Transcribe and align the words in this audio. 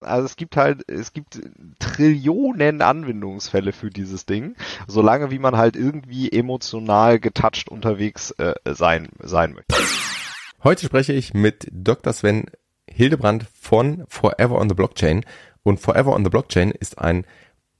Also 0.00 0.26
es 0.26 0.36
gibt 0.36 0.56
halt, 0.56 0.88
es 0.88 1.12
gibt 1.12 1.40
Trillionen 1.78 2.82
Anwendungsfälle 2.82 3.72
für 3.72 3.90
dieses 3.90 4.26
Ding, 4.26 4.54
solange 4.86 5.30
wie 5.30 5.38
man 5.38 5.56
halt 5.56 5.76
irgendwie 5.76 6.30
emotional 6.30 7.18
getouched 7.18 7.68
unterwegs 7.68 8.30
äh, 8.32 8.54
sein, 8.64 9.08
sein 9.20 9.54
möchte. 9.54 9.74
Heute 10.62 10.86
spreche 10.86 11.12
ich 11.12 11.34
mit 11.34 11.68
Dr. 11.72 12.12
Sven 12.12 12.46
Hildebrand 12.88 13.46
von 13.52 14.04
Forever 14.08 14.58
on 14.60 14.68
the 14.68 14.74
Blockchain. 14.74 15.24
Und 15.62 15.80
Forever 15.80 16.14
on 16.14 16.24
the 16.24 16.30
Blockchain 16.30 16.70
ist 16.70 16.98
ein 16.98 17.26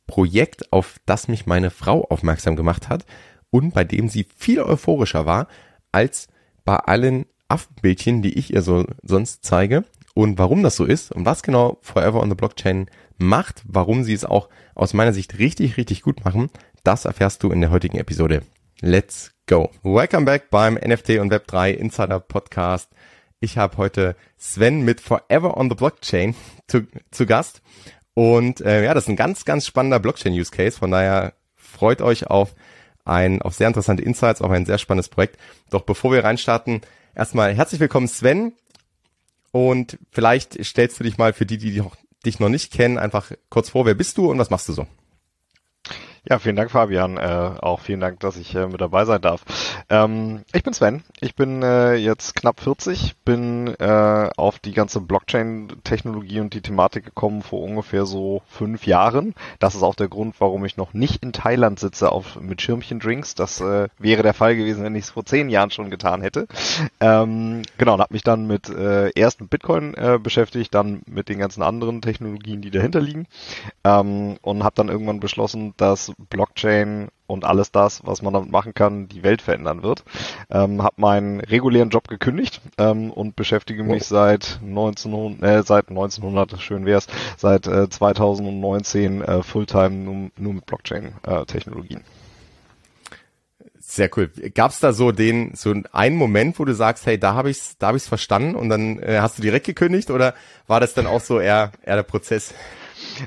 Projekt, 0.07 0.73
auf 0.73 0.97
das 1.07 1.29
mich 1.29 1.47
meine 1.47 1.71
Frau 1.71 2.05
aufmerksam 2.05 2.57
gemacht 2.57 2.89
hat 2.89 3.05
und 3.51 3.75
bei 3.75 3.85
dem 3.85 4.09
sie 4.09 4.27
viel 4.37 4.61
euphorischer 4.61 5.27
war 5.27 5.49
als 5.93 6.29
bei 6.65 6.77
allen 6.77 7.27
Affenbildchen, 7.49 8.23
die 8.23 8.39
ich 8.39 8.53
ihr 8.53 8.63
so 8.63 8.85
sonst 9.03 9.45
zeige 9.45 9.85
und 10.19 10.37
warum 10.37 10.65
das 10.65 10.75
so 10.75 10.85
ist 10.85 11.13
und 11.13 11.27
was 11.27 11.45
genau 11.45 11.79
Forever 11.81 12.21
on 12.21 12.29
the 12.29 12.35
Blockchain 12.35 12.91
macht, 13.19 13.63
warum 13.69 14.03
sie 14.03 14.15
es 14.15 14.25
auch 14.25 14.49
aus 14.75 14.93
meiner 14.93 15.13
Sicht 15.13 15.39
richtig, 15.39 15.77
richtig 15.77 16.03
gut 16.03 16.25
machen, 16.25 16.51
das 16.83 17.05
erfährst 17.05 17.45
du 17.45 17.53
in 17.53 17.61
der 17.61 17.71
heutigen 17.71 17.99
Episode. 17.99 18.43
Let's 18.81 19.31
go. 19.47 19.71
Welcome 19.85 20.25
back 20.25 20.51
beim 20.51 20.75
NFT 20.75 21.21
und 21.21 21.33
Web3 21.33 21.71
Insider 21.71 22.19
Podcast. 22.19 22.91
Ich 23.39 23.59
habe 23.59 23.77
heute 23.77 24.17
Sven 24.37 24.85
mit 24.85 25.01
Forever 25.01 25.57
on 25.57 25.69
the 25.69 25.77
Blockchain 25.77 26.35
zu, 26.67 26.89
zu 27.13 27.25
Gast. 27.25 27.63
Und 28.15 28.61
äh, 28.61 28.83
ja, 28.83 28.95
das 28.95 29.05
ist 29.05 29.11
ein 29.11 29.17
ganz, 29.17 29.45
ganz 29.45 29.69
spannender 29.69 30.01
Blockchain-Use 30.01 30.51
Case. 30.51 30.81
Von 30.81 30.91
daher 30.91 31.35
freut 31.55 32.03
euch 32.03 32.27
auf 32.27 32.57
ein, 33.05 33.41
auf 33.41 33.55
sehr 33.55 33.69
interessante 33.69 34.03
Insights, 34.03 34.43
auf 34.43 34.51
ein 34.51 34.67
sehr 34.67 34.79
spannendes 34.79 35.11
Projekt. 35.11 35.39
Doch 35.71 35.83
bevor 35.83 36.11
wir 36.11 36.25
reinstarten, 36.25 36.81
erstmal 37.15 37.55
herzlich 37.55 37.79
willkommen 37.79 38.09
Sven. 38.09 38.55
Und 39.51 39.99
vielleicht 40.11 40.63
stellst 40.65 40.99
du 41.01 41.05
dich 41.05 41.19
mal 41.19 41.33
für 41.33 41.47
die, 41.47 41.59
die 41.59 41.83
dich 42.25 42.41
noch 42.41 42.49
nicht 42.49 42.73
kennen, 42.73 42.99
einfach 42.99 43.33
kurz 43.49 43.71
vor, 43.71 43.87
wer 43.87 43.95
bist 43.95 44.19
du 44.19 44.31
und 44.31 44.39
was 44.39 44.51
machst 44.51 44.69
du 44.69 44.73
so? 44.73 44.87
Ja, 46.29 46.39
vielen 46.39 46.57
Dank, 46.57 46.71
Fabian. 46.71 47.17
Äh, 47.17 47.55
auch 47.61 47.81
vielen 47.81 48.01
Dank, 48.01 48.21
dass 48.21 48.37
ich 48.37 48.55
äh, 48.55 48.67
mit 48.67 48.81
dabei 48.81 49.05
sein 49.07 49.23
darf. 49.23 49.45
Ähm, 49.91 50.43
ich 50.53 50.63
bin 50.63 50.75
Sven. 50.75 51.03
Ich 51.21 51.35
bin 51.35 51.63
äh, 51.63 51.95
jetzt 51.95 52.35
knapp 52.35 52.61
40, 52.61 53.17
bin 53.25 53.69
äh, 53.79 54.29
auf 54.37 54.59
die 54.59 54.73
ganze 54.73 55.01
Blockchain-Technologie 55.01 56.41
und 56.41 56.53
die 56.53 56.61
Thematik 56.61 57.07
gekommen 57.07 57.43
vor 57.43 57.63
ungefähr 57.63 58.05
so 58.05 58.43
fünf 58.49 58.87
Jahren. 58.87 59.35
Das 59.59 59.75
ist 59.75 59.83
auch 59.83 59.95
der 59.95 60.09
Grund, 60.09 60.35
warum 60.41 60.65
ich 60.67 60.77
noch 60.77 60.93
nicht 60.93 61.23
in 61.23 61.33
Thailand 61.33 61.79
sitze 61.79 62.13
auf, 62.13 62.39
mit 62.41 62.61
Schirmchen-Drinks. 62.61 63.35
Das 63.35 63.61
äh, 63.61 63.89
wäre 63.99 64.23
der 64.23 64.35
Fall 64.35 64.57
gewesen, 64.57 64.85
wenn 64.85 64.95
ich 64.95 65.05
es 65.05 65.11
vor 65.11 65.25
zehn 65.25 65.49
Jahren 65.49 65.71
schon 65.71 65.91
getan 65.91 66.21
hätte. 66.21 66.47
Ähm, 67.01 67.63
genau, 67.79 67.95
und 67.95 68.01
habe 68.01 68.13
mich 68.13 68.23
dann 68.23 68.47
mit 68.47 68.69
äh, 68.69 69.11
erst 69.15 69.41
mit 69.41 69.51
Bitcoin 69.51 69.95
äh, 69.95 70.19
beschäftigt, 70.23 70.75
dann 70.75 71.01
mit 71.07 71.31
den 71.31 71.39
ganzen 71.39 71.63
anderen 71.63 72.03
Technologien, 72.03 72.61
die 72.61 72.71
dahinter 72.71 73.01
liegen 73.01 73.27
ähm, 73.85 74.37
und 74.43 74.65
habe 74.65 74.75
dann 74.77 74.89
irgendwann 74.89 75.21
beschlossen, 75.21 75.73
dass 75.77 76.13
Blockchain 76.29 77.09
und 77.29 77.45
alles 77.45 77.71
das, 77.71 78.01
was 78.05 78.23
man 78.23 78.33
damit 78.33 78.51
machen 78.51 78.75
kann, 78.75 79.07
die 79.07 79.23
Welt 79.23 79.43
verändern 79.43 79.83
wird. 79.83 80.03
Ähm, 80.51 80.83
habe 80.83 80.95
meinen 80.97 81.41
regulären 81.41 81.91
Job 81.91 82.09
gekündigt 82.09 82.61
ähm, 82.79 83.13
und 83.13 83.37
beschäftige 83.37 83.85
mich 83.85 84.05
seit 84.05 84.59
1900, 84.63 85.43
äh, 85.43 85.63
seit 85.63 85.91
1900, 85.91 86.61
schön 86.61 86.87
wär's, 86.87 87.07
seit 87.37 87.67
äh, 87.67 87.89
2019 87.89 89.23
äh, 89.23 89.43
Fulltime 89.43 89.91
nur, 89.91 90.31
nur 90.37 90.55
mit 90.55 90.67
Blockchain-Technologien. 90.67 92.01
Äh, 92.01 92.03
Sehr 93.79 94.11
cool. 94.17 94.31
Gab's 94.55 94.81
da 94.81 94.93
so 94.93 95.13
den 95.13 95.55
so 95.55 95.75
einen 95.93 96.17
Moment, 96.17 96.59
wo 96.59 96.65
du 96.65 96.75
sagst, 96.75 97.05
hey, 97.05 97.19
da 97.19 97.35
habe 97.35 97.51
ich's, 97.51 97.77
da 97.79 97.89
habe 97.89 97.99
ich's 97.99 98.09
verstanden 98.09 98.55
und 98.55 98.71
dann 98.71 98.99
äh, 99.01 99.19
hast 99.21 99.37
du 99.39 99.43
direkt 99.43 99.67
gekündigt 99.67 100.11
oder 100.11 100.35
war 100.67 100.81
das 100.81 100.95
dann 100.95 101.07
auch 101.07 101.21
so 101.21 101.41
eher 101.41 101.73
eher 101.83 101.97
der 101.97 102.03
Prozess? 102.05 102.55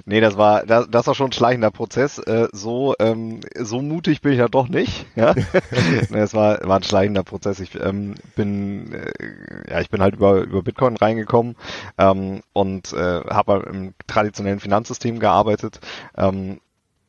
Nee, 0.05 0.21
das 0.21 0.37
war 0.37 0.65
das, 0.65 0.89
das 0.89 1.07
war 1.07 1.15
schon 1.15 1.29
ein 1.29 1.31
schleichender 1.33 1.71
Prozess. 1.71 2.17
Äh, 2.19 2.47
so 2.51 2.95
ähm, 2.99 3.41
so 3.57 3.81
mutig 3.81 4.21
bin 4.21 4.33
ich 4.33 4.39
ja 4.39 4.47
doch 4.47 4.67
nicht. 4.67 5.05
Ja, 5.15 5.33
nee, 6.09 6.19
es 6.19 6.33
war 6.33 6.59
war 6.67 6.77
ein 6.77 6.83
schleichender 6.83 7.23
Prozess. 7.23 7.59
Ich 7.59 7.75
ähm, 7.79 8.15
bin 8.35 8.93
äh, 8.93 9.71
ja 9.71 9.81
ich 9.81 9.89
bin 9.89 10.01
halt 10.01 10.15
über 10.15 10.41
über 10.41 10.61
Bitcoin 10.63 10.97
reingekommen 10.97 11.55
ähm, 11.97 12.41
und 12.53 12.93
äh, 12.93 13.21
habe 13.29 13.53
halt 13.53 13.65
im 13.67 13.93
traditionellen 14.07 14.59
Finanzsystem 14.59 15.19
gearbeitet 15.19 15.79
ähm, 16.17 16.59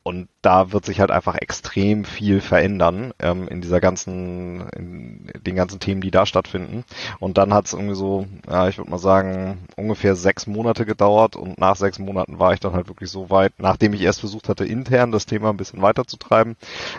und 0.03 0.29
da 0.43 0.73
wird 0.73 0.85
sich 0.85 0.99
halt 0.99 1.11
einfach 1.13 1.37
extrem 1.37 2.05
viel 2.05 2.41
verändern 2.41 3.13
ähm, 3.21 3.47
in 3.47 3.61
dieser 3.61 3.81
ganzen, 3.81 4.69
in 4.71 5.31
den 5.47 5.55
ganzen 5.55 5.79
Themen, 5.79 6.01
die 6.01 6.11
da 6.11 6.27
stattfinden. 6.27 6.85
Und 7.21 7.39
dann 7.39 7.55
hat 7.55 7.67
es 7.67 7.73
irgendwie 7.73 7.95
so, 7.95 8.27
ja, 8.49 8.69
ich 8.69 8.79
würde 8.79 8.91
mal 8.91 8.99
sagen, 8.99 9.67
ungefähr 9.77 10.17
sechs 10.17 10.47
Monate 10.49 10.87
gedauert 10.87 11.37
und 11.37 11.59
nach 11.59 11.77
sechs 11.77 12.01
Monaten 12.01 12.41
war 12.41 12.53
ich 12.53 12.61
dann 12.61 12.73
halt 12.73 12.89
wirklich 12.89 13.11
so 13.11 13.31
weit, 13.31 13.53
nachdem 13.59 13.93
ich 13.93 14.03
erst 14.03 14.21
versucht 14.21 14.49
hatte, 14.49 14.65
intern 14.65 15.13
das 15.13 15.27
Thema 15.27 15.51
ein 15.51 15.57
bisschen 15.57 15.83
weiterzutreiben, 15.83 16.57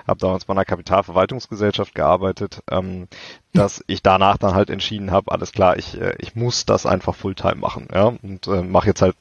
habe 0.08 0.20
damals 0.20 0.46
bei 0.46 0.54
einer 0.54 0.66
Kapitalverwaltungsgesellschaft 0.66 1.96
gearbeitet, 1.96 2.64
ähm, 2.72 3.08
dass 3.52 3.84
ich 3.88 4.02
danach 4.02 4.38
dann 4.38 4.56
halt 4.56 4.70
entschieden 4.70 5.12
habe, 5.12 5.32
alles 5.32 5.52
klar, 5.52 5.78
ich, 5.78 6.00
äh, 6.00 6.16
ich 6.20 6.36
muss 6.36 6.66
das 6.66 6.86
einfach 6.86 7.16
Fulltime 7.16 7.56
machen, 7.56 7.88
ja, 7.94 8.14
und 8.22 8.48
äh, 8.48 8.62
mache 8.62 8.88
jetzt 8.88 9.02
halt 9.02 9.16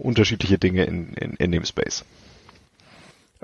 unterschiedliche 0.00 0.58
Dinge 0.58 0.84
in, 0.84 1.14
in, 1.14 1.34
in 1.34 1.52
dem 1.52 1.64
Space. 1.64 2.04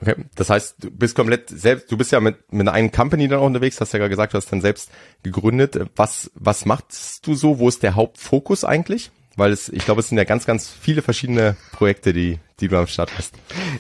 Okay, 0.01 0.15
das 0.35 0.49
heißt, 0.49 0.77
du 0.79 0.91
bist 0.91 1.15
komplett 1.15 1.51
selbst, 1.51 1.93
du 1.93 1.99
bist 1.99 2.11
ja 2.11 2.21
mit, 2.21 2.53
mit 2.53 2.67
einer 2.67 2.89
Company 2.89 3.29
dann 3.29 3.41
auch 3.41 3.47
unterwegs, 3.47 3.81
hast 3.81 3.93
ja 3.93 3.99
gerade 3.99 4.11
gesagt, 4.11 4.33
du 4.33 4.39
hast 4.39 4.51
dann 4.51 4.63
selbst 4.63 4.91
gegründet. 5.23 5.79
Was, 5.97 6.31
was 6.35 6.65
machst 6.65 7.27
du 7.27 7.35
so? 7.35 7.59
Wo 7.59 7.69
ist 7.69 7.83
der 7.83 7.95
Hauptfokus 7.97 8.65
eigentlich? 8.65 9.11
Weil 9.37 9.53
es, 9.53 9.69
ich 9.69 9.85
glaube, 9.85 10.01
es 10.01 10.09
sind 10.09 10.19
ja 10.19 10.25
ganz, 10.25 10.47
ganz 10.47 10.69
viele 10.69 11.03
verschiedene 11.03 11.57
Projekte, 11.73 12.13
die, 12.13 12.39
die 12.61 12.69
du 12.69 12.79
am 12.79 12.87
Start 12.87 13.11
hast. 13.17 13.35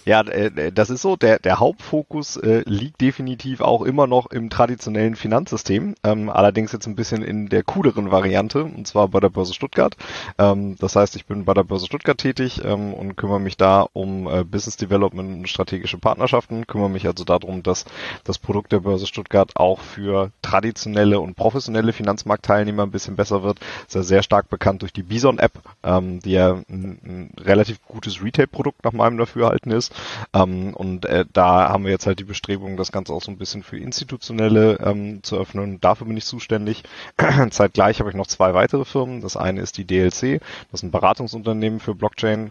Ja, 0.04 0.22
äh, 0.22 0.72
das 0.72 0.90
ist 0.90 1.02
so. 1.02 1.16
Der, 1.16 1.38
der 1.38 1.58
Hauptfokus 1.58 2.36
äh, 2.36 2.62
liegt 2.66 3.00
definitiv 3.00 3.60
auch 3.60 3.82
immer 3.82 4.06
noch 4.06 4.30
im 4.30 4.50
traditionellen 4.50 5.16
Finanzsystem. 5.16 5.94
Ähm, 6.04 6.30
allerdings 6.30 6.72
jetzt 6.72 6.86
ein 6.86 6.96
bisschen 6.96 7.22
in 7.22 7.48
der 7.48 7.62
cooleren 7.62 8.10
Variante, 8.10 8.64
und 8.64 8.86
zwar 8.86 9.08
bei 9.08 9.20
der 9.20 9.28
Börse 9.28 9.54
Stuttgart. 9.54 9.96
Ähm, 10.38 10.76
das 10.78 10.96
heißt, 10.96 11.16
ich 11.16 11.26
bin 11.26 11.44
bei 11.44 11.54
der 11.54 11.64
Börse 11.64 11.86
Stuttgart 11.86 12.18
tätig 12.18 12.62
ähm, 12.64 12.94
und 12.94 13.16
kümmere 13.16 13.40
mich 13.40 13.56
da 13.56 13.86
um 13.92 14.26
äh, 14.26 14.44
Business 14.44 14.76
Development 14.76 15.30
und 15.30 15.48
strategische 15.48 15.98
Partnerschaften. 15.98 16.66
Kümmere 16.66 16.90
mich 16.90 17.06
also 17.06 17.24
darum, 17.24 17.62
dass 17.62 17.84
das 18.24 18.38
Produkt 18.38 18.72
der 18.72 18.80
Börse 18.80 19.06
Stuttgart 19.06 19.56
auch 19.56 19.80
für 19.80 20.30
traditionelle 20.42 21.20
und 21.20 21.36
professionelle 21.36 21.92
Finanzmarktteilnehmer 21.92 22.84
ein 22.84 22.90
bisschen 22.90 23.16
besser 23.16 23.42
wird. 23.42 23.60
Ist 23.86 23.94
ja 23.94 24.02
sehr 24.02 24.22
stark 24.22 24.48
bekannt 24.48 24.82
durch 24.82 24.92
die 24.92 25.02
Bison-App, 25.02 25.52
ähm, 25.82 26.20
die 26.20 26.32
ja 26.32 26.52
ein, 26.68 26.98
ein 27.04 27.30
relativ 27.38 27.82
gutes 27.86 28.22
Retail-Produkt 28.22 28.69
Produkt 28.70 28.84
nach 28.84 28.92
meinem 28.92 29.18
Dafürhalten 29.18 29.72
ist. 29.72 29.92
Ähm, 30.32 30.74
und 30.74 31.04
äh, 31.06 31.24
da 31.32 31.68
haben 31.68 31.84
wir 31.84 31.90
jetzt 31.90 32.06
halt 32.06 32.18
die 32.18 32.24
Bestrebung, 32.24 32.76
das 32.76 32.92
Ganze 32.92 33.12
auch 33.12 33.22
so 33.22 33.30
ein 33.30 33.38
bisschen 33.38 33.62
für 33.62 33.78
institutionelle 33.78 34.78
ähm, 34.80 35.22
zu 35.22 35.36
öffnen. 35.36 35.80
Dafür 35.80 36.06
bin 36.06 36.16
ich 36.16 36.24
zuständig. 36.24 36.84
Zeitgleich 37.50 38.00
habe 38.00 38.10
ich 38.10 38.16
noch 38.16 38.26
zwei 38.26 38.54
weitere 38.54 38.84
Firmen. 38.84 39.20
Das 39.20 39.36
eine 39.36 39.60
ist 39.60 39.76
die 39.78 39.84
DLC, 39.84 40.40
das 40.70 40.80
ist 40.80 40.82
ein 40.82 40.90
Beratungsunternehmen 40.90 41.80
für 41.80 41.94
Blockchain 41.94 42.50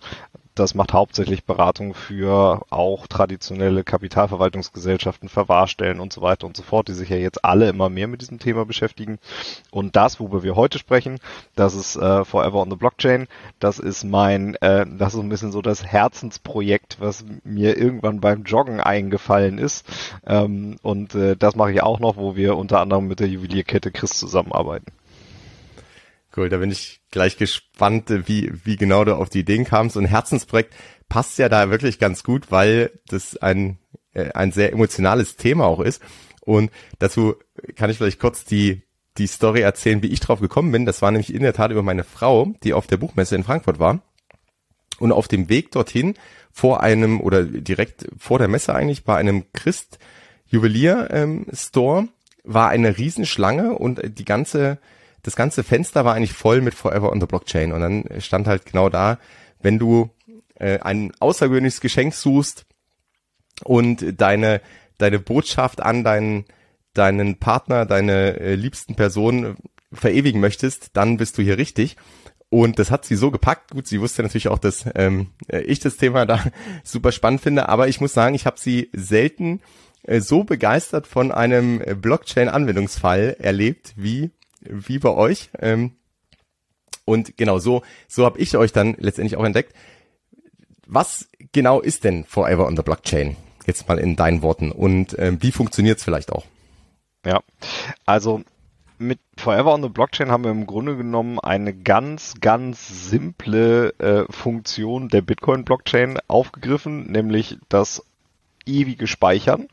das 0.59 0.75
macht 0.75 0.93
hauptsächlich 0.93 1.45
Beratung 1.45 1.93
für 1.93 2.65
auch 2.69 3.07
traditionelle 3.07 3.83
Kapitalverwaltungsgesellschaften, 3.83 5.29
Verwahrstellen 5.29 5.99
und 5.99 6.11
so 6.11 6.21
weiter 6.21 6.45
und 6.45 6.57
so 6.57 6.63
fort, 6.63 6.89
die 6.89 6.93
sich 6.93 7.09
ja 7.09 7.15
jetzt 7.15 7.45
alle 7.45 7.69
immer 7.69 7.89
mehr 7.89 8.07
mit 8.07 8.21
diesem 8.21 8.39
Thema 8.39 8.65
beschäftigen. 8.65 9.19
Und 9.71 9.95
das, 9.95 10.19
worüber 10.19 10.43
wir 10.43 10.55
heute 10.55 10.77
sprechen, 10.77 11.19
das 11.55 11.75
ist 11.75 11.95
äh, 11.95 12.25
Forever 12.25 12.59
on 12.59 12.69
the 12.69 12.75
Blockchain. 12.75 13.27
Das 13.59 13.79
ist 13.79 14.03
mein, 14.03 14.55
äh, 14.55 14.85
das 14.97 15.13
ist 15.13 15.21
ein 15.21 15.29
bisschen 15.29 15.51
so 15.51 15.61
das 15.61 15.85
Herzensprojekt, 15.85 16.97
was 16.99 17.23
mir 17.43 17.77
irgendwann 17.77 18.19
beim 18.19 18.43
Joggen 18.43 18.81
eingefallen 18.81 19.57
ist. 19.57 19.85
Ähm, 20.27 20.77
und 20.81 21.15
äh, 21.15 21.37
das 21.37 21.55
mache 21.55 21.71
ich 21.71 21.81
auch 21.81 21.99
noch, 21.99 22.17
wo 22.17 22.35
wir 22.35 22.57
unter 22.57 22.81
anderem 22.81 23.07
mit 23.07 23.19
der 23.21 23.27
Juwelierkette 23.27 23.91
Chris 23.91 24.11
zusammenarbeiten. 24.11 24.91
Cool, 26.35 26.50
da 26.50 26.57
bin 26.57 26.72
ich 26.72 27.01
gleich 27.09 27.38
gespannt, 27.38 28.09
wie, 28.28 28.51
wie 28.63 28.75
genau 28.75 29.03
du 29.03 29.16
auf 29.16 29.29
die 29.29 29.40
Ideen 29.40 29.66
kamst. 29.66 29.97
Und 29.97 30.06
Herzensprojekt 30.06 30.75
passt 31.07 31.39
ja 31.39 31.50
da 31.50 31.71
wirklich 31.71 31.98
ganz 31.98 32.24
gut, 32.24 32.51
weil 32.51 32.92
das 33.07 33.36
ein, 33.38 33.80
äh, 34.13 34.31
ein 34.33 34.51
sehr 34.51 34.71
emotionales 34.71 35.38
Thema 35.38 35.65
auch 35.65 35.80
ist. 35.80 36.01
Und 36.42 36.71
dazu 37.00 37.36
kann 37.75 37.89
ich 37.89 37.98
vielleicht 37.98 38.19
kurz 38.19 38.45
die, 38.45 38.83
die 39.18 39.27
Story 39.27 39.62
erzählen, 39.62 40.03
wie 40.03 40.07
ich 40.07 40.19
drauf 40.19 40.39
gekommen 40.39 40.71
bin. 40.71 40.86
Das 40.86 41.01
war 41.01 41.12
nämlich 41.12 41.33
in 41.33 41.42
der 41.42 41.53
Tat 41.53 41.71
über 41.71 41.83
meine 41.83 42.03
Frau, 42.03 42.53
die 42.63 42.74
auf 42.74 42.86
der 42.86 42.98
Buchmesse 42.98 43.36
in 43.36 43.44
Frankfurt 43.44 43.80
war. 43.80 44.01
Und 45.00 45.12
auf 45.12 45.27
dem 45.27 45.50
Weg 45.50 45.71
dorthin 45.71 46.15
vor 46.51 46.83
einem 46.83 47.21
oder 47.21 47.44
direkt 47.44 48.07
vor 48.18 48.38
der 48.38 48.48
Messe 48.48 48.75
eigentlich 48.75 49.03
bei 49.03 49.15
einem 49.15 49.45
Christ 49.53 49.98
Juwelier 50.45 51.09
ähm, 51.12 51.45
Store 51.53 52.07
war 52.44 52.69
eine 52.69 52.98
Riesenschlange 52.98 53.74
und 53.74 54.01
die 54.03 54.25
ganze 54.25 54.80
das 55.24 55.36
ganze 55.36 55.63
Fenster 55.63 56.06
war 56.06 56.16
eigentlich 56.16 56.33
voll 56.33 56.62
mit 56.62 56.74
Forever 56.74 57.12
on 57.12 57.19
the 57.19 57.27
Blockchain. 57.27 57.71
Und 57.71 57.81
dann 57.81 58.06
stand 58.19 58.48
halt 58.48 58.66
genau 58.66 58.89
da, 58.89 59.19
wenn 59.62 59.80
du 59.80 60.10
äh, 60.56 60.80
ein 60.80 61.12
außergewöhnliches 61.19 61.81
Geschenk 61.81 62.13
suchst 62.13 62.66
und 63.63 64.21
deine, 64.21 64.62
deine 64.98 65.19
Botschaft 65.19 65.81
an 65.81 66.04
deinen, 66.04 66.45
deinen 66.94 67.38
Partner, 67.38 67.86
deine 67.86 68.39
äh, 68.39 68.56
liebsten 68.56 68.95
Person 68.95 69.57
verewigen 69.92 70.39
möchtest, 70.39 70.95
dann 70.95 71.18
bist 71.18 71.38
du 71.38 71.42
hier 71.42 71.57
richtig. 71.57 71.98
Und 72.50 72.80
das 72.80 72.89
hat 72.89 73.06
sie 73.06 73.15
so 73.15 73.30
gepackt. 73.30 73.72
Gut, 73.72 73.88
sie 73.88 74.01
wusste 74.01 74.24
natürlich 74.24 74.48
auch, 74.48 74.57
dass 74.57 74.86
ähm, 74.95 75.27
ich 75.48 75.80
das 75.80 75.98
Thema 75.98 76.25
da 76.27 76.44
super 76.83 77.12
spannend 77.12 77.42
finde, 77.42 77.69
aber 77.69 77.88
ich 77.88 78.01
muss 78.01 78.13
sagen, 78.13 78.36
ich 78.36 78.45
habe 78.45 78.60
sie 78.60 78.89
selten 78.94 79.62
äh, 80.04 80.19
so 80.19 80.44
begeistert 80.44 81.07
von 81.07 81.31
einem 81.31 81.80
Blockchain-Anwendungsfall 81.80 83.38
erlebt 83.39 83.94
wie 83.95 84.31
wie 84.61 85.00
bei 85.00 85.09
euch. 85.09 85.50
Ähm, 85.59 85.91
und 87.06 87.38
genau 87.38 87.59
so 87.59 87.81
so 88.07 88.25
habe 88.25 88.39
ich 88.39 88.56
euch 88.56 88.71
dann 88.71 88.95
letztendlich 89.00 89.38
auch 89.38 89.45
entdeckt. 89.45 89.73
Was 90.88 91.29
genau 91.51 91.81
ist 91.81 92.03
denn 92.03 92.25
Forever 92.25 92.67
on 92.67 92.75
the 92.75 92.83
Blockchain? 92.83 93.35
Jetzt 93.65 93.88
mal 93.88 94.00
in 94.00 94.15
deinen 94.15 94.41
Worten. 94.41 94.71
Und 94.71 95.17
ähm, 95.19 95.41
wie 95.41 95.51
funktioniert 95.51 96.00
es 96.00 96.03
vielleicht 96.03 96.31
auch? 96.31 96.45
Ja, 97.25 97.41
also 98.06 98.41
mit 99.00 99.19
Forever 99.38 99.73
on 99.73 99.81
the 99.81 99.89
Blockchain 99.89 100.29
haben 100.29 100.44
wir 100.44 100.51
im 100.51 100.67
Grunde 100.67 100.97
genommen 100.97 101.39
eine 101.39 101.73
ganz, 101.73 102.35
ganz 102.41 103.09
simple 103.09 103.94
äh, 104.00 104.25
Funktion 104.31 105.07
der 105.07 105.21
Bitcoin-Blockchain 105.21 106.19
aufgegriffen, 106.27 107.09
nämlich 107.12 107.57
das 107.69 108.03
ewige 108.65 109.07
Speichern 109.07 109.67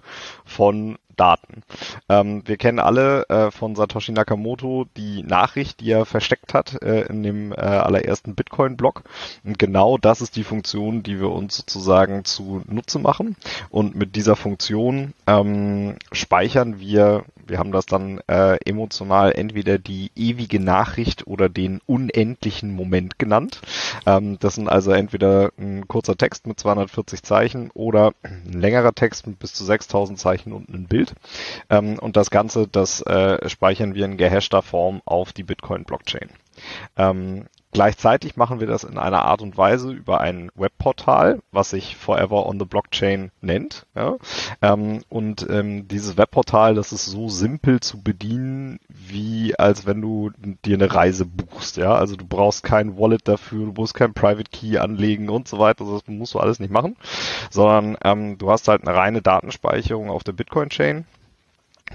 von 0.45 0.99
Daten. 1.17 1.63
Ähm, 2.09 2.43
wir 2.47 2.57
kennen 2.57 2.79
alle 2.79 3.29
äh, 3.29 3.51
von 3.51 3.75
Satoshi 3.75 4.13
Nakamoto 4.13 4.87
die 4.97 5.23
Nachricht, 5.23 5.81
die 5.81 5.91
er 5.91 6.05
versteckt 6.05 6.55
hat 6.55 6.81
äh, 6.83 7.07
in 7.07 7.23
dem 7.23 7.53
äh, 7.53 7.57
allerersten 7.57 8.35
Bitcoin-Block. 8.35 9.03
Und 9.45 9.59
genau 9.59 9.99
das 9.99 10.21
ist 10.21 10.37
die 10.37 10.45
Funktion, 10.45 11.03
die 11.03 11.19
wir 11.19 11.31
uns 11.31 11.57
sozusagen 11.57 12.25
zu 12.25 12.63
Nutze 12.67 12.99
machen. 12.99 13.37
Und 13.71 13.95
mit 13.97 14.15
dieser 14.15 14.37
Funktion 14.37 15.15
ähm, 15.27 15.97
speichern 16.13 16.79
wir 16.79 17.25
wir 17.49 17.59
haben 17.59 17.73
das 17.73 17.87
dann 17.87 18.21
äh, 18.29 18.57
emotional 18.65 19.33
entweder 19.33 19.79
die 19.79 20.11
ewige 20.15 20.61
Nachricht 20.61 21.27
oder 21.27 21.49
den 21.49 21.81
unendlichen 21.87 22.73
Moment 22.75 23.19
genannt. 23.19 23.61
Ähm, 24.07 24.39
das 24.39 24.55
sind 24.57 24.69
also 24.69 24.93
entweder 24.93 25.53
ein 25.59 25.89
kurzer 25.89 26.17
Text 26.17 26.47
mit 26.47 26.59
240 26.59 27.23
Zeichen 27.23 27.71
oder 27.73 28.13
ein 28.23 28.53
längerer 28.53 28.95
Text 28.95 29.27
mit 29.27 29.39
bis 29.39 29.55
zu 29.55 29.65
6000 29.65 30.19
Zeichen 30.19 30.53
und 30.53 30.69
ein 30.69 30.87
Bild. 30.87 31.15
Ähm, 31.71 31.99
und 31.99 32.17
das 32.17 32.31
Ganze, 32.31 32.67
das 32.69 33.03
äh, 33.03 33.49
speichern 33.49 33.95
wir 33.95 34.05
in 34.05 34.17
gehashter 34.17 34.63
Form 34.63 35.03
auf 35.05 35.33
die 35.33 35.45
Bitcoin-Blockchain. 35.45 36.31
Ähm, 36.97 37.47
Gleichzeitig 37.77 38.37
machen 38.37 38.59
wir 38.59 38.67
das 38.67 38.85
in 38.85 38.97
einer 38.97 39.27
Art 39.27 39.43
und 39.43 39.59
Weise 39.59 39.93
über 39.93 40.19
ein 40.23 40.51
Webportal, 40.55 41.41
was 41.53 41.69
sich 41.69 41.95
Forever 41.95 42.47
on 42.47 42.59
the 42.59 42.65
Blockchain 42.65 43.31
nennt. 43.43 43.85
Ja? 43.95 44.17
Ähm, 44.63 45.03
und 45.11 45.47
ähm, 45.51 45.87
dieses 45.87 46.17
Webportal, 46.17 46.75
das 46.75 46.93
ist 46.93 47.05
so 47.05 47.29
simpel 47.29 47.81
zu 47.81 48.03
bedienen, 48.03 48.81
wie 48.89 49.59
als 49.59 49.85
wenn 49.85 50.01
du 50.01 50.31
dir 50.65 50.77
eine 50.77 50.95
Reise 50.95 51.27
buchst. 51.27 51.77
Ja, 51.77 51.95
also 51.95 52.17
du 52.17 52.27
brauchst 52.27 52.63
kein 52.63 52.97
Wallet 52.97 53.29
dafür, 53.29 53.67
du 53.67 53.73
musst 53.79 53.93
kein 53.93 54.15
Private 54.15 54.51
Key 54.51 54.79
anlegen 54.79 55.29
und 55.29 55.47
so 55.47 55.59
weiter. 55.59 55.85
Das 55.85 56.01
musst 56.07 56.33
du 56.33 56.39
alles 56.39 56.61
nicht 56.61 56.73
machen, 56.73 56.97
sondern 57.51 57.99
ähm, 58.03 58.39
du 58.39 58.51
hast 58.51 58.69
halt 58.69 58.89
eine 58.89 58.97
reine 58.97 59.21
Datenspeicherung 59.21 60.09
auf 60.09 60.25
der 60.25 60.33
Bitcoin 60.33 60.71
Chain 60.71 61.05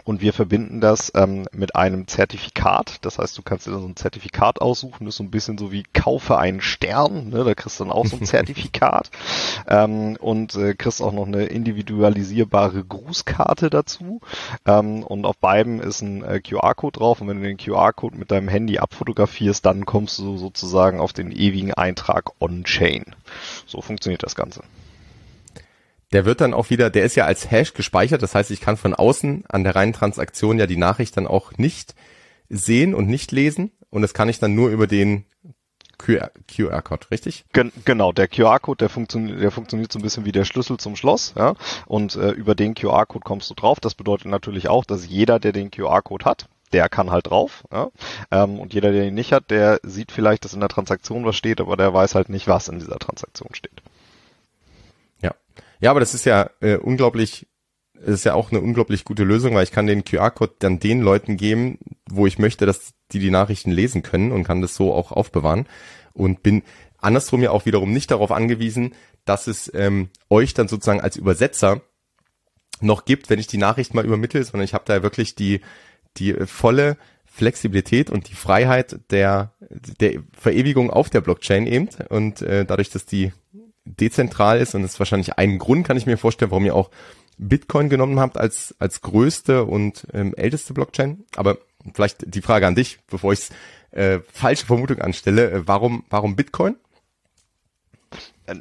und 0.03 0.21
wir 0.21 0.33
verbinden 0.33 0.81
das 0.81 1.11
ähm, 1.15 1.47
mit 1.51 1.75
einem 1.75 2.07
Zertifikat. 2.07 2.97
Das 3.01 3.19
heißt, 3.19 3.37
du 3.37 3.41
kannst 3.41 3.67
dir 3.67 3.73
so 3.73 3.85
ein 3.85 3.95
Zertifikat 3.95 4.61
aussuchen. 4.61 5.05
Das 5.05 5.13
ist 5.13 5.17
so 5.17 5.23
ein 5.23 5.31
bisschen 5.31 5.57
so 5.57 5.71
wie 5.71 5.83
kaufe 5.93 6.37
einen 6.37 6.61
Stern. 6.61 7.29
Ne? 7.29 7.43
Da 7.43 7.53
kriegst 7.53 7.79
du 7.79 7.83
dann 7.83 7.93
auch 7.93 8.05
so 8.05 8.15
ein 8.15 8.25
Zertifikat. 8.25 9.11
ähm, 9.67 10.17
und 10.19 10.55
äh, 10.55 10.73
kriegst 10.75 11.01
auch 11.01 11.11
noch 11.11 11.27
eine 11.27 11.45
individualisierbare 11.45 12.83
Grußkarte 12.83 13.69
dazu. 13.69 14.21
Ähm, 14.65 15.03
und 15.03 15.25
auf 15.25 15.37
beiden 15.37 15.79
ist 15.79 16.01
ein 16.01 16.23
äh, 16.23 16.39
QR-Code 16.39 16.99
drauf. 16.99 17.21
Und 17.21 17.27
wenn 17.27 17.41
du 17.41 17.47
den 17.47 17.57
QR-Code 17.57 18.17
mit 18.17 18.31
deinem 18.31 18.47
Handy 18.47 18.79
abfotografierst, 18.79 19.65
dann 19.65 19.85
kommst 19.85 20.19
du 20.19 20.37
sozusagen 20.37 20.99
auf 20.99 21.13
den 21.13 21.31
ewigen 21.31 21.73
Eintrag 21.73 22.31
on-chain. 22.39 23.03
So 23.67 23.81
funktioniert 23.81 24.23
das 24.23 24.35
Ganze 24.35 24.61
der 26.13 26.25
wird 26.25 26.41
dann 26.41 26.53
auch 26.53 26.69
wieder, 26.69 26.89
der 26.89 27.03
ist 27.03 27.15
ja 27.15 27.25
als 27.25 27.49
Hash 27.49 27.73
gespeichert, 27.73 28.21
das 28.21 28.35
heißt, 28.35 28.51
ich 28.51 28.61
kann 28.61 28.77
von 28.77 28.93
außen 28.93 29.45
an 29.47 29.63
der 29.63 29.75
reinen 29.75 29.93
Transaktion 29.93 30.59
ja 30.59 30.67
die 30.67 30.77
Nachricht 30.77 31.17
dann 31.17 31.27
auch 31.27 31.57
nicht 31.57 31.95
sehen 32.49 32.93
und 32.93 33.07
nicht 33.07 33.31
lesen 33.31 33.71
und 33.89 34.01
das 34.01 34.13
kann 34.13 34.29
ich 34.29 34.39
dann 34.39 34.55
nur 34.55 34.69
über 34.69 34.87
den 34.87 35.25
QR-Code, 35.97 37.07
richtig? 37.11 37.45
Gen 37.53 37.71
genau, 37.85 38.11
der 38.11 38.27
QR-Code, 38.27 38.77
der 38.77 38.89
funktioniert, 38.89 39.41
der 39.41 39.51
funktioniert 39.51 39.91
so 39.91 39.99
ein 39.99 40.01
bisschen 40.01 40.25
wie 40.25 40.31
der 40.31 40.45
Schlüssel 40.45 40.77
zum 40.77 40.95
Schloss, 40.95 41.33
ja. 41.37 41.53
Und 41.85 42.15
äh, 42.15 42.31
über 42.31 42.55
den 42.55 42.73
QR-Code 42.73 43.23
kommst 43.23 43.49
du 43.49 43.53
drauf. 43.53 43.79
Das 43.79 43.93
bedeutet 43.93 44.25
natürlich 44.25 44.67
auch, 44.67 44.83
dass 44.83 45.07
jeder, 45.07 45.39
der 45.39 45.51
den 45.51 45.69
QR-Code 45.69 46.25
hat, 46.25 46.47
der 46.73 46.89
kann 46.89 47.11
halt 47.11 47.29
drauf. 47.29 47.63
Ja? 47.71 47.89
Ähm, 48.31 48.59
und 48.59 48.73
jeder, 48.73 48.91
der 48.91 49.07
ihn 49.07 49.13
nicht 49.13 49.33
hat, 49.33 49.51
der 49.51 49.79
sieht 49.83 50.11
vielleicht, 50.11 50.45
dass 50.45 50.53
in 50.53 50.59
der 50.59 50.69
Transaktion 50.69 51.25
was 51.25 51.35
steht, 51.35 51.61
aber 51.61 51.77
der 51.77 51.93
weiß 51.93 52.15
halt 52.15 52.29
nicht, 52.29 52.47
was 52.47 52.67
in 52.67 52.79
dieser 52.79 52.99
Transaktion 52.99 53.53
steht. 53.53 53.81
Ja, 55.81 55.89
aber 55.91 55.99
das 55.99 56.13
ist 56.13 56.25
ja 56.25 56.49
äh, 56.61 56.77
unglaublich, 56.77 57.47
ist 57.93 58.23
ja 58.23 58.35
auch 58.35 58.51
eine 58.51 58.61
unglaublich 58.61 59.03
gute 59.03 59.23
Lösung, 59.23 59.55
weil 59.55 59.63
ich 59.63 59.71
kann 59.71 59.87
den 59.87 60.05
QR-Code 60.05 60.53
dann 60.59 60.79
den 60.79 61.01
Leuten 61.01 61.37
geben, 61.37 61.79
wo 62.09 62.27
ich 62.27 62.39
möchte, 62.39 62.65
dass 62.65 62.93
die 63.11 63.19
die 63.19 63.31
Nachrichten 63.31 63.71
lesen 63.71 64.03
können 64.03 64.31
und 64.31 64.43
kann 64.43 64.61
das 64.61 64.75
so 64.75 64.93
auch 64.93 65.11
aufbewahren 65.11 65.67
und 66.13 66.43
bin 66.43 66.61
andersrum 66.99 67.41
ja 67.41 67.49
auch 67.49 67.65
wiederum 67.65 67.91
nicht 67.91 68.11
darauf 68.11 68.31
angewiesen, 68.31 68.93
dass 69.25 69.47
es 69.47 69.71
ähm, 69.73 70.09
euch 70.29 70.53
dann 70.53 70.67
sozusagen 70.67 71.01
als 71.01 71.17
Übersetzer 71.17 71.81
noch 72.79 73.05
gibt, 73.05 73.29
wenn 73.29 73.39
ich 73.39 73.47
die 73.47 73.57
Nachricht 73.57 73.93
mal 73.93 74.05
übermittle, 74.05 74.43
sondern 74.43 74.65
ich 74.65 74.73
habe 74.73 74.85
da 74.85 75.03
wirklich 75.03 75.35
die 75.35 75.61
die 76.17 76.33
volle 76.45 76.97
Flexibilität 77.25 78.09
und 78.09 78.29
die 78.29 78.35
Freiheit 78.35 78.99
der 79.09 79.53
der 79.99 80.21
Verewigung 80.37 80.91
auf 80.91 81.09
der 81.09 81.21
Blockchain 81.21 81.65
eben 81.65 81.89
und 82.09 82.41
äh, 82.41 82.65
dadurch, 82.65 82.89
dass 82.89 83.05
die 83.05 83.31
dezentral 83.85 84.59
ist 84.59 84.75
und 84.75 84.83
das 84.83 84.93
ist 84.93 84.99
wahrscheinlich 84.99 85.37
ein 85.37 85.57
Grund, 85.57 85.87
kann 85.87 85.97
ich 85.97 86.05
mir 86.05 86.17
vorstellen, 86.17 86.51
warum 86.51 86.65
ihr 86.65 86.75
auch 86.75 86.89
Bitcoin 87.37 87.89
genommen 87.89 88.19
habt 88.19 88.37
als, 88.37 88.75
als 88.79 89.01
größte 89.01 89.63
und 89.65 90.07
ähm, 90.13 90.33
älteste 90.35 90.73
Blockchain. 90.73 91.25
Aber 91.35 91.57
vielleicht 91.93 92.33
die 92.33 92.41
Frage 92.41 92.67
an 92.67 92.75
dich, 92.75 92.99
bevor 93.09 93.33
ich 93.33 93.49
äh, 93.91 94.19
falsche 94.31 94.65
Vermutung 94.65 94.99
anstelle, 94.99 95.51
äh, 95.51 95.67
warum, 95.67 96.03
warum 96.09 96.35
Bitcoin? 96.35 96.75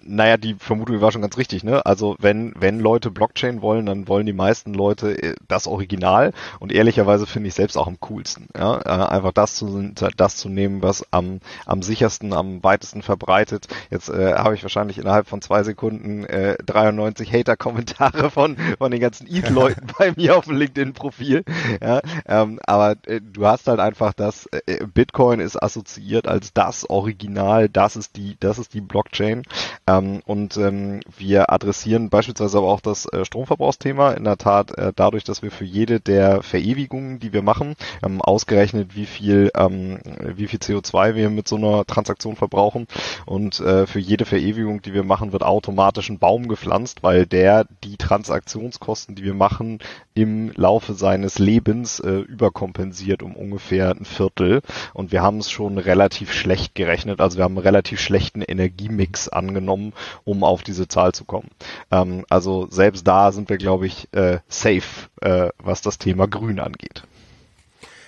Naja, 0.03 0.37
die 0.37 0.55
Vermutung 0.55 1.01
war 1.01 1.13
schon 1.13 1.23
ganz 1.23 1.37
richtig, 1.37 1.65
ne? 1.65 1.85
Also 1.87 2.17
wenn, 2.19 2.53
wenn 2.57 2.81
Leute 2.81 3.11
Blockchain 3.11 3.63
wollen, 3.63 3.87
dann 3.87 4.09
wollen 4.09 4.27
die 4.27 4.33
meisten 4.33 4.75
Leute 4.75 5.23
äh, 5.23 5.35
das 5.49 5.67
Original 5.67 6.33
und 6.59 6.73
ehrlicherweise 6.73 7.27
finde 7.27 7.49
ich 7.49 7.55
selbst 7.55 7.77
auch 7.77 7.87
am 7.87 8.01
coolsten. 8.01 8.49
Ja? 8.57 8.81
Äh, 8.81 9.15
einfach 9.15 9.33
das 9.33 9.55
zu, 9.55 9.93
das 10.17 10.37
zu 10.37 10.49
nehmen, 10.49 10.83
was 10.83 11.05
am, 11.11 11.41
am 11.67 11.83
sichersten, 11.83 12.33
am 12.33 12.63
weitesten 12.63 13.03
verbreitet. 13.03 13.69
Jetzt 13.91 14.09
äh, 14.09 14.35
habe 14.35 14.55
ich 14.55 14.63
wahrscheinlich 14.63 14.99
innerhalb 14.99 15.27
von 15.27 15.43
zwei 15.43 15.63
Sekunden 15.63 16.25
äh, 16.25 16.57
93 16.65 17.33
Hater-Kommentare 17.33 18.31
von, 18.31 18.57
von 18.79 18.91
den 18.91 19.01
ganzen 19.01 19.27
ETH-Leuten 19.27 19.87
bei 19.99 20.13
mir 20.17 20.37
auf 20.37 20.45
dem 20.45 20.57
LinkedIn-Profil. 20.57 21.45
Ja? 21.81 22.01
Ähm, 22.27 22.61
aber 22.65 22.97
äh, 23.07 23.21
du 23.21 23.47
hast 23.47 23.67
halt 23.67 23.81
einfach 23.81 24.13
das, 24.13 24.47
äh, 24.47 24.87
Bitcoin 24.87 25.41
ist 25.41 25.63
assoziiert 25.63 26.27
als 26.27 26.53
das 26.53 26.89
Original, 26.89 27.69
das 27.69 27.97
ist 27.97 28.17
die, 28.17 28.37
das 28.41 28.59
ist 28.59 28.75
die 28.75 28.81
Blockchain. 28.81 29.43
Ähm, 29.87 30.21
und 30.27 30.57
ähm, 30.57 31.01
wir 31.17 31.53
adressieren 31.53 32.11
beispielsweise 32.11 32.59
aber 32.59 32.69
auch 32.69 32.81
das 32.81 33.07
äh, 33.07 33.25
Stromverbrauchsthema. 33.25 34.13
In 34.13 34.25
der 34.25 34.37
Tat 34.37 34.77
äh, 34.77 34.93
dadurch, 34.95 35.25
dass 35.25 35.43
wir 35.43 35.51
für 35.51 35.65
jede 35.65 36.01
der 36.01 36.43
Verewigungen, 36.43 37.19
die 37.19 37.33
wir 37.33 37.43
machen, 37.43 37.77
ähm, 38.05 38.21
ausgerechnet, 38.21 38.95
wie 38.95 39.07
viel, 39.07 39.51
ähm, 39.55 39.99
wie 40.23 40.47
viel 40.47 40.59
CO2 40.59 41.15
wir 41.15 41.31
mit 41.31 41.49
so 41.49 41.57
einer 41.57 41.85
Transaktion 41.87 42.37
verbrauchen. 42.37 42.87
Und 43.27 43.61
äh, 43.61 43.87
für 43.87 44.01
jede 44.01 44.25
Verewigung, 44.25 44.83
die 44.83 44.95
wir 44.95 45.05
machen, 45.05 45.33
wird 45.33 45.43
automatisch 45.43 46.11
ein 46.11 46.19
Baum 46.19 46.49
gepflanzt, 46.49 47.03
weil 47.03 47.27
der 47.27 47.67
die 47.85 47.97
Transaktionskosten, 47.97 49.15
die 49.15 49.25
wir 49.25 49.35
machen, 49.35 49.79
im 50.21 50.53
Laufe 50.55 50.95
seines 50.95 51.39
Lebens 51.39 52.01
äh, 52.01 52.11
überkompensiert 52.11 53.23
um 53.23 53.35
ungefähr 53.35 53.91
ein 53.91 54.05
Viertel. 54.05 54.63
Und 54.95 55.13
wir 55.13 55.23
haben 55.23 55.39
es 55.39 55.51
schon 55.51 55.79
relativ 55.79 56.33
schlecht 56.33 56.75
gerechnet. 56.75 57.21
Also 57.21 57.39
wir 57.39 57.45
haben 57.45 57.57
einen 57.57 57.67
relativ 57.67 58.01
schlechten 58.01 58.43
Energiemix 58.43 59.29
angenommen 59.29 59.81
genommen, 59.81 59.93
um 60.25 60.45
auf 60.45 60.63
diese 60.63 60.89
Zahl 60.89 61.13
zu 61.13 61.25
kommen. 61.25 61.49
Ähm, 61.91 62.25
also 62.29 62.67
selbst 62.71 63.07
da 63.07 63.33
sind 63.33 63.49
wir, 63.49 63.59
glaube 63.59 63.87
ich, 63.87 64.09
äh, 64.13 64.39
safe, 64.49 65.09
äh, 65.21 65.51
was 65.59 65.83
das 65.83 65.99
Thema 65.99 66.27
Grün 66.27 66.61
angeht. 66.61 67.05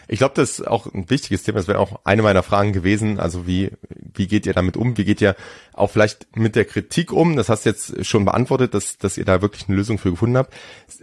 Ich 0.08 0.18
glaube, 0.18 0.34
das 0.34 0.58
ist 0.58 0.66
auch 0.66 0.86
ein 0.92 1.08
wichtiges 1.10 1.42
Thema. 1.42 1.58
Das 1.58 1.68
wäre 1.68 1.78
auch 1.78 2.00
eine 2.04 2.22
meiner 2.22 2.42
Fragen 2.42 2.72
gewesen. 2.72 3.18
Also 3.20 3.46
wie, 3.46 3.70
wie 3.88 4.26
geht 4.26 4.46
ihr 4.46 4.52
damit 4.52 4.76
um? 4.76 4.96
Wie 4.96 5.04
geht 5.04 5.20
ihr 5.20 5.36
auch 5.72 5.90
vielleicht 5.90 6.36
mit 6.36 6.56
der 6.56 6.64
Kritik 6.64 7.12
um? 7.12 7.36
Das 7.36 7.48
hast 7.48 7.64
du 7.64 7.70
jetzt 7.70 8.04
schon 8.04 8.24
beantwortet, 8.24 8.74
dass, 8.74 8.98
dass 8.98 9.18
ihr 9.18 9.24
da 9.24 9.42
wirklich 9.42 9.68
eine 9.68 9.76
Lösung 9.76 9.98
für 9.98 10.10
gefunden 10.10 10.36
habt. 10.36 10.54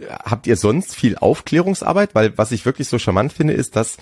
Habt 0.08 0.46
ihr 0.46 0.56
sonst 0.56 0.94
viel 0.94 1.16
Aufklärungsarbeit? 1.16 2.14
Weil 2.14 2.36
was 2.38 2.52
ich 2.52 2.66
wirklich 2.66 2.88
so 2.88 2.98
charmant 2.98 3.32
finde, 3.32 3.54
ist, 3.54 3.76
dass, 3.76 3.96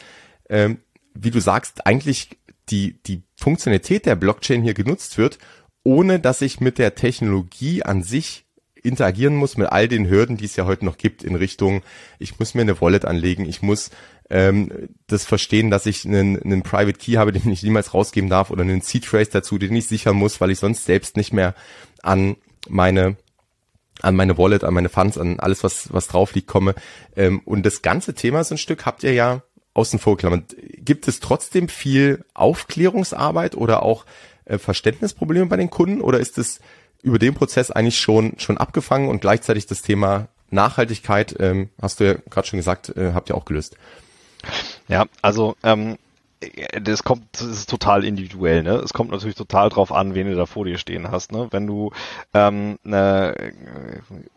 ähm, 0.48 0.78
wie 1.14 1.30
du 1.30 1.40
sagst, 1.40 1.86
eigentlich 1.86 2.30
die, 2.70 3.02
die 3.02 3.22
Funktionalität 3.36 4.06
der 4.06 4.16
Blockchain 4.16 4.62
hier 4.62 4.74
genutzt 4.74 5.18
wird, 5.18 5.38
ohne 5.84 6.20
dass 6.20 6.42
ich 6.42 6.60
mit 6.60 6.78
der 6.78 6.94
Technologie 6.94 7.82
an 7.82 8.02
sich 8.02 8.44
interagieren 8.82 9.36
muss 9.36 9.56
mit 9.56 9.68
all 9.68 9.88
den 9.88 10.08
Hürden, 10.08 10.36
die 10.36 10.44
es 10.44 10.56
ja 10.56 10.64
heute 10.64 10.84
noch 10.84 10.98
gibt 10.98 11.22
in 11.22 11.34
Richtung, 11.34 11.82
ich 12.18 12.38
muss 12.38 12.54
mir 12.54 12.62
eine 12.62 12.80
Wallet 12.80 13.04
anlegen, 13.04 13.44
ich 13.44 13.62
muss 13.62 13.90
ähm, 14.30 14.88
das 15.06 15.24
verstehen, 15.24 15.70
dass 15.70 15.86
ich 15.86 16.04
einen, 16.04 16.40
einen 16.42 16.62
Private 16.62 16.98
Key 16.98 17.12
habe, 17.14 17.32
den 17.32 17.50
ich 17.50 17.62
niemals 17.62 17.94
rausgeben 17.94 18.30
darf 18.30 18.50
oder 18.50 18.62
einen 18.62 18.80
Seed 18.80 19.04
Trace 19.04 19.30
dazu, 19.30 19.58
den 19.58 19.74
ich 19.74 19.88
sichern 19.88 20.16
muss, 20.16 20.40
weil 20.40 20.50
ich 20.50 20.58
sonst 20.58 20.84
selbst 20.84 21.16
nicht 21.16 21.32
mehr 21.32 21.54
an 22.02 22.36
meine 22.68 23.16
an 24.00 24.14
meine 24.14 24.38
Wallet, 24.38 24.62
an 24.62 24.74
meine 24.74 24.88
Funds, 24.88 25.18
an 25.18 25.40
alles, 25.40 25.64
was, 25.64 25.92
was 25.92 26.06
drauf 26.06 26.32
liegt, 26.34 26.46
komme. 26.46 26.76
Ähm, 27.16 27.40
und 27.44 27.66
das 27.66 27.82
ganze 27.82 28.14
Thema 28.14 28.44
so 28.44 28.54
ein 28.54 28.58
Stück 28.58 28.86
habt 28.86 29.02
ihr 29.02 29.12
ja 29.12 29.42
außen 29.74 29.98
vor 29.98 30.16
geklammert. 30.16 30.54
Gibt 30.84 31.08
es 31.08 31.20
trotzdem 31.20 31.68
viel 31.68 32.24
Aufklärungsarbeit 32.34 33.56
oder 33.56 33.82
auch 33.82 34.04
äh, 34.44 34.58
Verständnisprobleme 34.58 35.46
bei 35.46 35.56
den 35.56 35.70
Kunden 35.70 36.00
oder 36.00 36.20
ist 36.20 36.38
es 36.38 36.60
über 37.02 37.18
den 37.18 37.34
Prozess 37.34 37.70
eigentlich 37.70 37.98
schon, 37.98 38.34
schon 38.38 38.58
abgefangen 38.58 39.08
und 39.08 39.20
gleichzeitig 39.20 39.66
das 39.66 39.82
Thema 39.82 40.28
Nachhaltigkeit, 40.50 41.36
ähm, 41.38 41.70
hast 41.80 42.00
du 42.00 42.04
ja 42.04 42.14
gerade 42.30 42.46
schon 42.46 42.58
gesagt, 42.58 42.96
äh, 42.96 43.12
habt 43.14 43.30
ihr 43.30 43.36
auch 43.36 43.44
gelöst? 43.44 43.76
Ja, 44.88 45.06
also 45.22 45.56
ähm, 45.62 45.98
das 46.80 47.02
kommt, 47.02 47.24
das 47.32 47.42
ist 47.42 47.68
total 47.68 48.04
individuell, 48.04 48.62
ne? 48.62 48.74
Es 48.76 48.92
kommt 48.92 49.10
natürlich 49.10 49.34
total 49.34 49.70
drauf 49.70 49.92
an, 49.92 50.14
wen 50.14 50.28
du 50.28 50.36
da 50.36 50.46
vor 50.46 50.64
dir 50.64 50.78
stehen 50.78 51.10
hast, 51.10 51.32
ne? 51.32 51.48
Wenn 51.50 51.66
du 51.66 51.90
ähm, 52.32 52.78
eine 52.84 53.34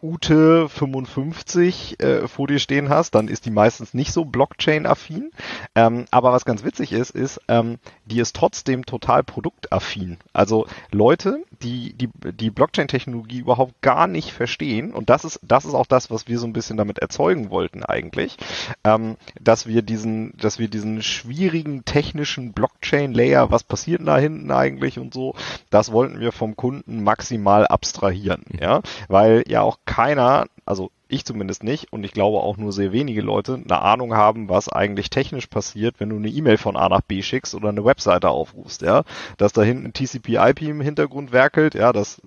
Ute 0.02 0.68
55 0.68 2.02
äh, 2.02 2.28
vor 2.28 2.48
dir 2.48 2.58
stehen 2.58 2.90
hast, 2.90 3.14
dann 3.14 3.28
ist 3.28 3.46
die 3.46 3.52
meistens 3.52 3.94
nicht 3.94 4.14
so 4.14 4.26
Blockchain-affin. 4.26 5.32
Ähm, 5.76 6.06
aber 6.10 6.32
was 6.32 6.46
ganz 6.46 6.64
witzig 6.64 6.92
ist, 6.92 7.12
ist, 7.12 7.40
ähm, 7.48 7.78
die 8.06 8.20
ist 8.20 8.36
trotzdem 8.36 8.86
total 8.86 9.24
produktaffin. 9.24 10.18
Also 10.34 10.66
Leute, 10.92 11.44
die 11.64 11.94
die, 11.94 12.10
die 12.34 12.50
Blockchain-Technologie 12.50 13.40
überhaupt 13.40 13.82
gar 13.82 14.08
nicht 14.08 14.32
verstehen, 14.32 14.94
und 14.94 15.10
das 15.10 15.24
ist, 15.24 15.40
das 15.44 15.66
ist 15.66 15.74
auch 15.74 15.86
das, 15.86 16.12
was 16.12 16.28
wir 16.28 16.40
so 16.40 16.48
ein 16.48 16.54
bisschen 16.54 16.78
damit 16.78 17.00
erzeugen 17.00 17.50
wollten 17.50 17.84
eigentlich, 17.84 18.38
ähm, 18.84 19.18
dass 19.40 19.68
wir 19.68 19.82
diesen, 19.82 20.34
dass 20.38 20.60
wir 20.60 20.68
diesen 20.68 21.02
schwierigen 21.02 21.86
technischen 21.86 22.54
Blockchain-Layer, 22.54 23.52
was 23.52 23.64
passiert 23.64 24.02
da 24.06 24.18
hinten 24.18 24.52
eigentlich 24.52 25.00
und 25.00 25.14
so, 25.14 25.36
das 25.70 25.92
wollten 25.92 26.20
wir 26.20 26.32
vom 26.32 26.56
Kunden 26.56 27.04
maximal 27.04 27.68
abstrahieren, 27.68 28.44
ja, 28.60 28.82
weil 29.08 29.44
ja 29.48 29.62
auch 29.62 29.80
keiner, 29.86 30.48
also 30.66 30.92
ich 31.12 31.26
zumindest 31.26 31.64
nicht 31.64 31.92
und 31.92 32.04
ich 32.04 32.12
glaube 32.12 32.40
auch 32.40 32.58
nur 32.58 32.72
sehr 32.72 32.92
wenige 32.92 33.22
Leute 33.22 33.56
eine 33.64 33.82
Ahnung 33.82 34.16
haben, 34.16 34.50
was 34.50 34.70
eigentlich 34.70 35.10
technisch 35.10 35.48
passiert, 35.48 36.00
wenn 36.00 36.10
du 36.10 36.16
eine 36.16 36.30
E-Mail 36.30 36.58
von 36.58 36.76
A 36.78 36.90
nach 36.90 37.02
B 37.02 37.22
schickst 37.22 37.54
oder 37.56 37.70
eine 37.70 37.86
Webseite 37.86 38.30
aufrufst, 38.30 38.82
ja, 38.82 39.04
dass 39.38 39.54
da 39.54 39.62
hinten 39.62 39.94
TCP/IP 39.94 40.62
im 40.62 40.82
Hintergrund 40.82 41.32
werkelt, 41.32 41.76
ja, 41.76 41.94
das 41.94 42.22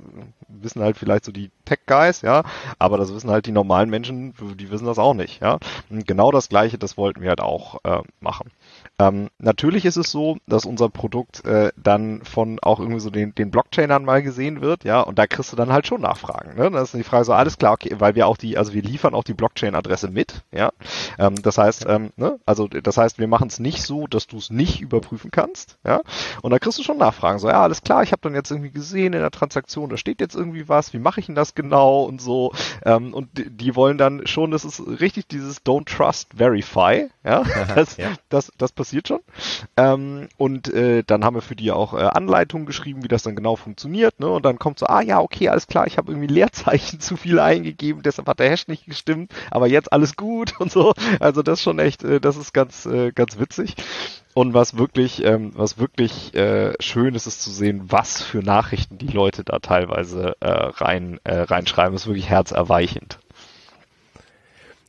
wissen 0.48 0.82
halt 0.82 0.96
vielleicht 0.96 1.24
so 1.24 1.32
die 1.32 1.50
Tech-Guys, 1.64 2.22
ja, 2.22 2.42
aber 2.78 2.98
das 2.98 3.12
wissen 3.12 3.30
halt 3.30 3.46
die 3.46 3.52
normalen 3.52 3.90
Menschen, 3.90 4.34
die 4.58 4.70
wissen 4.70 4.86
das 4.86 4.98
auch 4.98 5.14
nicht, 5.14 5.40
ja. 5.40 5.58
Und 5.90 6.06
genau 6.06 6.30
das 6.30 6.48
Gleiche, 6.48 6.78
das 6.78 6.96
wollten 6.96 7.20
wir 7.22 7.30
halt 7.30 7.40
auch 7.40 7.84
äh, 7.84 8.02
machen. 8.20 8.50
Ähm, 9.00 9.28
natürlich 9.38 9.84
ist 9.86 9.96
es 9.96 10.10
so, 10.10 10.36
dass 10.46 10.64
unser 10.64 10.88
Produkt 10.88 11.44
äh, 11.44 11.72
dann 11.76 12.22
von 12.24 12.60
auch 12.60 12.78
irgendwie 12.78 13.00
so 13.00 13.10
den, 13.10 13.34
den 13.34 13.50
Blockchainern 13.50 14.04
mal 14.04 14.22
gesehen 14.22 14.60
wird, 14.60 14.84
ja, 14.84 15.00
und 15.00 15.18
da 15.18 15.26
kriegst 15.26 15.50
du 15.52 15.56
dann 15.56 15.72
halt 15.72 15.86
schon 15.86 16.00
Nachfragen. 16.00 16.56
Ne? 16.56 16.70
Das 16.70 16.94
ist 16.94 16.98
die 16.98 17.02
Frage 17.02 17.24
so, 17.24 17.32
alles 17.32 17.58
klar, 17.58 17.72
okay, 17.72 17.96
weil 17.98 18.14
wir 18.14 18.28
auch 18.28 18.36
die, 18.36 18.56
also 18.56 18.72
wir 18.72 18.82
liefern 18.82 19.14
auch 19.14 19.24
die 19.24 19.34
Blockchain-Adresse 19.34 20.10
mit, 20.10 20.42
ja. 20.52 20.70
Ähm, 21.18 21.34
das 21.42 21.58
heißt, 21.58 21.86
ähm, 21.88 22.10
ne, 22.16 22.38
also 22.46 22.68
das 22.68 22.96
heißt, 22.96 23.18
wir 23.18 23.26
machen 23.26 23.48
es 23.48 23.58
nicht 23.58 23.82
so, 23.82 24.06
dass 24.06 24.28
du 24.28 24.36
es 24.36 24.50
nicht 24.50 24.80
überprüfen 24.80 25.32
kannst, 25.32 25.76
ja. 25.84 26.00
Und 26.42 26.52
da 26.52 26.60
kriegst 26.60 26.78
du 26.78 26.84
schon 26.84 26.98
Nachfragen, 26.98 27.40
so, 27.40 27.48
ja, 27.48 27.62
alles 27.62 27.82
klar, 27.82 28.04
ich 28.04 28.12
habe 28.12 28.22
dann 28.22 28.34
jetzt 28.34 28.52
irgendwie 28.52 28.70
gesehen 28.70 29.12
in 29.12 29.20
der 29.20 29.32
Transaktion, 29.32 29.90
da 29.90 29.96
steht 29.96 30.20
jetzt 30.20 30.36
irgendwie 30.36 30.68
was, 30.68 30.92
wie 30.92 31.00
mache 31.00 31.18
ich 31.18 31.26
denn 31.26 31.34
das 31.34 31.56
genau 31.56 32.04
und 32.04 32.20
so. 32.20 32.52
Ähm, 32.84 33.12
und 33.12 33.36
die, 33.36 33.50
die 33.50 33.74
wollen 33.74 33.98
dann 33.98 34.24
schon, 34.28 34.52
das 34.52 34.64
ist 34.64 34.80
richtig 35.00 35.26
dieses 35.26 35.64
Don't 35.64 35.86
Trust 35.86 36.28
Verify, 36.36 37.08
ja. 37.24 37.42
Das, 37.74 37.96
ja. 37.96 38.12
das, 38.28 38.52
das 38.58 38.72
passiert 38.72 38.84
schon. 39.02 39.20
Ähm, 39.76 40.28
und 40.36 40.72
äh, 40.72 41.02
dann 41.04 41.24
haben 41.24 41.34
wir 41.34 41.42
für 41.42 41.56
die 41.56 41.70
auch 41.72 41.94
äh, 41.94 42.02
Anleitungen 42.02 42.66
geschrieben, 42.66 43.02
wie 43.02 43.08
das 43.08 43.22
dann 43.22 43.36
genau 43.36 43.56
funktioniert. 43.56 44.20
Ne? 44.20 44.28
Und 44.28 44.44
dann 44.44 44.58
kommt 44.58 44.78
so, 44.78 44.86
ah 44.86 45.02
ja, 45.02 45.20
okay, 45.20 45.48
alles 45.48 45.66
klar, 45.66 45.86
ich 45.86 45.98
habe 45.98 46.12
irgendwie 46.12 46.32
Leerzeichen 46.32 47.00
zu 47.00 47.16
viel 47.16 47.38
eingegeben, 47.38 48.02
deshalb 48.02 48.28
hat 48.28 48.40
der 48.40 48.50
Hash 48.50 48.68
nicht 48.68 48.86
gestimmt, 48.86 49.32
aber 49.50 49.66
jetzt 49.66 49.92
alles 49.92 50.16
gut 50.16 50.54
und 50.60 50.70
so. 50.70 50.94
Also 51.20 51.42
das 51.42 51.62
schon 51.62 51.78
echt, 51.78 52.04
äh, 52.04 52.20
das 52.20 52.36
ist 52.36 52.54
ganz, 52.54 52.86
äh, 52.86 53.12
ganz 53.12 53.38
witzig. 53.38 53.74
Und 54.34 54.52
was 54.52 54.76
wirklich, 54.76 55.24
ähm, 55.24 55.52
was 55.54 55.78
wirklich 55.78 56.34
äh, 56.34 56.74
schön 56.80 57.14
ist, 57.14 57.28
ist 57.28 57.40
zu 57.40 57.50
sehen, 57.50 57.82
was 57.86 58.20
für 58.20 58.38
Nachrichten 58.38 58.98
die 58.98 59.06
Leute 59.06 59.44
da 59.44 59.60
teilweise 59.60 60.36
äh, 60.40 60.48
rein 60.48 61.20
äh, 61.22 61.42
reinschreiben. 61.42 61.92
Das 61.92 62.02
ist 62.02 62.08
wirklich 62.08 62.28
herzerweichend. 62.28 63.20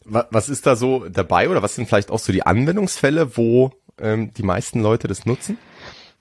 Was 0.07 0.49
ist 0.49 0.67
da 0.67 0.75
so 0.75 1.09
dabei 1.09 1.49
oder 1.49 1.63
was 1.63 1.73
sind 1.73 1.87
vielleicht 1.87 2.11
auch 2.11 2.19
so 2.19 2.31
die 2.31 2.45
Anwendungsfälle, 2.45 3.37
wo 3.37 3.71
ähm, 3.99 4.33
die 4.33 4.43
meisten 4.43 4.81
Leute 4.81 5.07
das 5.07 5.25
nutzen? 5.25 5.57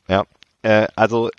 Ja, 0.08 0.24
äh, 0.62 0.86
also 0.96 1.30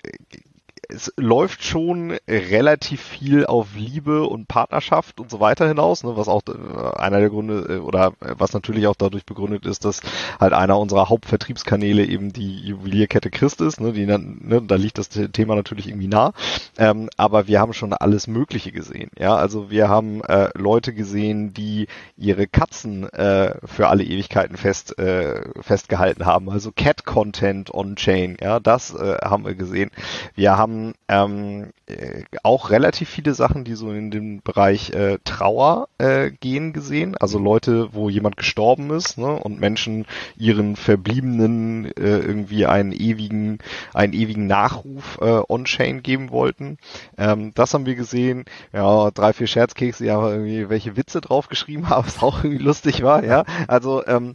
es 0.88 1.12
läuft 1.16 1.64
schon 1.64 2.16
relativ 2.28 3.02
viel 3.02 3.46
auf 3.46 3.74
Liebe 3.74 4.24
und 4.24 4.46
Partnerschaft 4.46 5.20
und 5.20 5.30
so 5.30 5.40
weiter 5.40 5.66
hinaus, 5.66 6.04
ne, 6.04 6.16
was 6.16 6.28
auch 6.28 6.42
äh, 6.48 6.96
einer 6.96 7.20
der 7.20 7.30
Gründe 7.30 7.76
äh, 7.76 7.78
oder 7.78 8.12
äh, 8.20 8.34
was 8.38 8.52
natürlich 8.52 8.86
auch 8.86 8.94
dadurch 8.94 9.24
begründet 9.24 9.66
ist, 9.66 9.84
dass 9.84 10.00
halt 10.38 10.52
einer 10.52 10.78
unserer 10.78 11.08
Hauptvertriebskanäle 11.08 12.04
eben 12.04 12.32
die 12.32 12.60
Juwelierkette 12.60 13.30
Christ 13.30 13.60
ist, 13.60 13.80
ne, 13.80 13.92
die 13.92 14.06
ne, 14.06 14.62
da 14.66 14.76
liegt 14.76 14.98
das 14.98 15.08
Thema 15.08 15.56
natürlich 15.56 15.88
irgendwie 15.88 16.08
nah, 16.08 16.32
ähm, 16.78 17.10
aber 17.16 17.48
wir 17.48 17.60
haben 17.60 17.72
schon 17.72 17.92
alles 17.92 18.26
Mögliche 18.26 18.70
gesehen, 18.70 19.10
ja, 19.18 19.34
also 19.34 19.70
wir 19.70 19.88
haben 19.88 20.22
äh, 20.22 20.50
Leute 20.54 20.92
gesehen, 20.92 21.52
die 21.52 21.88
ihre 22.16 22.46
Katzen 22.46 23.08
äh, 23.12 23.54
für 23.64 23.88
alle 23.88 24.04
Ewigkeiten 24.04 24.56
fest 24.56 24.98
äh, 24.98 25.42
festgehalten 25.60 26.26
haben, 26.26 26.48
also 26.48 26.70
Cat 26.70 27.04
Content 27.04 27.72
on 27.74 27.96
Chain, 27.96 28.36
ja, 28.40 28.60
das 28.60 28.94
äh, 28.94 29.16
haben 29.22 29.44
wir 29.44 29.54
gesehen. 29.54 29.90
Wir 30.34 30.56
haben 30.56 30.75
ähm, 31.08 31.70
äh, 31.86 32.22
auch 32.42 32.70
relativ 32.70 33.08
viele 33.08 33.34
Sachen, 33.34 33.64
die 33.64 33.74
so 33.74 33.92
in 33.92 34.10
den 34.10 34.42
Bereich 34.42 34.90
äh, 34.90 35.18
Trauer 35.24 35.88
äh, 35.98 36.30
gehen 36.30 36.72
gesehen. 36.72 37.16
Also 37.16 37.38
Leute, 37.38 37.92
wo 37.92 38.08
jemand 38.08 38.36
gestorben 38.36 38.90
ist 38.90 39.18
ne, 39.18 39.32
und 39.32 39.60
Menschen 39.60 40.06
ihren 40.36 40.76
Verbliebenen 40.76 41.86
äh, 41.96 42.18
irgendwie 42.18 42.66
einen 42.66 42.92
ewigen, 42.92 43.58
einen 43.94 44.12
ewigen 44.12 44.46
Nachruf 44.46 45.18
äh, 45.20 45.42
on-chain 45.48 46.02
geben 46.02 46.30
wollten. 46.30 46.78
Ähm, 47.18 47.52
das 47.54 47.74
haben 47.74 47.86
wir 47.86 47.94
gesehen. 47.94 48.44
Ja, 48.72 49.10
drei, 49.10 49.32
vier 49.32 49.46
Scherzkekse, 49.46 50.04
die 50.04 50.10
haben 50.10 50.28
irgendwie 50.28 50.68
welche 50.68 50.96
Witze 50.96 51.20
draufgeschrieben 51.20 51.88
haben, 51.88 52.06
was 52.06 52.22
auch 52.22 52.44
irgendwie 52.44 52.64
lustig 52.64 53.02
war. 53.02 53.24
Ja, 53.24 53.44
also 53.68 54.06
ähm, 54.06 54.30
äh, 54.30 54.34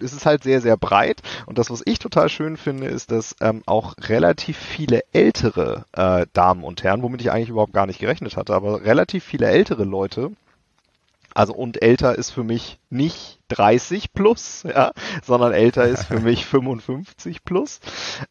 es 0.00 0.12
ist 0.12 0.26
halt 0.26 0.42
sehr, 0.42 0.60
sehr 0.60 0.76
breit. 0.76 1.22
Und 1.46 1.58
das, 1.58 1.70
was 1.70 1.82
ich 1.84 1.98
total 1.98 2.28
schön 2.28 2.56
finde, 2.56 2.86
ist, 2.86 3.10
dass 3.10 3.36
ähm, 3.40 3.62
auch 3.66 3.94
relativ 4.08 4.56
viele 4.56 5.02
ältere 5.12 5.84
äh, 5.92 6.26
Damen 6.32 6.64
und 6.64 6.82
Herren, 6.82 7.02
womit 7.02 7.20
ich 7.20 7.30
eigentlich 7.30 7.50
überhaupt 7.50 7.72
gar 7.72 7.86
nicht 7.86 7.98
gerechnet 7.98 8.36
hatte, 8.36 8.54
aber 8.54 8.84
relativ 8.84 9.24
viele 9.24 9.46
ältere 9.46 9.84
Leute, 9.84 10.32
also 11.36 11.52
und 11.52 11.82
älter 11.82 12.16
ist 12.16 12.30
für 12.30 12.44
mich 12.44 12.78
nicht 12.88 13.40
30 13.48 14.14
plus, 14.14 14.62
ja, 14.62 14.92
sondern 15.22 15.52
älter 15.52 15.86
ist 15.86 16.04
für 16.04 16.18
mich 16.18 16.46
55 16.46 17.44
plus. 17.44 17.80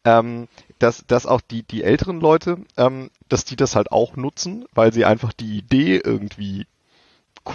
Ähm, 0.04 0.48
dass, 0.80 1.06
dass 1.06 1.24
auch 1.24 1.40
die, 1.40 1.62
die 1.62 1.84
älteren 1.84 2.20
Leute, 2.20 2.58
ähm, 2.76 3.10
dass 3.28 3.44
die 3.44 3.54
das 3.54 3.76
halt 3.76 3.92
auch 3.92 4.16
nutzen, 4.16 4.64
weil 4.74 4.92
sie 4.92 5.04
einfach 5.04 5.32
die 5.32 5.58
Idee 5.58 6.00
irgendwie 6.02 6.66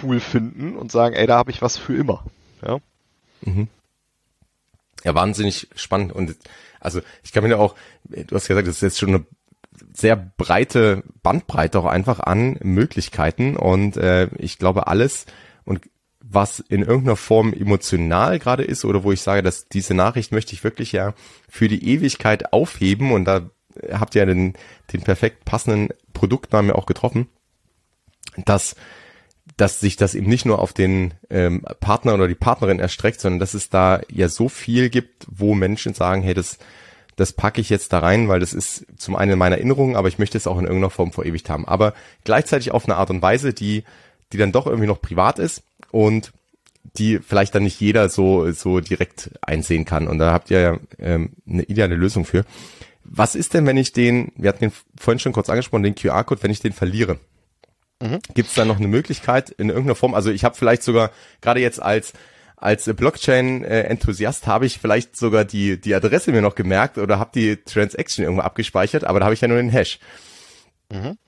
cool 0.02 0.20
finden 0.20 0.76
und 0.76 0.90
sagen, 0.90 1.14
ey, 1.14 1.26
da 1.26 1.36
habe 1.36 1.50
ich 1.50 1.60
was 1.60 1.76
für 1.76 1.94
immer. 1.94 2.24
Ja. 2.66 2.78
Mhm. 3.42 3.68
Ja, 5.04 5.14
wahnsinnig 5.14 5.68
spannend. 5.74 6.12
Und 6.12 6.36
also 6.80 7.00
ich 7.22 7.32
kann 7.32 7.44
mir 7.44 7.58
auch, 7.58 7.74
du 8.04 8.34
hast 8.34 8.48
gesagt, 8.48 8.66
das 8.68 8.76
ist 8.76 8.82
jetzt 8.82 8.98
schon 8.98 9.10
eine 9.10 9.26
sehr 9.92 10.16
breite 10.16 11.02
Bandbreite 11.22 11.78
auch 11.78 11.86
einfach 11.86 12.20
an 12.20 12.58
Möglichkeiten. 12.62 13.56
Und 13.56 13.96
äh, 13.96 14.28
ich 14.38 14.58
glaube, 14.58 14.86
alles 14.86 15.26
und 15.64 15.80
was 16.20 16.60
in 16.60 16.82
irgendeiner 16.82 17.16
Form 17.16 17.52
emotional 17.52 18.38
gerade 18.38 18.64
ist 18.64 18.84
oder 18.84 19.04
wo 19.04 19.12
ich 19.12 19.20
sage, 19.20 19.42
dass 19.42 19.68
diese 19.68 19.94
Nachricht 19.94 20.32
möchte 20.32 20.54
ich 20.54 20.64
wirklich 20.64 20.92
ja 20.92 21.14
für 21.48 21.68
die 21.68 21.86
Ewigkeit 21.88 22.52
aufheben 22.52 23.12
und 23.12 23.24
da 23.24 23.50
habt 23.92 24.14
ihr 24.14 24.20
ja 24.20 24.26
den, 24.26 24.54
den 24.92 25.02
perfekt 25.02 25.44
passenden 25.44 25.90
Produktnamen 26.12 26.70
auch 26.70 26.86
getroffen, 26.86 27.28
dass 28.44 28.76
dass 29.56 29.80
sich 29.80 29.96
das 29.96 30.14
eben 30.14 30.28
nicht 30.28 30.46
nur 30.46 30.60
auf 30.60 30.72
den 30.72 31.14
ähm, 31.30 31.62
Partner 31.80 32.14
oder 32.14 32.28
die 32.28 32.34
Partnerin 32.34 32.78
erstreckt, 32.78 33.20
sondern 33.20 33.38
dass 33.38 33.54
es 33.54 33.68
da 33.68 34.00
ja 34.10 34.28
so 34.28 34.48
viel 34.48 34.88
gibt, 34.88 35.26
wo 35.30 35.54
Menschen 35.54 35.94
sagen, 35.94 36.22
hey, 36.22 36.34
das, 36.34 36.58
das 37.16 37.32
packe 37.32 37.60
ich 37.60 37.68
jetzt 37.68 37.92
da 37.92 37.98
rein, 37.98 38.28
weil 38.28 38.40
das 38.40 38.54
ist 38.54 38.86
zum 38.96 39.16
einen 39.16 39.32
in 39.32 39.38
meiner 39.38 39.56
Erinnerung, 39.56 39.96
aber 39.96 40.08
ich 40.08 40.18
möchte 40.18 40.38
es 40.38 40.46
auch 40.46 40.58
in 40.58 40.64
irgendeiner 40.64 40.90
Form 40.90 41.12
verewigt 41.12 41.50
haben. 41.50 41.66
Aber 41.66 41.94
gleichzeitig 42.24 42.70
auf 42.70 42.86
eine 42.86 42.96
Art 42.96 43.10
und 43.10 43.20
Weise, 43.20 43.52
die, 43.52 43.84
die 44.32 44.38
dann 44.38 44.52
doch 44.52 44.66
irgendwie 44.66 44.86
noch 44.86 45.02
privat 45.02 45.38
ist 45.38 45.62
und 45.90 46.32
die 46.96 47.18
vielleicht 47.18 47.54
dann 47.54 47.62
nicht 47.62 47.80
jeder 47.80 48.08
so, 48.08 48.50
so 48.52 48.80
direkt 48.80 49.30
einsehen 49.40 49.84
kann. 49.84 50.08
Und 50.08 50.18
da 50.18 50.32
habt 50.32 50.50
ihr 50.50 50.60
ja 50.60 50.78
ähm, 50.98 51.32
eine 51.48 51.62
ideale 51.64 51.94
Lösung 51.94 52.24
für. 52.24 52.44
Was 53.04 53.34
ist 53.34 53.54
denn, 53.54 53.66
wenn 53.66 53.76
ich 53.76 53.92
den, 53.92 54.32
wir 54.36 54.48
hatten 54.48 54.60
den 54.60 54.72
vorhin 54.98 55.18
schon 55.18 55.32
kurz 55.32 55.48
angesprochen, 55.48 55.82
den 55.82 55.94
QR-Code, 55.94 56.42
wenn 56.42 56.50
ich 56.50 56.60
den 56.60 56.72
verliere? 56.72 57.18
Mhm. 58.02 58.18
Gibt 58.34 58.48
es 58.48 58.54
da 58.54 58.64
noch 58.64 58.78
eine 58.78 58.88
Möglichkeit 58.88 59.50
in 59.50 59.68
irgendeiner 59.68 59.94
Form? 59.94 60.14
Also 60.14 60.30
ich 60.30 60.44
habe 60.44 60.56
vielleicht 60.56 60.82
sogar 60.82 61.12
gerade 61.40 61.60
jetzt 61.60 61.80
als 61.80 62.12
als 62.56 62.84
Blockchain-Enthusiast 62.84 64.46
habe 64.46 64.66
ich 64.66 64.78
vielleicht 64.78 65.16
sogar 65.16 65.44
die, 65.44 65.80
die 65.80 65.96
Adresse 65.96 66.30
mir 66.30 66.42
noch 66.42 66.54
gemerkt 66.54 66.96
oder 66.96 67.18
habe 67.18 67.32
die 67.34 67.56
Transaction 67.56 68.22
irgendwo 68.22 68.42
abgespeichert, 68.42 69.02
aber 69.02 69.18
da 69.18 69.24
habe 69.24 69.34
ich 69.34 69.40
ja 69.40 69.48
nur 69.48 69.56
den 69.56 69.68
Hash. 69.68 69.98
Mhm. 70.88 71.18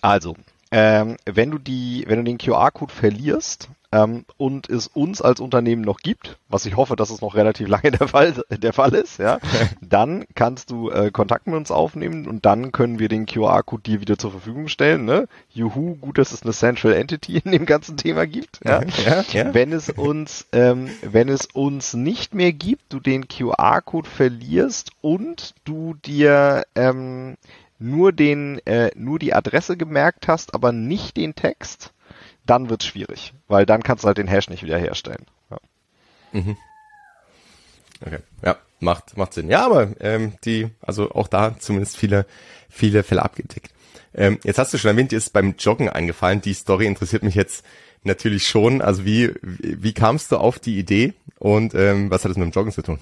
Also, 0.00 0.34
ähm, 0.70 1.16
wenn 1.24 1.50
du 1.50 1.58
die, 1.58 2.04
wenn 2.06 2.18
du 2.18 2.24
den 2.24 2.38
QR-Code 2.38 2.92
verlierst 2.92 3.68
ähm, 3.92 4.24
und 4.36 4.70
es 4.70 4.86
uns 4.86 5.20
als 5.20 5.40
Unternehmen 5.40 5.82
noch 5.82 5.98
gibt, 5.98 6.38
was 6.48 6.64
ich 6.64 6.76
hoffe, 6.76 6.94
dass 6.94 7.10
es 7.10 7.20
noch 7.20 7.34
relativ 7.34 7.66
lange 7.68 7.90
der 7.90 8.06
Fall, 8.06 8.34
der 8.50 8.72
Fall 8.72 8.94
ist, 8.94 9.18
ja, 9.18 9.38
dann 9.80 10.24
kannst 10.34 10.70
du 10.70 10.90
äh, 10.90 11.10
Kontakt 11.10 11.48
mit 11.48 11.56
uns 11.56 11.72
aufnehmen 11.72 12.28
und 12.28 12.46
dann 12.46 12.70
können 12.70 13.00
wir 13.00 13.08
den 13.08 13.26
QR-Code 13.26 13.82
dir 13.82 14.00
wieder 14.00 14.16
zur 14.16 14.30
Verfügung 14.30 14.68
stellen. 14.68 15.04
Ne? 15.04 15.26
Juhu, 15.52 15.96
gut, 15.96 16.18
dass 16.18 16.30
es 16.30 16.42
eine 16.42 16.52
Central 16.52 16.92
Entity 16.92 17.38
in 17.44 17.50
dem 17.50 17.66
ganzen 17.66 17.96
Thema 17.96 18.26
gibt. 18.26 18.60
Ja? 18.64 18.82
ja, 19.04 19.24
ja. 19.32 19.54
Wenn 19.54 19.72
es 19.72 19.90
uns, 19.90 20.46
ähm, 20.52 20.88
wenn 21.02 21.28
es 21.28 21.46
uns 21.46 21.94
nicht 21.94 22.32
mehr 22.32 22.52
gibt, 22.52 22.92
du 22.92 23.00
den 23.00 23.26
QR-Code 23.26 24.08
verlierst 24.08 24.92
und 25.00 25.54
du 25.64 25.94
dir 25.94 26.62
ähm, 26.76 27.36
nur 27.80 28.12
den, 28.12 28.64
äh, 28.66 28.90
nur 28.94 29.18
die 29.18 29.34
Adresse 29.34 29.76
gemerkt 29.76 30.28
hast, 30.28 30.54
aber 30.54 30.70
nicht 30.70 31.16
den 31.16 31.34
Text, 31.34 31.92
dann 32.46 32.70
wird's 32.70 32.86
schwierig, 32.86 33.34
weil 33.48 33.66
dann 33.66 33.82
kannst 33.82 34.04
du 34.04 34.08
halt 34.08 34.18
den 34.18 34.28
Hash 34.28 34.48
nicht 34.48 34.62
wiederherstellen. 34.62 35.26
Ja. 35.50 35.58
Mhm. 36.32 36.56
Okay, 38.04 38.18
ja, 38.42 38.56
macht 38.80 39.16
macht 39.16 39.34
Sinn. 39.34 39.48
Ja, 39.48 39.64
aber 39.66 39.90
ähm, 40.00 40.34
die, 40.44 40.68
also 40.80 41.10
auch 41.10 41.28
da 41.28 41.58
zumindest 41.58 41.96
viele 41.96 42.26
viele 42.68 43.02
Fälle 43.02 43.22
abgedeckt. 43.22 43.72
Ähm, 44.14 44.38
jetzt 44.44 44.58
hast 44.58 44.72
du 44.72 44.78
schon 44.78 44.90
erwähnt, 44.90 45.12
dir 45.12 45.18
ist 45.18 45.32
beim 45.32 45.54
Joggen 45.58 45.88
eingefallen. 45.88 46.40
Die 46.40 46.54
Story 46.54 46.86
interessiert 46.86 47.22
mich 47.22 47.34
jetzt 47.34 47.64
natürlich 48.04 48.46
schon. 48.46 48.82
Also 48.82 49.04
wie 49.04 49.34
wie, 49.42 49.92
kamst 49.92 50.32
du 50.32 50.38
auf 50.38 50.58
die 50.58 50.78
Idee 50.78 51.14
und 51.38 51.74
ähm, 51.74 52.10
was 52.10 52.24
hat 52.24 52.30
es 52.30 52.36
mit 52.36 52.46
dem 52.46 52.52
Joggen 52.52 52.72
zu 52.72 52.82
tun? 52.82 52.98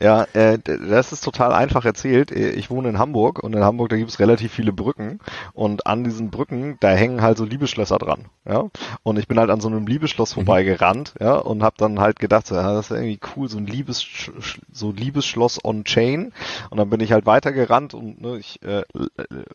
Ja, 0.00 0.24
äh, 0.34 0.58
das 0.58 1.12
ist 1.12 1.24
total 1.24 1.52
einfach 1.52 1.84
erzählt. 1.84 2.30
Ich 2.30 2.70
wohne 2.70 2.90
in 2.90 2.98
Hamburg 2.98 3.42
und 3.42 3.54
in 3.54 3.64
Hamburg, 3.64 3.88
da 3.88 3.96
gibt 3.96 4.10
es 4.10 4.20
relativ 4.20 4.52
viele 4.52 4.72
Brücken 4.72 5.20
und 5.54 5.86
an 5.86 6.04
diesen 6.04 6.30
Brücken, 6.30 6.76
da 6.80 6.90
hängen 6.90 7.22
halt 7.22 7.38
so 7.38 7.44
Liebesschlösser 7.44 7.98
dran. 7.98 8.26
Ja, 8.48 8.64
und 9.02 9.18
ich 9.18 9.26
bin 9.26 9.38
halt 9.38 9.50
an 9.50 9.60
so 9.60 9.68
einem 9.68 9.86
Liebesschloss 9.86 10.36
mhm. 10.36 10.44
vorbeigerannt, 10.44 11.14
ja, 11.18 11.34
und 11.34 11.62
habe 11.62 11.76
dann 11.78 11.98
halt 11.98 12.18
gedacht, 12.18 12.46
so, 12.46 12.54
ja, 12.54 12.74
das 12.74 12.90
ist 12.90 12.96
irgendwie 12.96 13.18
cool, 13.34 13.48
so 13.48 13.58
ein 13.58 13.66
Liebes 13.66 14.06
so 14.72 14.92
Liebesschloss 14.92 15.64
on 15.64 15.84
Chain. 15.84 16.32
Und 16.70 16.78
dann 16.78 16.90
bin 16.90 17.00
ich 17.00 17.12
halt 17.12 17.26
weitergerannt 17.26 17.94
und 17.94 18.20
ne, 18.20 18.38
ich 18.38 18.62
äh, 18.62 18.82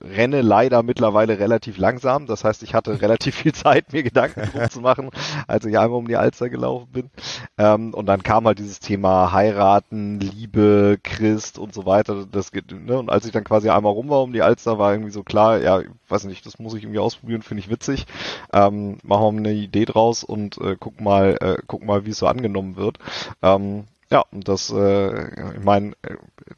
renne 0.01 0.41
leider 0.41 0.83
mittlerweile 0.83 1.39
relativ 1.39 1.77
langsam. 1.77 2.25
Das 2.25 2.43
heißt, 2.43 2.63
ich 2.63 2.73
hatte 2.73 3.01
relativ 3.01 3.35
viel 3.35 3.53
Zeit, 3.53 3.93
mir 3.93 4.03
Gedanken 4.03 4.49
zu 4.69 4.81
machen, 4.81 5.09
als 5.47 5.65
ich 5.65 5.77
einmal 5.77 5.99
um 5.99 6.07
die 6.07 6.17
Alster 6.17 6.49
gelaufen 6.49 6.87
bin. 6.91 7.09
Ähm, 7.57 7.93
und 7.93 8.05
dann 8.07 8.23
kam 8.23 8.45
halt 8.45 8.59
dieses 8.59 8.79
Thema 8.79 9.31
heiraten, 9.31 10.19
Liebe, 10.31 10.99
Christ 11.03 11.59
und 11.59 11.73
so 11.73 11.85
weiter. 11.85 12.25
Das 12.31 12.51
geht, 12.51 12.71
ne? 12.71 12.97
Und 12.97 13.09
als 13.09 13.25
ich 13.25 13.31
dann 13.31 13.43
quasi 13.43 13.69
einmal 13.69 13.93
rum 13.93 14.09
war 14.09 14.21
um 14.21 14.33
die 14.33 14.41
Alster, 14.41 14.79
war 14.79 14.91
irgendwie 14.93 15.11
so 15.11 15.23
klar, 15.23 15.59
ja, 15.59 15.81
weiß 16.09 16.25
nicht, 16.25 16.45
das 16.45 16.59
muss 16.59 16.73
ich 16.73 16.83
irgendwie 16.83 16.99
ausprobieren, 16.99 17.41
finde 17.41 17.61
ich 17.61 17.69
witzig. 17.69 18.05
Ähm, 18.53 18.97
machen 19.03 19.43
wir 19.43 19.49
eine 19.49 19.53
Idee 19.53 19.85
draus 19.85 20.23
und 20.23 20.57
äh, 20.59 20.75
guck 20.79 21.01
mal, 21.01 21.37
äh, 21.41 21.57
guck 21.67 21.83
mal, 21.85 22.05
wie 22.05 22.11
es 22.11 22.19
so 22.19 22.27
angenommen 22.27 22.75
wird. 22.75 22.97
Ähm, 23.41 23.85
ja, 24.11 24.25
und 24.31 24.49
das, 24.49 24.69
äh, 24.69 25.53
ich 25.55 25.63
meine, 25.63 25.93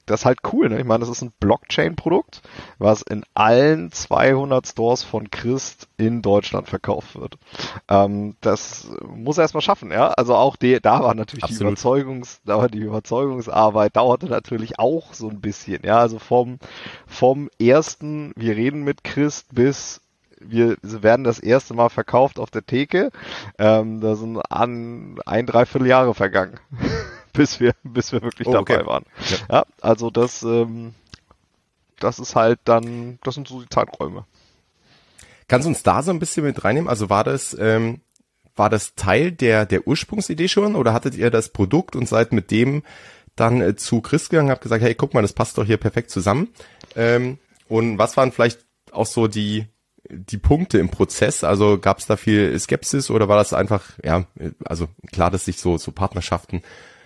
das 0.07 0.21
ist 0.21 0.25
halt 0.25 0.39
cool. 0.51 0.69
Ne? 0.69 0.79
Ich 0.79 0.85
meine, 0.85 1.01
das 1.01 1.09
ist 1.09 1.21
ein 1.21 1.31
Blockchain-Produkt, 1.39 2.41
was 2.79 3.03
in 3.03 3.23
allen 3.35 3.91
200 3.91 4.65
Stores 4.67 5.03
von 5.03 5.29
Christ 5.29 5.87
in 5.97 6.23
Deutschland 6.23 6.67
verkauft 6.67 7.15
wird. 7.15 7.37
Ähm, 7.87 8.35
das 8.41 8.89
muss 9.05 9.37
er 9.37 9.43
erstmal 9.43 9.61
schaffen, 9.61 9.91
ja. 9.91 10.07
Also 10.07 10.33
auch 10.33 10.55
die, 10.55 10.79
da 10.81 11.03
war 11.03 11.13
natürlich 11.13 11.43
Absolut. 11.43 11.61
die 11.61 11.65
Überzeugungs, 11.65 12.41
da 12.43 12.57
war 12.57 12.69
die 12.69 12.79
Überzeugungsarbeit 12.79 13.95
dauerte 13.95 14.25
natürlich 14.25 14.79
auch 14.79 15.13
so 15.13 15.29
ein 15.29 15.39
bisschen, 15.39 15.83
ja. 15.83 15.99
Also 15.99 16.17
vom 16.17 16.57
vom 17.05 17.51
ersten, 17.59 18.33
wir 18.35 18.55
reden 18.55 18.83
mit 18.83 19.03
Christ 19.03 19.53
bis 19.53 20.01
wir 20.45 20.75
werden 20.81 21.23
das 21.23 21.39
erste 21.39 21.73
Mal 21.73 21.89
verkauft 21.89 22.37
auf 22.37 22.51
der 22.51 22.65
Theke. 22.65 23.11
Ähm, 23.57 24.01
da 24.01 24.15
sind 24.15 24.39
an 24.51 25.17
ein, 25.25 25.45
dreiviertel 25.45 25.87
Jahre 25.87 26.13
vergangen. 26.13 26.59
bis 27.37 27.59
wir, 27.59 27.73
bis 27.83 28.11
wir 28.11 28.21
wirklich 28.21 28.47
oh, 28.47 28.53
dabei 28.53 28.79
okay. 28.79 28.85
waren. 28.85 29.05
Ja. 29.29 29.57
ja, 29.57 29.65
also 29.81 30.09
das, 30.09 30.43
ähm, 30.43 30.93
das 31.99 32.19
ist 32.19 32.35
halt 32.35 32.59
dann, 32.65 33.19
das 33.23 33.35
sind 33.35 33.47
so 33.47 33.61
die 33.61 33.69
Zeiträume. 33.69 34.25
Kannst 35.47 35.65
du 35.65 35.69
uns 35.69 35.83
da 35.83 36.01
so 36.03 36.11
ein 36.11 36.19
bisschen 36.19 36.45
mit 36.45 36.63
reinnehmen? 36.63 36.89
Also 36.89 37.09
war 37.09 37.23
das, 37.23 37.55
ähm, 37.59 38.01
war 38.55 38.69
das 38.69 38.95
Teil 38.95 39.31
der, 39.31 39.65
der 39.65 39.87
Ursprungsidee 39.87 40.47
schon 40.47 40.75
oder 40.75 40.93
hattet 40.93 41.15
ihr 41.15 41.31
das 41.31 41.49
Produkt 41.49 41.95
und 41.95 42.07
seid 42.07 42.31
mit 42.31 42.51
dem 42.51 42.83
dann 43.35 43.61
äh, 43.61 43.75
zu 43.75 44.01
Chris 44.01 44.29
gegangen, 44.29 44.51
habt 44.51 44.61
gesagt, 44.61 44.83
hey, 44.83 44.93
guck 44.93 45.13
mal, 45.13 45.21
das 45.21 45.33
passt 45.33 45.57
doch 45.57 45.65
hier 45.65 45.77
perfekt 45.77 46.11
zusammen. 46.11 46.49
Ähm, 46.95 47.39
und 47.67 47.97
was 47.97 48.15
waren 48.15 48.31
vielleicht 48.31 48.59
auch 48.91 49.07
so 49.07 49.27
die, 49.27 49.65
die 50.09 50.37
Punkte 50.37 50.77
im 50.77 50.89
Prozess? 50.89 51.43
Also 51.43 51.79
gab 51.79 51.97
es 51.97 52.05
da 52.05 52.15
viel 52.15 52.57
Skepsis 52.59 53.09
oder 53.09 53.27
war 53.27 53.37
das 53.37 53.53
einfach, 53.53 53.83
ja, 54.03 54.25
also 54.65 54.87
klar, 55.11 55.31
dass 55.31 55.45
sich 55.45 55.57
so, 55.57 55.77
so 55.77 55.91
Partnerschaften 55.91 56.61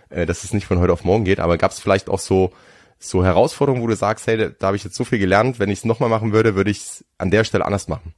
äh, 0.10 0.26
dass 0.26 0.44
es 0.44 0.54
nicht 0.54 0.66
von 0.66 0.80
heute 0.80 0.94
auf 0.94 1.04
morgen 1.04 1.26
geht, 1.26 1.40
aber 1.40 1.58
gab 1.58 1.72
es 1.72 1.80
vielleicht 1.80 2.10
auch 2.10 2.20
so 2.20 2.52
so 3.00 3.24
Herausforderungen, 3.24 3.84
wo 3.84 3.88
du 3.88 3.96
sagst, 3.96 4.28
hey, 4.28 4.52
da, 4.58 4.68
habe 4.68 4.76
ich 4.76 4.84
jetzt 4.84 4.96
so 4.96 5.04
viel 5.04 5.20
gelernt, 5.20 5.60
wenn 5.60 5.70
ich 5.70 5.80
es 5.80 5.86
nochmal 5.86 6.10
machen 6.10 6.34
würde, 6.34 6.56
würde 6.56 6.72
ich 6.72 6.80
es 6.80 7.06
an 7.18 7.32
der 7.32 7.44
Stelle 7.44 7.66
anders 7.66 7.88
machen? 7.88 8.14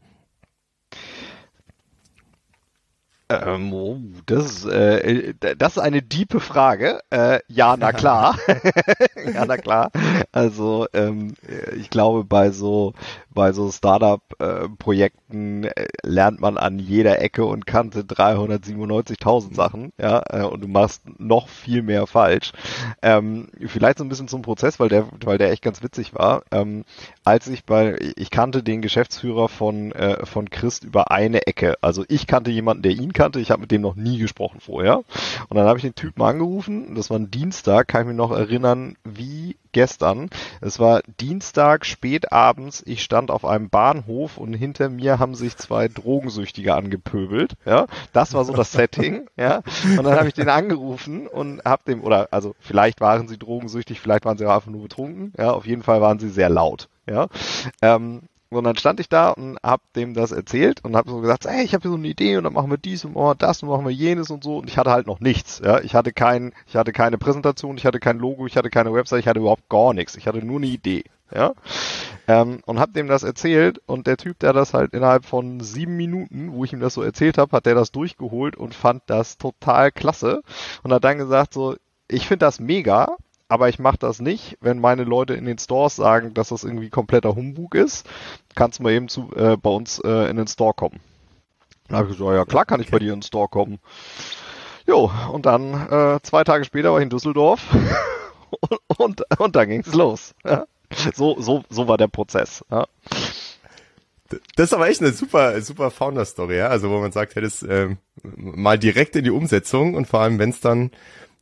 Ähm, 3.31 3.71
oh, 3.73 3.99
das, 4.25 4.63
ist, 4.63 4.65
äh, 4.65 5.35
das 5.39 5.73
ist 5.73 5.83
eine 5.83 6.01
diepe 6.01 6.39
Frage. 6.39 7.01
Äh, 7.11 7.41
ja, 7.47 7.77
na 7.77 7.91
klar. 7.93 8.39
ja, 9.33 9.45
na 9.45 9.57
klar. 9.57 9.91
Also 10.31 10.87
ähm, 10.93 11.35
ich 11.77 11.91
glaube, 11.91 12.23
bei 12.23 12.49
so 12.49 12.93
bei 13.39 13.53
so 13.53 13.71
Startup-Projekten 13.71 15.63
äh, 15.63 15.87
lernt 16.03 16.41
man 16.41 16.57
an 16.57 16.77
jeder 16.77 17.21
Ecke 17.21 17.45
und 17.45 17.65
Kante 17.65 18.01
397.000 18.01 19.55
Sachen, 19.55 19.93
ja, 19.97 20.21
äh, 20.29 20.43
und 20.43 20.59
du 20.59 20.67
machst 20.67 21.03
noch 21.17 21.47
viel 21.47 21.81
mehr 21.81 22.05
falsch. 22.05 22.51
Ähm, 23.01 23.47
vielleicht 23.65 23.99
so 23.99 24.03
ein 24.03 24.09
bisschen 24.09 24.27
zum 24.27 24.41
Prozess, 24.41 24.77
weil 24.81 24.89
der, 24.89 25.07
weil 25.23 25.37
der 25.37 25.51
echt 25.51 25.61
ganz 25.61 25.81
witzig 25.81 26.13
war. 26.13 26.43
Ähm, 26.51 26.83
als 27.23 27.47
ich 27.47 27.63
bei, 27.63 27.97
ich 28.17 28.29
kannte 28.29 28.61
den 28.61 28.81
Geschäftsführer 28.81 29.47
von 29.47 29.93
äh, 29.93 30.25
von 30.25 30.49
Christ 30.49 30.83
über 30.83 31.09
eine 31.09 31.47
Ecke. 31.47 31.77
Also 31.79 32.03
ich 32.09 32.27
kannte 32.27 32.51
jemanden, 32.51 32.83
der 32.83 32.91
ihn 32.91 33.13
kannte. 33.13 33.39
Ich 33.39 33.51
habe 33.51 33.61
mit 33.61 33.71
dem 33.71 33.81
noch 33.81 33.95
nie 33.95 34.17
gesprochen 34.17 34.59
vorher. 34.59 34.97
Und 34.97 35.55
dann 35.55 35.65
habe 35.65 35.77
ich 35.77 35.83
den 35.83 35.95
Typen 35.95 36.21
angerufen. 36.23 36.95
Das 36.95 37.09
war 37.09 37.17
ein 37.17 37.31
Dienstag, 37.31 37.87
kann 37.87 38.01
ich 38.01 38.07
mich 38.07 38.17
noch 38.17 38.31
erinnern, 38.31 38.97
wie 39.05 39.55
gestern. 39.71 40.29
Es 40.61 40.79
war 40.79 41.01
Dienstag 41.19 41.85
spät 41.85 42.31
abends. 42.31 42.83
Ich 42.85 43.03
stand 43.03 43.28
auf 43.29 43.45
einem 43.45 43.69
Bahnhof 43.69 44.37
und 44.37 44.53
hinter 44.53 44.89
mir 44.89 45.19
haben 45.19 45.35
sich 45.35 45.57
zwei 45.57 45.87
Drogensüchtige 45.87 46.75
angepöbelt. 46.75 47.53
Ja, 47.65 47.87
das 48.13 48.33
war 48.33 48.45
so 48.45 48.53
das 48.53 48.71
Setting. 48.71 49.27
Ja, 49.37 49.61
und 49.97 50.03
dann 50.03 50.17
habe 50.17 50.27
ich 50.27 50.33
den 50.33 50.49
angerufen 50.49 51.27
und 51.27 51.63
habe 51.63 51.83
dem 51.87 52.03
oder 52.03 52.27
also 52.31 52.55
vielleicht 52.59 53.01
waren 53.01 53.27
sie 53.27 53.37
drogensüchtig, 53.37 53.99
vielleicht 53.99 54.25
waren 54.25 54.37
sie 54.37 54.45
auch 54.45 54.55
einfach 54.55 54.71
nur 54.71 54.83
betrunken. 54.83 55.33
Ja, 55.37 55.51
auf 55.51 55.65
jeden 55.65 55.83
Fall 55.83 56.01
waren 56.01 56.19
sie 56.19 56.29
sehr 56.29 56.49
laut. 56.49 56.89
Ja, 57.07 57.27
ähm, 57.81 58.21
und 58.51 58.63
dann 58.63 58.75
stand 58.77 58.99
ich 58.99 59.09
da 59.09 59.29
und 59.29 59.57
hab 59.61 59.81
dem 59.93 60.15
das 60.15 60.31
erzählt 60.31 60.83
und 60.83 60.95
hab 60.95 61.07
so 61.07 61.19
gesagt, 61.19 61.45
hey, 61.45 61.63
ich 61.63 61.73
habe 61.73 61.83
hier 61.83 61.91
so 61.91 61.97
eine 61.97 62.07
Idee 62.07 62.37
und 62.37 62.45
dann 62.45 62.53
machen 62.53 62.71
wir 62.71 62.77
dies 62.77 63.05
und 63.05 63.13
machen 63.13 63.27
wir 63.27 63.35
das 63.35 63.61
und 63.61 63.69
machen 63.69 63.85
wir 63.85 63.91
jenes 63.91 64.31
und 64.31 64.43
so. 64.43 64.57
Und 64.57 64.69
ich 64.69 64.77
hatte 64.77 64.89
halt 64.89 65.05
noch 65.05 65.19
nichts. 65.19 65.61
Ja, 65.63 65.79
ich 65.81 65.93
hatte 65.93 66.11
kein, 66.11 66.53
ich 66.65 66.75
hatte 66.75 66.91
keine 66.91 67.19
Präsentation, 67.19 67.77
ich 67.77 67.85
hatte 67.85 67.99
kein 67.99 68.17
Logo, 68.17 68.47
ich 68.47 68.57
hatte 68.57 68.71
keine 68.71 68.91
Website, 68.91 69.19
ich 69.19 69.27
hatte 69.27 69.39
überhaupt 69.39 69.69
gar 69.69 69.93
nichts. 69.93 70.15
Ich 70.15 70.27
hatte 70.27 70.43
nur 70.43 70.57
eine 70.57 70.65
Idee. 70.65 71.03
Ja, 71.33 71.53
ähm, 72.27 72.61
und 72.65 72.79
hab 72.79 72.93
dem 72.93 73.07
das 73.07 73.23
erzählt 73.23 73.81
und 73.85 74.07
der 74.07 74.17
Typ, 74.17 74.39
der 74.39 74.53
das 74.53 74.73
halt 74.73 74.93
innerhalb 74.93 75.25
von 75.25 75.59
sieben 75.61 75.97
Minuten, 75.97 76.53
wo 76.53 76.63
ich 76.63 76.73
ihm 76.73 76.79
das 76.79 76.93
so 76.93 77.01
erzählt 77.01 77.37
habe, 77.37 77.55
hat 77.55 77.65
der 77.65 77.75
das 77.75 77.91
durchgeholt 77.91 78.55
und 78.55 78.75
fand 78.75 79.03
das 79.07 79.37
total 79.37 79.91
klasse 79.91 80.41
und 80.83 80.93
hat 80.93 81.03
dann 81.03 81.17
gesagt 81.17 81.53
so, 81.53 81.75
ich 82.07 82.27
finde 82.27 82.45
das 82.45 82.59
mega, 82.59 83.15
aber 83.47 83.69
ich 83.69 83.79
mache 83.79 83.97
das 83.97 84.19
nicht, 84.19 84.57
wenn 84.61 84.79
meine 84.79 85.03
Leute 85.03 85.33
in 85.33 85.45
den 85.45 85.57
Stores 85.57 85.95
sagen, 85.95 86.35
dass 86.35 86.49
das 86.49 86.63
irgendwie 86.63 86.89
kompletter 86.89 87.35
Humbug 87.35 87.73
ist. 87.73 88.07
Kannst 88.55 88.79
du 88.79 88.83
mal 88.83 88.91
eben 88.91 89.07
zu, 89.07 89.31
äh, 89.35 89.57
bei 89.57 89.71
uns 89.71 89.99
äh, 89.99 90.29
in 90.29 90.37
den 90.37 90.47
Store 90.47 90.73
kommen. 90.75 90.99
Dann 91.87 91.97
habe 91.97 92.09
ich 92.09 92.17
gesagt, 92.17 92.35
ja 92.35 92.45
klar 92.45 92.65
kann 92.65 92.79
ich 92.79 92.91
bei 92.91 92.99
dir 92.99 93.13
in 93.13 93.21
den 93.21 93.23
Store 93.23 93.47
kommen. 93.47 93.79
Jo, 94.85 95.11
und 95.31 95.47
dann 95.47 95.73
äh, 95.89 96.19
zwei 96.21 96.43
Tage 96.43 96.63
später 96.63 96.91
war 96.91 96.99
ich 96.99 97.03
in 97.03 97.09
Düsseldorf 97.09 97.61
und, 98.61 98.99
und, 98.99 99.39
und 99.39 99.55
dann 99.55 99.67
ging's 99.67 99.93
los. 99.93 100.35
Ja. 100.45 100.65
So, 101.15 101.39
so, 101.39 101.63
so 101.69 101.87
war 101.87 101.97
der 101.97 102.07
Prozess. 102.07 102.65
Ja. 102.71 102.87
Das 104.55 104.65
ist 104.65 104.73
aber 104.73 104.89
echt 104.89 105.01
eine 105.01 105.11
super, 105.11 105.59
super 105.61 105.91
Founder-Story, 105.91 106.57
ja. 106.57 106.67
Also 106.67 106.89
wo 106.89 106.99
man 106.99 107.11
sagt, 107.11 107.35
hey, 107.35 107.41
das 107.41 107.63
ähm, 107.63 107.97
mal 108.23 108.77
direkt 108.77 109.15
in 109.15 109.23
die 109.23 109.31
Umsetzung 109.31 109.95
und 109.95 110.07
vor 110.07 110.21
allem, 110.21 110.39
wenn 110.39 110.51
es 110.51 110.61
dann, 110.61 110.91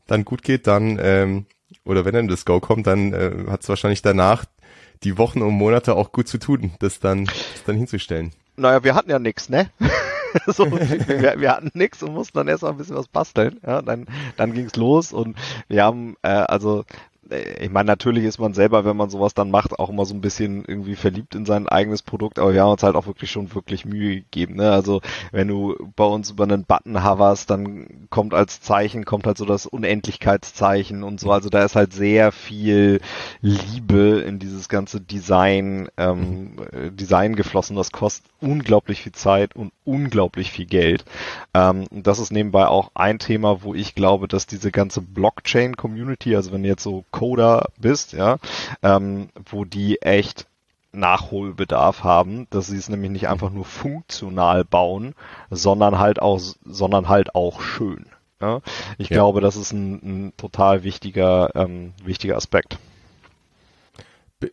dann 0.05 0.25
gut 0.25 0.41
geht, 0.41 0.67
dann 0.67 0.97
ähm, 1.01 1.45
oder 1.83 2.05
wenn 2.05 2.13
dann 2.13 2.27
das 2.27 2.45
Go 2.45 2.59
kommt, 2.59 2.87
dann 2.87 3.13
äh, 3.13 3.49
hat 3.49 3.63
es 3.63 3.69
wahrscheinlich 3.69 4.01
danach 4.01 4.45
die 5.03 5.17
Wochen 5.17 5.41
und 5.41 5.53
Monate 5.53 5.95
auch 5.95 6.11
gut 6.11 6.27
zu 6.27 6.37
tun, 6.37 6.71
das 6.79 6.99
dann, 6.99 7.25
das 7.25 7.63
dann 7.65 7.75
hinzustellen. 7.75 8.31
Naja, 8.55 8.83
wir 8.83 8.95
hatten 8.95 9.09
ja 9.09 9.19
nichts, 9.19 9.49
ne? 9.49 9.69
so, 10.47 10.69
wir, 10.71 11.39
wir, 11.39 11.51
hatten 11.51 11.71
nichts 11.73 12.01
und 12.03 12.13
mussten 12.13 12.37
dann 12.37 12.47
erst 12.47 12.63
mal 12.63 12.71
ein 12.71 12.77
bisschen 12.77 12.95
was 12.95 13.07
basteln. 13.07 13.59
Ja, 13.65 13.81
dann, 13.81 14.07
dann 14.35 14.53
ging's 14.53 14.75
los 14.75 15.13
und 15.13 15.37
wir 15.67 15.83
haben, 15.83 16.15
äh, 16.23 16.29
also 16.29 16.83
ich 17.59 17.69
meine, 17.69 17.87
natürlich 17.87 18.23
ist 18.23 18.39
man 18.39 18.53
selber, 18.53 18.85
wenn 18.85 18.97
man 18.97 19.09
sowas 19.09 19.33
dann 19.33 19.51
macht, 19.51 19.79
auch 19.79 19.89
immer 19.89 20.05
so 20.05 20.13
ein 20.13 20.21
bisschen 20.21 20.63
irgendwie 20.65 20.95
verliebt 20.95 21.35
in 21.35 21.45
sein 21.45 21.67
eigenes 21.67 22.01
Produkt, 22.01 22.39
aber 22.39 22.53
wir 22.53 22.61
haben 22.61 22.71
uns 22.71 22.83
halt 22.83 22.95
auch 22.95 23.07
wirklich 23.07 23.31
schon 23.31 23.53
wirklich 23.53 23.85
Mühe 23.85 24.17
gegeben. 24.17 24.55
Ne? 24.55 24.71
Also 24.71 25.01
wenn 25.31 25.47
du 25.47 25.75
bei 25.95 26.03
uns 26.03 26.31
über 26.31 26.43
einen 26.43 26.65
Button 26.65 27.03
hoverst, 27.03 27.49
dann 27.49 28.07
kommt 28.09 28.33
als 28.33 28.61
Zeichen, 28.61 29.05
kommt 29.05 29.27
halt 29.27 29.37
so 29.37 29.45
das 29.45 29.65
Unendlichkeitszeichen 29.65 31.03
und 31.03 31.19
so. 31.19 31.31
Also 31.31 31.49
da 31.49 31.63
ist 31.63 31.75
halt 31.75 31.93
sehr 31.93 32.31
viel 32.31 33.01
Liebe 33.41 34.23
in 34.25 34.39
dieses 34.39 34.69
ganze 34.69 35.01
Design, 35.01 35.89
ähm, 35.97 36.55
mhm. 36.55 36.95
Design 36.95 37.35
geflossen. 37.35 37.75
Das 37.75 37.91
kostet 37.91 38.31
unglaublich 38.39 39.01
viel 39.01 39.13
Zeit 39.13 39.55
und 39.55 39.71
unglaublich 39.83 40.51
viel 40.51 40.65
Geld. 40.65 41.05
Ähm, 41.53 41.87
das 41.91 42.19
ist 42.19 42.31
nebenbei 42.31 42.67
auch 42.67 42.91
ein 42.93 43.19
Thema, 43.19 43.63
wo 43.63 43.73
ich 43.73 43.95
glaube, 43.95 44.27
dass 44.27 44.45
diese 44.45 44.71
ganze 44.71 45.01
Blockchain-Community, 45.01 46.35
also 46.35 46.51
wenn 46.51 46.63
jetzt 46.63 46.83
so 46.83 47.05
Coder 47.17 47.69
bist, 47.79 48.13
ja, 48.13 48.37
ähm, 48.83 49.29
wo 49.49 49.65
die 49.65 50.01
echt 50.03 50.45
Nachholbedarf 50.91 52.03
haben, 52.03 52.47
dass 52.51 52.67
sie 52.67 52.77
es 52.77 52.89
nämlich 52.89 53.09
nicht 53.09 53.27
einfach 53.27 53.49
nur 53.49 53.65
funktional 53.65 54.63
bauen, 54.63 55.15
sondern 55.49 55.97
halt 55.97 56.21
auch, 56.21 56.39
sondern 56.63 57.09
halt 57.09 57.33
auch 57.33 57.61
schön. 57.61 58.05
Ja? 58.39 58.61
Ich 58.97 59.09
ja. 59.09 59.15
glaube, 59.15 59.41
das 59.41 59.55
ist 59.55 59.71
ein, 59.71 60.27
ein 60.27 60.33
total 60.37 60.83
wichtiger, 60.83 61.55
ähm, 61.55 61.93
wichtiger 62.03 62.35
Aspekt. 62.35 62.77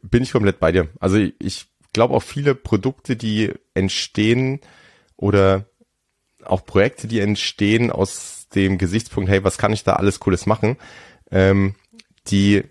Bin 0.03 0.23
ich 0.23 0.33
komplett 0.33 0.61
bei 0.61 0.73
dir. 0.73 0.89
Also 1.01 1.17
ich, 1.17 1.35
ich 1.39 1.67
glaube 1.93 2.15
auch 2.15 2.23
viele 2.23 2.55
Produkte, 2.55 3.17
die 3.17 3.53
entstehen 3.75 4.61
oder 5.17 5.67
auch 6.45 6.65
Projekte, 6.65 7.09
die 7.09 7.21
entstehen 7.21 7.91
aus 7.91 8.49
dem 8.55 8.79
Gesichtspunkt, 8.79 9.29
hey, 9.29 9.45
was 9.45 9.59
kann 9.59 9.73
ich 9.73 9.85
da 9.85 9.95
alles 9.95 10.21
Cooles 10.21 10.47
machen? 10.47 10.77
Ähm, 11.31 11.75
die, 12.29 12.65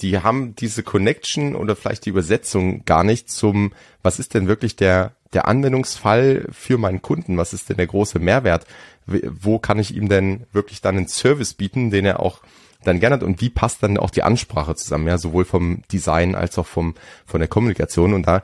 die 0.00 0.18
haben 0.18 0.54
diese 0.54 0.82
Connection 0.82 1.54
oder 1.54 1.76
vielleicht 1.76 2.06
die 2.06 2.10
Übersetzung 2.10 2.84
gar 2.84 3.04
nicht 3.04 3.30
zum, 3.30 3.72
was 4.02 4.18
ist 4.18 4.34
denn 4.34 4.48
wirklich 4.48 4.76
der, 4.76 5.12
der 5.32 5.48
Anwendungsfall 5.48 6.46
für 6.50 6.78
meinen 6.78 7.02
Kunden? 7.02 7.38
Was 7.38 7.52
ist 7.52 7.68
denn 7.68 7.76
der 7.76 7.86
große 7.86 8.18
Mehrwert? 8.18 8.66
Wo 9.06 9.58
kann 9.58 9.78
ich 9.78 9.94
ihm 9.94 10.08
denn 10.08 10.46
wirklich 10.52 10.80
dann 10.80 10.96
einen 10.96 11.08
Service 11.08 11.54
bieten, 11.54 11.90
den 11.90 12.04
er 12.04 12.20
auch 12.20 12.40
dann 12.84 13.00
gerne 13.00 13.16
hat? 13.16 13.22
Und 13.22 13.40
wie 13.40 13.50
passt 13.50 13.82
dann 13.82 13.98
auch 13.98 14.10
die 14.10 14.22
Ansprache 14.22 14.74
zusammen, 14.74 15.08
ja, 15.08 15.18
sowohl 15.18 15.44
vom 15.44 15.82
Design 15.90 16.34
als 16.34 16.58
auch 16.58 16.66
vom, 16.66 16.94
von 17.24 17.40
der 17.40 17.48
Kommunikation. 17.48 18.14
Und 18.14 18.26
da 18.26 18.42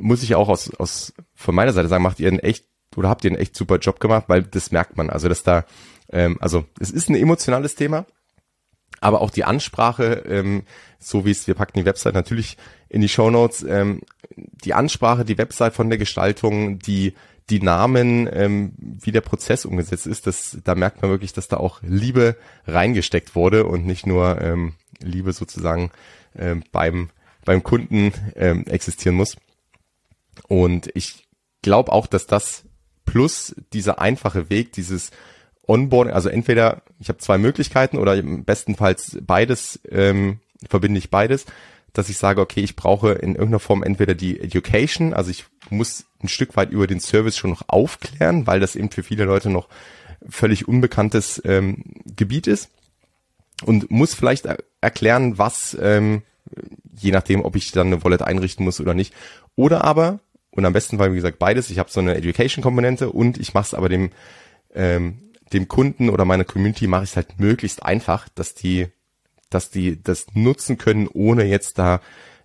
muss 0.00 0.22
ich 0.22 0.34
auch 0.34 0.48
aus, 0.48 0.72
aus, 0.74 1.12
von 1.34 1.54
meiner 1.54 1.72
Seite 1.72 1.88
sagen, 1.88 2.02
macht 2.02 2.20
ihr 2.20 2.28
einen 2.28 2.40
echt 2.40 2.66
oder 2.96 3.08
habt 3.08 3.24
ihr 3.24 3.30
einen 3.30 3.40
echt 3.40 3.56
super 3.56 3.78
Job 3.78 4.00
gemacht, 4.00 4.24
weil 4.26 4.42
das 4.42 4.72
merkt 4.72 4.96
man, 4.96 5.10
also 5.10 5.28
dass 5.28 5.42
da, 5.44 5.64
ähm, 6.10 6.38
also 6.40 6.64
es 6.80 6.90
ist 6.90 7.08
ein 7.08 7.14
emotionales 7.14 7.76
Thema, 7.76 8.04
aber 9.00 9.20
auch 9.20 9.30
die 9.30 9.44
Ansprache, 9.44 10.24
ähm, 10.26 10.62
so 10.98 11.24
wie 11.24 11.30
es, 11.30 11.46
wir 11.46 11.54
packen 11.54 11.78
die 11.78 11.84
Website 11.84 12.14
natürlich 12.14 12.56
in 12.88 13.00
die 13.00 13.08
Show 13.08 13.30
Notes, 13.30 13.62
ähm, 13.62 14.02
die 14.36 14.74
Ansprache, 14.74 15.24
die 15.24 15.38
Website 15.38 15.74
von 15.74 15.88
der 15.88 15.98
Gestaltung, 15.98 16.78
die 16.78 17.14
die 17.48 17.60
Namen, 17.60 18.28
ähm, 18.32 18.72
wie 18.78 19.10
der 19.10 19.22
Prozess 19.22 19.64
umgesetzt 19.64 20.06
ist, 20.06 20.26
das, 20.26 20.58
da 20.62 20.76
merkt 20.76 21.02
man 21.02 21.10
wirklich, 21.10 21.32
dass 21.32 21.48
da 21.48 21.56
auch 21.56 21.80
Liebe 21.82 22.36
reingesteckt 22.66 23.34
wurde 23.34 23.64
und 23.64 23.84
nicht 23.86 24.06
nur 24.06 24.40
ähm, 24.40 24.74
Liebe 25.00 25.32
sozusagen 25.32 25.90
ähm, 26.36 26.62
beim 26.70 27.10
beim 27.44 27.62
Kunden 27.62 28.12
ähm, 28.36 28.64
existieren 28.66 29.16
muss. 29.16 29.36
Und 30.48 30.90
ich 30.94 31.26
glaube 31.62 31.92
auch, 31.92 32.06
dass 32.06 32.26
das 32.26 32.64
plus 33.04 33.54
dieser 33.72 34.00
einfache 34.00 34.50
Weg, 34.50 34.72
dieses 34.72 35.10
Onboarding, 35.70 36.12
also 36.12 36.28
entweder 36.28 36.82
ich 36.98 37.08
habe 37.08 37.18
zwei 37.18 37.38
Möglichkeiten 37.38 37.96
oder 37.96 38.20
bestenfalls 38.20 39.18
beides, 39.22 39.80
ähm, 39.88 40.40
verbinde 40.68 40.98
ich 40.98 41.10
beides, 41.10 41.46
dass 41.92 42.08
ich 42.08 42.18
sage, 42.18 42.40
okay, 42.40 42.60
ich 42.60 42.74
brauche 42.74 43.12
in 43.12 43.34
irgendeiner 43.34 43.60
Form 43.60 43.84
entweder 43.84 44.14
die 44.14 44.40
Education, 44.40 45.14
also 45.14 45.30
ich 45.30 45.44
muss 45.70 46.06
ein 46.22 46.28
Stück 46.28 46.56
weit 46.56 46.72
über 46.72 46.88
den 46.88 46.98
Service 46.98 47.36
schon 47.36 47.50
noch 47.50 47.62
aufklären, 47.68 48.48
weil 48.48 48.58
das 48.58 48.74
eben 48.74 48.90
für 48.90 49.04
viele 49.04 49.24
Leute 49.24 49.48
noch 49.48 49.68
völlig 50.28 50.66
unbekanntes 50.66 51.40
ähm, 51.44 51.84
Gebiet 52.16 52.48
ist 52.48 52.70
und 53.64 53.90
muss 53.92 54.14
vielleicht 54.14 54.46
er 54.46 54.58
erklären, 54.80 55.38
was, 55.38 55.76
ähm, 55.80 56.22
je 56.96 57.12
nachdem, 57.12 57.44
ob 57.44 57.54
ich 57.54 57.70
dann 57.70 57.88
eine 57.88 58.02
Wallet 58.02 58.22
einrichten 58.22 58.64
muss 58.64 58.80
oder 58.80 58.94
nicht. 58.94 59.14
Oder 59.54 59.84
aber, 59.84 60.18
und 60.50 60.64
am 60.64 60.72
besten 60.72 60.98
Fall, 60.98 61.12
wie 61.12 61.16
gesagt, 61.16 61.38
beides, 61.38 61.70
ich 61.70 61.78
habe 61.78 61.90
so 61.90 62.00
eine 62.00 62.16
Education-Komponente 62.16 63.10
und 63.10 63.38
ich 63.38 63.54
mache 63.54 63.66
es 63.66 63.74
aber 63.74 63.88
dem 63.88 64.10
ähm, 64.74 65.29
dem 65.52 65.68
Kunden 65.68 66.10
oder 66.10 66.24
meiner 66.24 66.44
Community 66.44 66.86
mache 66.86 67.04
ich 67.04 67.10
es 67.10 67.16
halt 67.16 67.38
möglichst 67.38 67.82
einfach, 67.82 68.28
dass 68.34 68.54
die, 68.54 68.88
dass 69.48 69.70
die 69.70 70.02
das 70.02 70.26
nutzen 70.34 70.78
können, 70.78 71.08
ohne 71.08 71.44
jetzt 71.44 71.78
da 71.78 72.00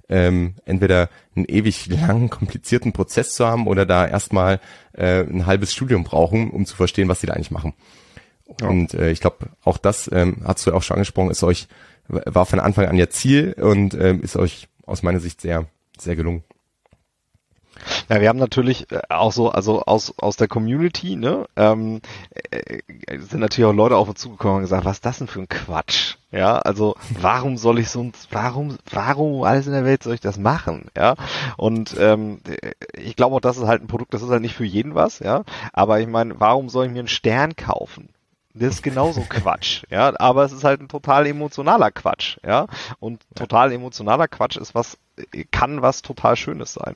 ähm, 0.09 0.55
entweder 0.65 1.09
einen 1.35 1.45
ewig 1.45 1.87
langen, 1.87 2.29
komplizierten 2.29 2.93
Prozess 2.93 3.33
zu 3.33 3.45
haben 3.45 3.67
oder 3.67 3.85
da 3.85 4.07
erstmal 4.07 4.59
äh, 4.93 5.21
ein 5.21 5.45
halbes 5.45 5.73
Studium 5.73 6.03
brauchen, 6.03 6.51
um 6.51 6.65
zu 6.65 6.75
verstehen, 6.75 7.07
was 7.07 7.21
sie 7.21 7.27
da 7.27 7.33
eigentlich 7.33 7.51
machen. 7.51 7.73
Ja. 8.61 8.67
Und 8.67 8.93
äh, 8.93 9.11
ich 9.11 9.21
glaube, 9.21 9.49
auch 9.63 9.77
das 9.77 10.09
ähm, 10.13 10.37
hast 10.43 10.65
du 10.65 10.71
ja 10.71 10.77
auch 10.77 10.83
schon 10.83 10.95
angesprochen, 10.95 11.31
ist 11.31 11.43
euch, 11.43 11.67
war 12.07 12.45
von 12.45 12.59
Anfang 12.59 12.85
an 12.85 12.97
ihr 12.97 13.09
Ziel 13.09 13.55
und 13.59 13.95
ähm, 13.95 14.21
ist 14.21 14.35
euch 14.35 14.67
aus 14.85 15.01
meiner 15.01 15.19
Sicht 15.19 15.41
sehr, 15.41 15.65
sehr 15.97 16.15
gelungen. 16.15 16.43
Ja, 18.09 18.21
wir 18.21 18.29
haben 18.29 18.39
natürlich 18.39 18.91
äh, 18.91 19.01
auch 19.09 19.31
so, 19.31 19.49
also 19.49 19.83
aus, 19.83 20.13
aus 20.17 20.37
der 20.37 20.47
Community, 20.47 21.15
ne, 21.15 21.47
ähm, 21.55 22.01
äh, 22.51 22.81
sind 23.19 23.39
natürlich 23.39 23.67
auch 23.69 23.73
Leute 23.73 23.97
auf 23.97 24.09
uns 24.09 24.19
zugekommen 24.19 24.57
und 24.57 24.61
gesagt, 24.61 24.85
was 24.85 24.97
ist 24.97 25.05
das 25.05 25.17
denn 25.19 25.27
für 25.27 25.41
ein 25.41 25.49
Quatsch? 25.49 26.15
Ja, 26.31 26.57
also 26.57 26.95
warum 27.19 27.57
soll 27.57 27.79
ich 27.79 27.89
so 27.89 28.11
warum, 28.29 28.77
warum 28.91 29.43
alles 29.43 29.67
in 29.67 29.73
der 29.73 29.85
Welt 29.85 30.03
soll 30.03 30.15
ich 30.15 30.21
das 30.21 30.37
machen? 30.37 30.89
Ja, 30.95 31.15
und 31.57 31.95
ähm, 31.97 32.41
ich 32.93 33.15
glaube 33.15 33.35
auch, 33.35 33.41
das 33.41 33.57
ist 33.57 33.67
halt 33.67 33.81
ein 33.81 33.87
Produkt, 33.87 34.13
das 34.13 34.21
ist 34.21 34.29
halt 34.29 34.41
nicht 34.41 34.55
für 34.55 34.65
jeden 34.65 34.95
was, 34.95 35.19
ja. 35.19 35.43
Aber 35.71 35.99
ich 35.99 36.07
meine, 36.07 36.39
warum 36.39 36.69
soll 36.69 36.87
ich 36.87 36.91
mir 36.91 36.99
einen 36.99 37.07
Stern 37.07 37.55
kaufen? 37.55 38.09
Das 38.53 38.75
ist 38.75 38.83
genauso 38.83 39.21
Quatsch, 39.29 39.83
ja, 39.89 40.13
aber 40.19 40.43
es 40.43 40.51
ist 40.51 40.63
halt 40.63 40.81
ein 40.81 40.87
total 40.87 41.25
emotionaler 41.27 41.91
Quatsch, 41.91 42.37
ja. 42.45 42.67
Und 42.99 43.21
total 43.35 43.71
emotionaler 43.71 44.27
Quatsch 44.27 44.57
ist 44.57 44.75
was 44.75 44.97
kann 45.51 45.81
was 45.81 46.01
total 46.01 46.35
Schönes 46.35 46.73
sein. 46.73 46.95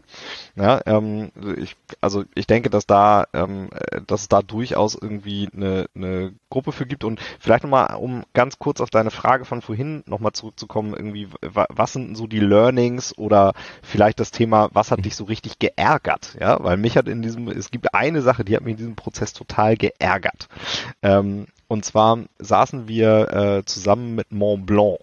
Ja, 0.56 0.82
ähm, 0.86 1.32
ich, 1.58 1.76
also 2.02 2.26
ich 2.36 2.48
denke, 2.48 2.70
dass 2.70 2.86
da, 2.86 3.26
ähm, 3.34 3.70
dass 4.08 4.22
es 4.22 4.28
da 4.28 4.42
durchaus 4.42 4.96
irgendwie 4.96 5.50
eine, 5.56 5.86
eine 5.96 6.34
Gruppe 6.50 6.72
für 6.72 6.86
gibt 6.86 7.04
und 7.04 7.22
vielleicht 7.40 7.64
nochmal, 7.64 7.96
um 7.96 8.24
ganz 8.34 8.60
kurz 8.60 8.82
auf 8.82 8.90
deine 8.90 9.12
Frage 9.12 9.46
von 9.46 9.62
vorhin 9.62 10.04
nochmal 10.06 10.34
zurückzukommen, 10.34 10.94
irgendwie, 10.94 11.30
was 11.42 11.94
sind 11.94 12.16
so 12.16 12.28
die 12.28 12.40
Learnings 12.40 13.18
oder 13.18 13.54
vielleicht 13.82 14.20
das 14.20 14.32
Thema, 14.32 14.70
was 14.74 14.92
hat 14.92 15.06
dich 15.06 15.16
so 15.16 15.24
richtig 15.24 15.60
geärgert? 15.60 16.36
Ja, 16.40 16.62
weil 16.64 16.78
mich 16.78 16.98
hat 16.98 17.08
in 17.08 17.22
diesem, 17.22 17.48
es 17.48 17.72
gibt 17.72 17.94
eine 17.94 18.22
Sache, 18.22 18.44
die 18.44 18.56
hat 18.56 18.64
mich 18.64 18.72
in 18.72 18.78
diesem 18.78 18.96
Prozess 18.96 19.34
total 19.34 19.78
geärgert. 19.78 20.50
Ähm, 21.02 21.48
und 21.68 21.86
zwar 21.86 22.20
saßen 22.40 22.88
wir 22.88 23.32
äh, 23.32 23.66
zusammen 23.66 24.16
mit 24.16 24.32
Mont 24.32 24.66
Blanc 24.66 25.00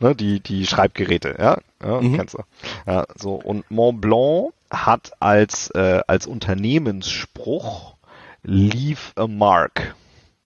ne, 0.00 0.14
die, 0.14 0.40
die 0.40 0.66
Schreibgeräte, 0.66 1.36
ja, 1.38 1.58
ja 1.82 2.00
mhm. 2.00 2.16
kennst 2.16 2.34
du. 2.34 2.42
Ja, 2.86 3.04
so, 3.16 3.34
und 3.34 3.70
Mont 3.70 4.00
Blanc 4.00 4.52
hat 4.70 5.12
als, 5.20 5.70
äh, 5.70 6.00
als 6.06 6.26
Unternehmensspruch 6.26 7.96
Leave 8.42 9.12
a 9.16 9.26
Mark. 9.26 9.94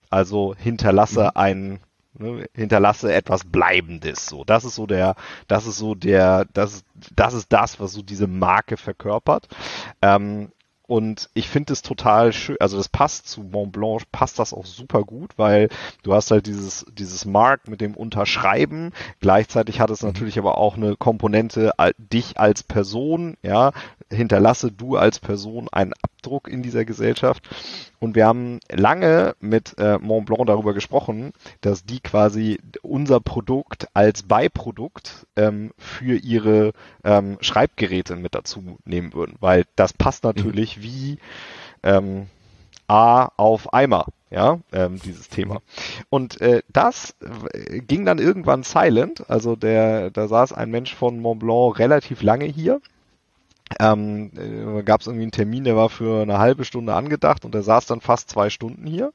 Also 0.09 0.55
hinterlasse 0.55 1.23
mhm. 1.23 1.31
ein, 1.35 1.79
ne, 2.13 2.45
hinterlasse 2.53 3.13
etwas 3.13 3.43
Bleibendes. 3.43 4.27
So, 4.27 4.43
das 4.43 4.65
ist 4.65 4.75
so 4.75 4.85
der, 4.85 5.15
das 5.47 5.65
ist 5.65 5.77
so 5.77 5.95
der, 5.95 6.45
das, 6.53 6.83
das 7.15 7.33
ist 7.33 7.51
das, 7.51 7.79
was 7.79 7.93
so 7.93 8.01
diese 8.01 8.27
Marke 8.27 8.77
verkörpert. 8.77 9.47
Ähm, 10.01 10.51
und 10.87 11.29
ich 11.33 11.49
finde 11.49 11.73
es 11.73 11.81
total 11.81 12.31
schön, 12.31 12.55
also 12.61 12.77
das 12.77 12.87
passt 12.87 13.27
zu 13.27 13.41
Mont 13.41 13.73
Blanc, 13.73 14.09
passt 14.11 14.39
das 14.39 14.53
auch 14.53 14.65
super 14.65 15.03
gut, 15.03 15.31
weil 15.37 15.67
du 16.03 16.13
hast 16.13 16.31
halt 16.31 16.47
dieses, 16.47 16.85
dieses 16.97 17.25
Mark 17.25 17.67
mit 17.67 17.81
dem 17.81 17.93
Unterschreiben. 17.93 18.93
Gleichzeitig 19.19 19.81
hat 19.81 19.89
es 19.89 20.01
mhm. 20.01 20.09
natürlich 20.09 20.39
aber 20.39 20.57
auch 20.57 20.77
eine 20.77 20.95
Komponente, 20.95 21.73
dich 21.97 22.39
als 22.39 22.63
Person, 22.63 23.35
ja, 23.41 23.73
hinterlasse 24.11 24.71
du 24.71 24.95
als 24.95 25.19
Person 25.19 25.67
einen 25.71 25.93
Abdruck 26.01 26.47
in 26.47 26.63
dieser 26.63 26.85
Gesellschaft. 26.85 27.47
Und 27.99 28.15
wir 28.15 28.25
haben 28.25 28.59
lange 28.71 29.35
mit 29.39 29.75
äh, 29.77 29.97
Mont 29.97 30.27
Blanc 30.27 30.45
darüber 30.47 30.73
gesprochen, 30.73 31.33
dass 31.61 31.83
die 31.83 31.99
quasi 31.99 32.59
unser 32.81 33.19
Produkt 33.19 33.87
als 33.93 34.23
Beiprodukt 34.23 35.25
ähm, 35.35 35.71
für 35.77 36.15
ihre 36.15 36.73
ähm, 37.03 37.37
Schreibgeräte 37.41 38.15
mit 38.15 38.35
dazu 38.35 38.77
nehmen 38.85 39.13
würden, 39.13 39.35
weil 39.39 39.65
das 39.75 39.93
passt 39.93 40.23
mhm. 40.23 40.29
natürlich 40.29 40.77
mhm. 40.77 40.83
wie 40.83 41.17
ähm, 41.83 42.27
A 42.87 43.31
auf 43.35 43.73
Eimer, 43.73 44.05
ja, 44.29 44.59
ähm, 44.71 44.99
dieses 45.03 45.27
Thema. 45.27 45.61
Und 46.09 46.39
äh, 46.39 46.61
das 46.71 47.15
äh, 47.51 47.79
ging 47.79 48.05
dann 48.05 48.17
irgendwann 48.17 48.63
silent, 48.63 49.29
also 49.29 49.57
der, 49.57 50.09
da 50.11 50.27
saß 50.29 50.53
ein 50.53 50.71
Mensch 50.71 50.95
von 50.95 51.19
Mont 51.19 51.41
Blanc 51.41 51.79
relativ 51.79 52.21
lange 52.21 52.45
hier 52.45 52.79
ähm, 53.79 54.31
äh, 54.35 54.83
gab 54.83 55.01
es 55.01 55.07
irgendwie 55.07 55.23
einen 55.23 55.31
Termin, 55.31 55.63
der 55.63 55.75
war 55.75 55.89
für 55.89 56.21
eine 56.21 56.39
halbe 56.39 56.65
Stunde 56.65 56.93
angedacht 56.93 57.45
und 57.45 57.53
der 57.53 57.63
saß 57.63 57.85
dann 57.85 58.01
fast 58.01 58.29
zwei 58.29 58.49
Stunden 58.49 58.85
hier. 58.85 59.11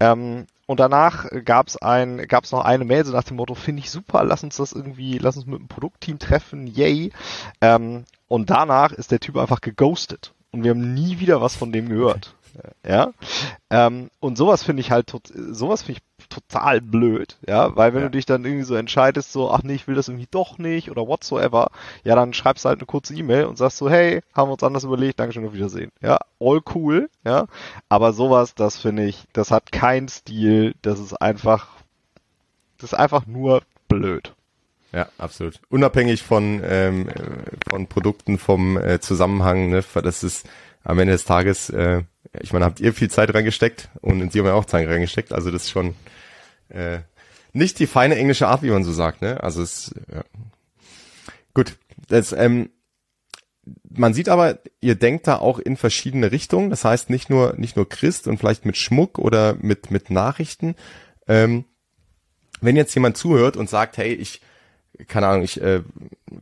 Ähm, 0.00 0.46
und 0.66 0.80
danach 0.80 1.26
gab's 1.44 1.76
ein, 1.76 2.26
gab's 2.26 2.52
noch 2.52 2.64
eine 2.64 2.84
Mail 2.84 3.04
so 3.04 3.12
nach 3.12 3.24
dem 3.24 3.36
Motto, 3.36 3.54
finde 3.54 3.80
ich 3.80 3.90
super, 3.90 4.24
lass 4.24 4.42
uns 4.42 4.56
das 4.56 4.72
irgendwie, 4.72 5.18
lass 5.18 5.36
uns 5.36 5.46
mit 5.46 5.58
dem 5.58 5.68
Produktteam 5.68 6.18
treffen, 6.18 6.66
yay. 6.66 7.12
Ähm, 7.60 8.04
und 8.28 8.50
danach 8.50 8.92
ist 8.92 9.10
der 9.10 9.20
Typ 9.20 9.36
einfach 9.36 9.60
geghostet 9.60 10.32
und 10.52 10.64
wir 10.64 10.70
haben 10.70 10.94
nie 10.94 11.18
wieder 11.20 11.40
was 11.40 11.54
von 11.54 11.72
dem 11.72 11.88
gehört. 11.88 12.34
Ja, 12.86 13.12
ähm, 13.68 14.10
und 14.20 14.38
sowas 14.38 14.62
finde 14.62 14.80
ich 14.80 14.92
halt, 14.92 15.12
sowas 15.34 15.82
finde 15.82 16.00
ich 16.00 16.13
total 16.34 16.80
blöd, 16.80 17.38
ja, 17.46 17.76
weil 17.76 17.94
wenn 17.94 18.02
ja. 18.02 18.08
du 18.08 18.12
dich 18.12 18.26
dann 18.26 18.44
irgendwie 18.44 18.64
so 18.64 18.74
entscheidest, 18.74 19.32
so, 19.32 19.50
ach 19.50 19.62
nee, 19.62 19.74
ich 19.74 19.86
will 19.86 19.94
das 19.94 20.08
irgendwie 20.08 20.28
doch 20.30 20.58
nicht 20.58 20.90
oder 20.90 21.06
whatsoever, 21.06 21.70
ja, 22.02 22.14
dann 22.14 22.34
schreibst 22.34 22.64
du 22.64 22.68
halt 22.68 22.80
eine 22.80 22.86
kurze 22.86 23.14
E-Mail 23.14 23.44
und 23.44 23.56
sagst 23.56 23.78
so, 23.78 23.88
hey, 23.88 24.22
haben 24.34 24.48
wir 24.48 24.54
uns 24.54 24.62
anders 24.62 24.84
überlegt, 24.84 25.20
Dankeschön, 25.20 25.46
auf 25.46 25.54
Wiedersehen, 25.54 25.92
ja, 26.00 26.18
all 26.40 26.60
cool, 26.74 27.08
ja, 27.24 27.46
aber 27.88 28.12
sowas, 28.12 28.54
das 28.54 28.76
finde 28.76 29.04
ich, 29.04 29.24
das 29.32 29.50
hat 29.50 29.72
keinen 29.72 30.08
Stil, 30.08 30.74
das 30.82 30.98
ist 30.98 31.14
einfach, 31.14 31.68
das 32.78 32.92
ist 32.92 32.98
einfach 32.98 33.26
nur 33.26 33.62
blöd. 33.88 34.34
Ja, 34.92 35.08
absolut. 35.18 35.60
Unabhängig 35.70 36.22
von, 36.22 36.62
ähm, 36.64 37.08
von 37.68 37.88
Produkten, 37.88 38.38
vom 38.38 38.76
äh, 38.76 39.00
Zusammenhang, 39.00 39.70
ne, 39.70 39.82
das 40.02 40.22
ist 40.22 40.46
am 40.84 40.98
Ende 40.98 41.14
des 41.14 41.24
Tages, 41.24 41.70
äh, 41.70 42.02
ich 42.40 42.52
meine, 42.52 42.64
habt 42.64 42.80
ihr 42.80 42.92
viel 42.92 43.10
Zeit 43.10 43.34
reingesteckt 43.34 43.88
und 44.00 44.20
in 44.20 44.30
sie 44.30 44.38
haben 44.38 44.46
ja 44.46 44.54
auch 44.54 44.66
Zeit 44.66 44.88
reingesteckt, 44.88 45.32
also 45.32 45.50
das 45.50 45.64
ist 45.64 45.70
schon 45.70 45.94
äh, 46.74 47.00
nicht 47.52 47.78
die 47.78 47.86
feine 47.86 48.16
englische 48.16 48.48
Art, 48.48 48.62
wie 48.62 48.70
man 48.70 48.84
so 48.84 48.92
sagt, 48.92 49.22
ne? 49.22 49.42
Also 49.42 49.62
es 49.62 49.94
ja. 50.12 50.24
gut. 51.54 51.76
Das, 52.08 52.32
ähm, 52.32 52.70
man 53.88 54.12
sieht 54.12 54.28
aber, 54.28 54.58
ihr 54.80 54.94
denkt 54.94 55.26
da 55.26 55.38
auch 55.38 55.58
in 55.58 55.76
verschiedene 55.76 56.32
Richtungen. 56.32 56.68
Das 56.68 56.84
heißt 56.84 57.08
nicht 57.08 57.30
nur 57.30 57.54
nicht 57.56 57.76
nur 57.76 57.88
Christ 57.88 58.26
und 58.26 58.38
vielleicht 58.38 58.66
mit 58.66 58.76
Schmuck 58.76 59.18
oder 59.18 59.54
mit 59.54 59.90
mit 59.90 60.10
Nachrichten. 60.10 60.74
Ähm, 61.28 61.64
wenn 62.60 62.76
jetzt 62.76 62.94
jemand 62.94 63.16
zuhört 63.16 63.56
und 63.56 63.70
sagt, 63.70 63.96
hey, 63.96 64.12
ich 64.12 64.40
keine 65.08 65.26
Ahnung, 65.28 65.42
ich 65.44 65.60
äh, 65.60 65.82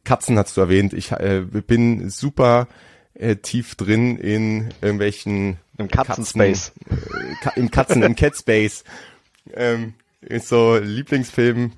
Katzen 0.05 0.39
hast 0.39 0.57
du 0.57 0.61
erwähnt, 0.63 0.93
ich 0.93 1.13
äh, 1.13 1.43
bin 1.43 2.11
super 2.11 2.69
äh, 3.15 3.37
tief 3.37 3.75
drin 3.75 4.17
in 4.17 4.73
irgendwelchen 4.81 5.59
im 5.79 5.89
Katzenspace, 5.89 6.73
Katzen, 6.89 7.51
äh, 7.57 7.61
im 7.61 7.71
Katzen 7.71 8.03
im 8.03 8.17
Catspace, 8.17 8.85
ähm, 9.55 9.95
ist 10.23 10.49
so 10.49 10.77
Lieblingsfilm 10.77 11.73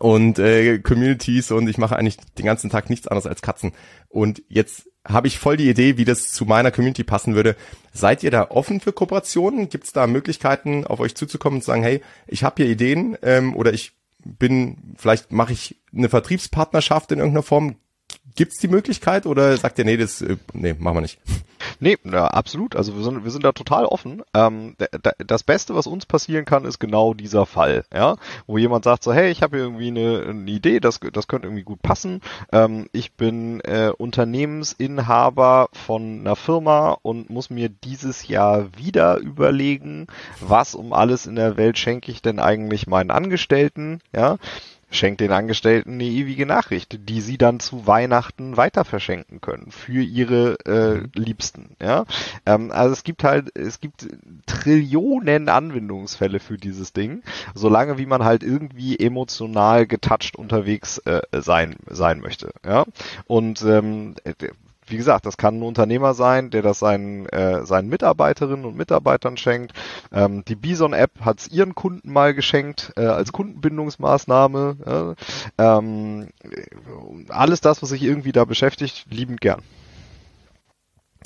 und 0.00 0.38
äh, 0.38 0.78
Communities 0.78 1.50
und 1.50 1.68
ich 1.68 1.78
mache 1.78 1.96
eigentlich 1.96 2.16
den 2.38 2.46
ganzen 2.46 2.70
Tag 2.70 2.90
nichts 2.90 3.08
anderes 3.08 3.26
als 3.26 3.42
Katzen. 3.42 3.72
Und 4.08 4.42
jetzt 4.48 4.88
habe 5.06 5.28
ich 5.28 5.38
voll 5.38 5.56
die 5.56 5.70
Idee, 5.70 5.98
wie 5.98 6.04
das 6.04 6.32
zu 6.32 6.44
meiner 6.44 6.70
Community 6.70 7.04
passen 7.04 7.34
würde. 7.34 7.56
Seid 7.92 8.22
ihr 8.22 8.30
da 8.30 8.50
offen 8.50 8.80
für 8.80 8.92
Kooperationen? 8.92 9.68
Gibt 9.68 9.84
es 9.84 9.92
da 9.92 10.06
Möglichkeiten, 10.06 10.84
auf 10.84 11.00
euch 11.00 11.14
zuzukommen 11.14 11.58
und 11.58 11.62
zu 11.62 11.66
sagen, 11.66 11.82
hey, 11.82 12.02
ich 12.26 12.42
habe 12.44 12.62
hier 12.62 12.70
Ideen 12.70 13.16
ähm, 13.22 13.54
oder 13.54 13.72
ich 13.72 13.92
bin, 14.24 14.94
vielleicht 14.96 15.30
mache 15.30 15.52
ich 15.52 15.80
eine 15.96 16.08
Vertriebspartnerschaft 16.08 17.12
in 17.12 17.18
irgendeiner 17.18 17.44
Form. 17.44 17.76
Gibt's 18.34 18.58
die 18.58 18.68
Möglichkeit 18.68 19.26
oder 19.26 19.56
sagt 19.56 19.78
ihr, 19.78 19.84
nee, 19.84 19.96
das, 19.96 20.20
äh, 20.20 20.36
nee, 20.52 20.74
machen 20.74 20.96
wir 20.96 21.00
nicht? 21.02 21.20
Nee, 21.80 21.98
ja, 22.04 22.26
absolut. 22.26 22.76
Also 22.76 22.96
wir 22.96 23.02
sind, 23.02 23.24
wir 23.24 23.30
sind 23.30 23.44
da 23.44 23.52
total 23.52 23.84
offen. 23.84 24.22
Ähm, 24.34 24.76
das 25.18 25.42
Beste, 25.42 25.74
was 25.74 25.86
uns 25.86 26.06
passieren 26.06 26.44
kann, 26.44 26.64
ist 26.64 26.78
genau 26.78 27.14
dieser 27.14 27.46
Fall, 27.46 27.84
ja, 27.92 28.16
wo 28.46 28.58
jemand 28.58 28.84
sagt 28.84 29.02
so, 29.02 29.12
hey, 29.12 29.30
ich 29.30 29.42
habe 29.42 29.58
irgendwie 29.58 29.88
eine, 29.88 30.24
eine, 30.28 30.50
Idee, 30.50 30.80
das, 30.80 31.00
das 31.12 31.28
könnte 31.28 31.48
irgendwie 31.48 31.64
gut 31.64 31.82
passen. 31.82 32.20
Ähm, 32.52 32.88
ich 32.92 33.12
bin 33.12 33.60
äh, 33.60 33.90
Unternehmensinhaber 33.96 35.68
von 35.72 36.20
einer 36.20 36.36
Firma 36.36 36.96
und 37.02 37.30
muss 37.30 37.50
mir 37.50 37.68
dieses 37.68 38.28
Jahr 38.28 38.68
wieder 38.76 39.18
überlegen, 39.18 40.06
was 40.40 40.74
um 40.74 40.92
alles 40.92 41.26
in 41.26 41.36
der 41.36 41.56
Welt 41.56 41.78
schenke 41.78 42.10
ich 42.10 42.22
denn 42.22 42.38
eigentlich 42.38 42.86
meinen 42.86 43.10
Angestellten, 43.10 44.00
ja 44.14 44.38
schenkt 44.90 45.20
den 45.20 45.32
Angestellten 45.32 45.94
eine 45.94 46.04
ewige 46.04 46.46
Nachricht, 46.46 46.98
die 47.08 47.20
sie 47.20 47.38
dann 47.38 47.60
zu 47.60 47.86
Weihnachten 47.86 48.56
weiter 48.56 48.84
verschenken 48.84 49.40
können 49.40 49.70
für 49.70 50.02
ihre 50.02 50.58
äh, 50.64 50.98
mhm. 50.98 51.10
Liebsten. 51.14 51.76
Ja, 51.82 52.04
ähm, 52.44 52.70
also 52.70 52.92
es 52.92 53.04
gibt 53.04 53.24
halt, 53.24 53.56
es 53.56 53.80
gibt 53.80 54.08
Trillionen 54.46 55.48
Anwendungsfälle 55.48 56.40
für 56.40 56.56
dieses 56.56 56.92
Ding, 56.92 57.22
solange 57.54 57.98
wie 57.98 58.06
man 58.06 58.24
halt 58.24 58.42
irgendwie 58.42 58.98
emotional 58.98 59.86
getouched 59.86 60.36
unterwegs 60.36 60.98
äh, 60.98 61.22
sein 61.32 61.76
sein 61.88 62.20
möchte. 62.20 62.52
Ja, 62.64 62.84
und 63.26 63.62
ähm, 63.62 64.14
wie 64.86 64.96
gesagt, 64.96 65.26
das 65.26 65.36
kann 65.36 65.58
ein 65.58 65.62
Unternehmer 65.62 66.14
sein, 66.14 66.50
der 66.50 66.62
das 66.62 66.78
seinen, 66.78 67.26
äh, 67.26 67.64
seinen 67.66 67.88
Mitarbeiterinnen 67.88 68.64
und 68.64 68.76
Mitarbeitern 68.76 69.36
schenkt. 69.36 69.72
Ähm, 70.12 70.44
die 70.46 70.56
Bison-App 70.56 71.10
hat 71.20 71.40
es 71.40 71.48
ihren 71.48 71.74
Kunden 71.74 72.12
mal 72.12 72.34
geschenkt 72.34 72.92
äh, 72.96 73.06
als 73.06 73.32
Kundenbindungsmaßnahme. 73.32 75.16
Ja. 75.58 75.78
Ähm, 75.78 76.28
alles 77.28 77.60
das, 77.60 77.82
was 77.82 77.90
sich 77.90 78.02
irgendwie 78.02 78.32
da 78.32 78.44
beschäftigt, 78.44 79.06
liebend 79.10 79.40
gern. 79.40 79.62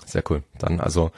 Sehr 0.06 0.22
cool. 0.30 0.42
Dann 0.58 0.80
also 0.80 1.10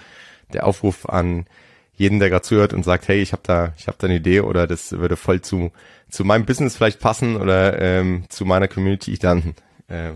der 0.53 0.67
Aufruf 0.67 1.09
an 1.09 1.47
jeden, 1.95 2.19
der 2.19 2.31
gerade 2.31 2.43
zuhört 2.43 2.73
und 2.73 2.85
sagt, 2.85 3.09
hey, 3.09 3.21
ich 3.21 3.33
habe 3.33 3.43
da, 3.45 3.73
ich 3.77 3.87
habe 3.87 3.97
da 3.99 4.07
eine 4.07 4.17
Idee 4.17 4.41
oder 4.41 4.67
das 4.67 4.93
würde 4.93 5.17
voll 5.17 5.41
zu 5.41 5.71
zu 6.13 6.25
meinem 6.25 6.45
Business 6.45 6.77
vielleicht 6.77 7.01
passen 7.01 7.37
oder 7.37 7.81
ähm, 7.81 8.25
zu 8.29 8.45
meiner 8.45 8.69
Community, 8.69 9.19
dann 9.19 9.55
äh, 9.89 10.13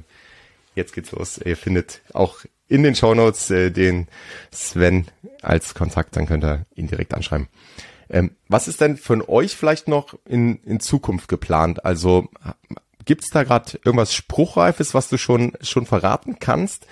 jetzt 0.77 0.95
geht's 0.95 1.13
los. 1.13 1.39
Ihr 1.39 1.57
findet 1.57 2.03
auch 2.13 2.45
in 2.69 2.83
den 2.83 2.95
Shownotes 2.95 3.51
äh, 3.51 3.71
den 3.71 4.07
Sven 4.51 5.07
als 5.43 5.75
Kontakt, 5.75 6.17
dann 6.17 6.27
könnt 6.27 6.45
ihr 6.45 6.67
ihn 6.75 6.87
direkt 6.87 7.15
anschreiben. 7.15 7.49
Ähm, 8.09 8.33
was 8.49 8.69
ist 8.69 8.81
denn 8.81 8.97
von 8.97 9.23
euch 9.23 9.57
vielleicht 9.57 9.89
noch 9.89 10.15
in, 10.25 10.57
in 10.63 10.81
Zukunft 10.81 11.29
geplant? 11.29 11.85
Also 11.85 12.29
gibt's 13.05 13.31
da 13.31 13.43
gerade 13.43 13.79
irgendwas 13.85 14.15
Spruchreifes, 14.15 14.95
was 14.95 15.09
du 15.09 15.19
schon, 15.19 15.53
schon 15.61 15.87
verraten 15.87 16.39
kannst? 16.39 16.87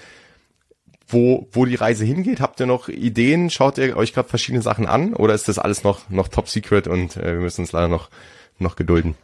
Wo, 1.06 1.48
wo 1.52 1.66
die 1.66 1.74
Reise 1.74 2.04
hingeht? 2.04 2.40
Habt 2.40 2.60
ihr 2.60 2.66
noch 2.66 2.88
Ideen? 2.88 3.50
Schaut 3.50 3.78
ihr 3.78 3.96
euch 3.96 4.14
gerade 4.14 4.28
verschiedene 4.28 4.62
Sachen 4.62 4.86
an? 4.86 5.14
Oder 5.14 5.34
ist 5.34 5.48
das 5.48 5.58
alles 5.58 5.84
noch, 5.84 6.08
noch 6.08 6.28
top 6.28 6.48
secret 6.48 6.88
und 6.88 7.16
äh, 7.16 7.34
wir 7.34 7.40
müssen 7.40 7.60
uns 7.60 7.72
leider 7.72 7.88
noch, 7.88 8.08
noch 8.58 8.74
gedulden? 8.74 9.14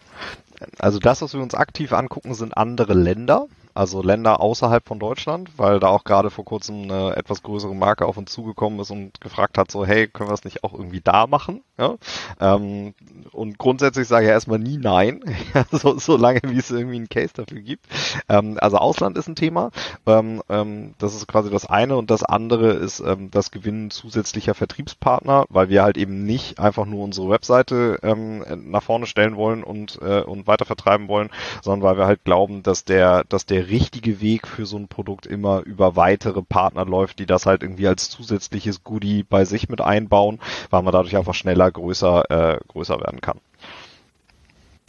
Also 0.78 0.98
das, 0.98 1.22
was 1.22 1.32
wir 1.32 1.40
uns 1.40 1.54
aktiv 1.54 1.92
angucken, 1.92 2.34
sind 2.34 2.56
andere 2.56 2.92
Länder 2.92 3.46
also 3.74 4.02
Länder 4.02 4.40
außerhalb 4.40 4.86
von 4.86 4.98
Deutschland, 4.98 5.50
weil 5.56 5.80
da 5.80 5.88
auch 5.88 6.04
gerade 6.04 6.30
vor 6.30 6.44
kurzem 6.44 6.82
eine 6.82 7.16
etwas 7.16 7.42
größere 7.42 7.74
Marke 7.74 8.06
auf 8.06 8.16
uns 8.16 8.32
zugekommen 8.32 8.80
ist 8.80 8.90
und 8.90 9.20
gefragt 9.20 9.58
hat, 9.58 9.70
so 9.70 9.86
hey, 9.86 10.08
können 10.08 10.28
wir 10.28 10.34
es 10.34 10.44
nicht 10.44 10.64
auch 10.64 10.72
irgendwie 10.72 11.00
da 11.00 11.26
machen? 11.26 11.62
Ja? 11.78 11.96
Ähm, 12.40 12.94
und 13.32 13.58
grundsätzlich 13.58 14.08
sage 14.08 14.26
ich 14.26 14.30
erstmal 14.30 14.58
nie 14.58 14.78
nein, 14.78 15.20
so, 15.70 15.98
so 15.98 16.16
lange 16.16 16.40
wie 16.44 16.58
es 16.58 16.70
irgendwie 16.70 16.96
einen 16.96 17.08
Case 17.08 17.32
dafür 17.34 17.60
gibt. 17.60 17.86
Ähm, 18.28 18.58
also 18.60 18.76
Ausland 18.76 19.16
ist 19.16 19.28
ein 19.28 19.36
Thema, 19.36 19.70
ähm, 20.06 20.42
ähm, 20.48 20.94
das 20.98 21.14
ist 21.14 21.28
quasi 21.28 21.50
das 21.50 21.66
eine 21.66 21.96
und 21.96 22.10
das 22.10 22.22
andere 22.22 22.72
ist 22.72 23.00
ähm, 23.00 23.30
das 23.30 23.50
Gewinnen 23.50 23.90
zusätzlicher 23.90 24.54
Vertriebspartner, 24.54 25.46
weil 25.48 25.68
wir 25.68 25.82
halt 25.82 25.96
eben 25.96 26.24
nicht 26.24 26.58
einfach 26.58 26.86
nur 26.86 27.04
unsere 27.04 27.30
Webseite 27.30 27.98
ähm, 28.02 28.44
nach 28.70 28.82
vorne 28.82 29.06
stellen 29.06 29.36
wollen 29.36 29.62
und, 29.62 29.98
äh, 30.02 30.22
und 30.22 30.46
weiter 30.46 30.64
vertreiben 30.64 31.08
wollen, 31.08 31.30
sondern 31.62 31.82
weil 31.82 31.98
wir 31.98 32.06
halt 32.06 32.24
glauben, 32.24 32.62
dass 32.62 32.84
der, 32.84 33.24
dass 33.24 33.46
der 33.46 33.59
der 33.60 33.68
richtige 33.68 34.22
Weg 34.22 34.46
für 34.46 34.64
so 34.64 34.78
ein 34.78 34.88
Produkt 34.88 35.26
immer 35.26 35.60
über 35.60 35.94
weitere 35.94 36.40
Partner 36.40 36.86
läuft, 36.86 37.18
die 37.18 37.26
das 37.26 37.44
halt 37.44 37.62
irgendwie 37.62 37.86
als 37.88 38.08
zusätzliches 38.08 38.84
Goodie 38.84 39.22
bei 39.22 39.44
sich 39.44 39.68
mit 39.68 39.82
einbauen, 39.82 40.40
weil 40.70 40.82
man 40.82 40.94
dadurch 40.94 41.14
einfach 41.14 41.34
schneller 41.34 41.70
größer, 41.70 42.30
äh, 42.30 42.58
größer 42.68 42.98
werden 43.00 43.20
kann. 43.20 43.38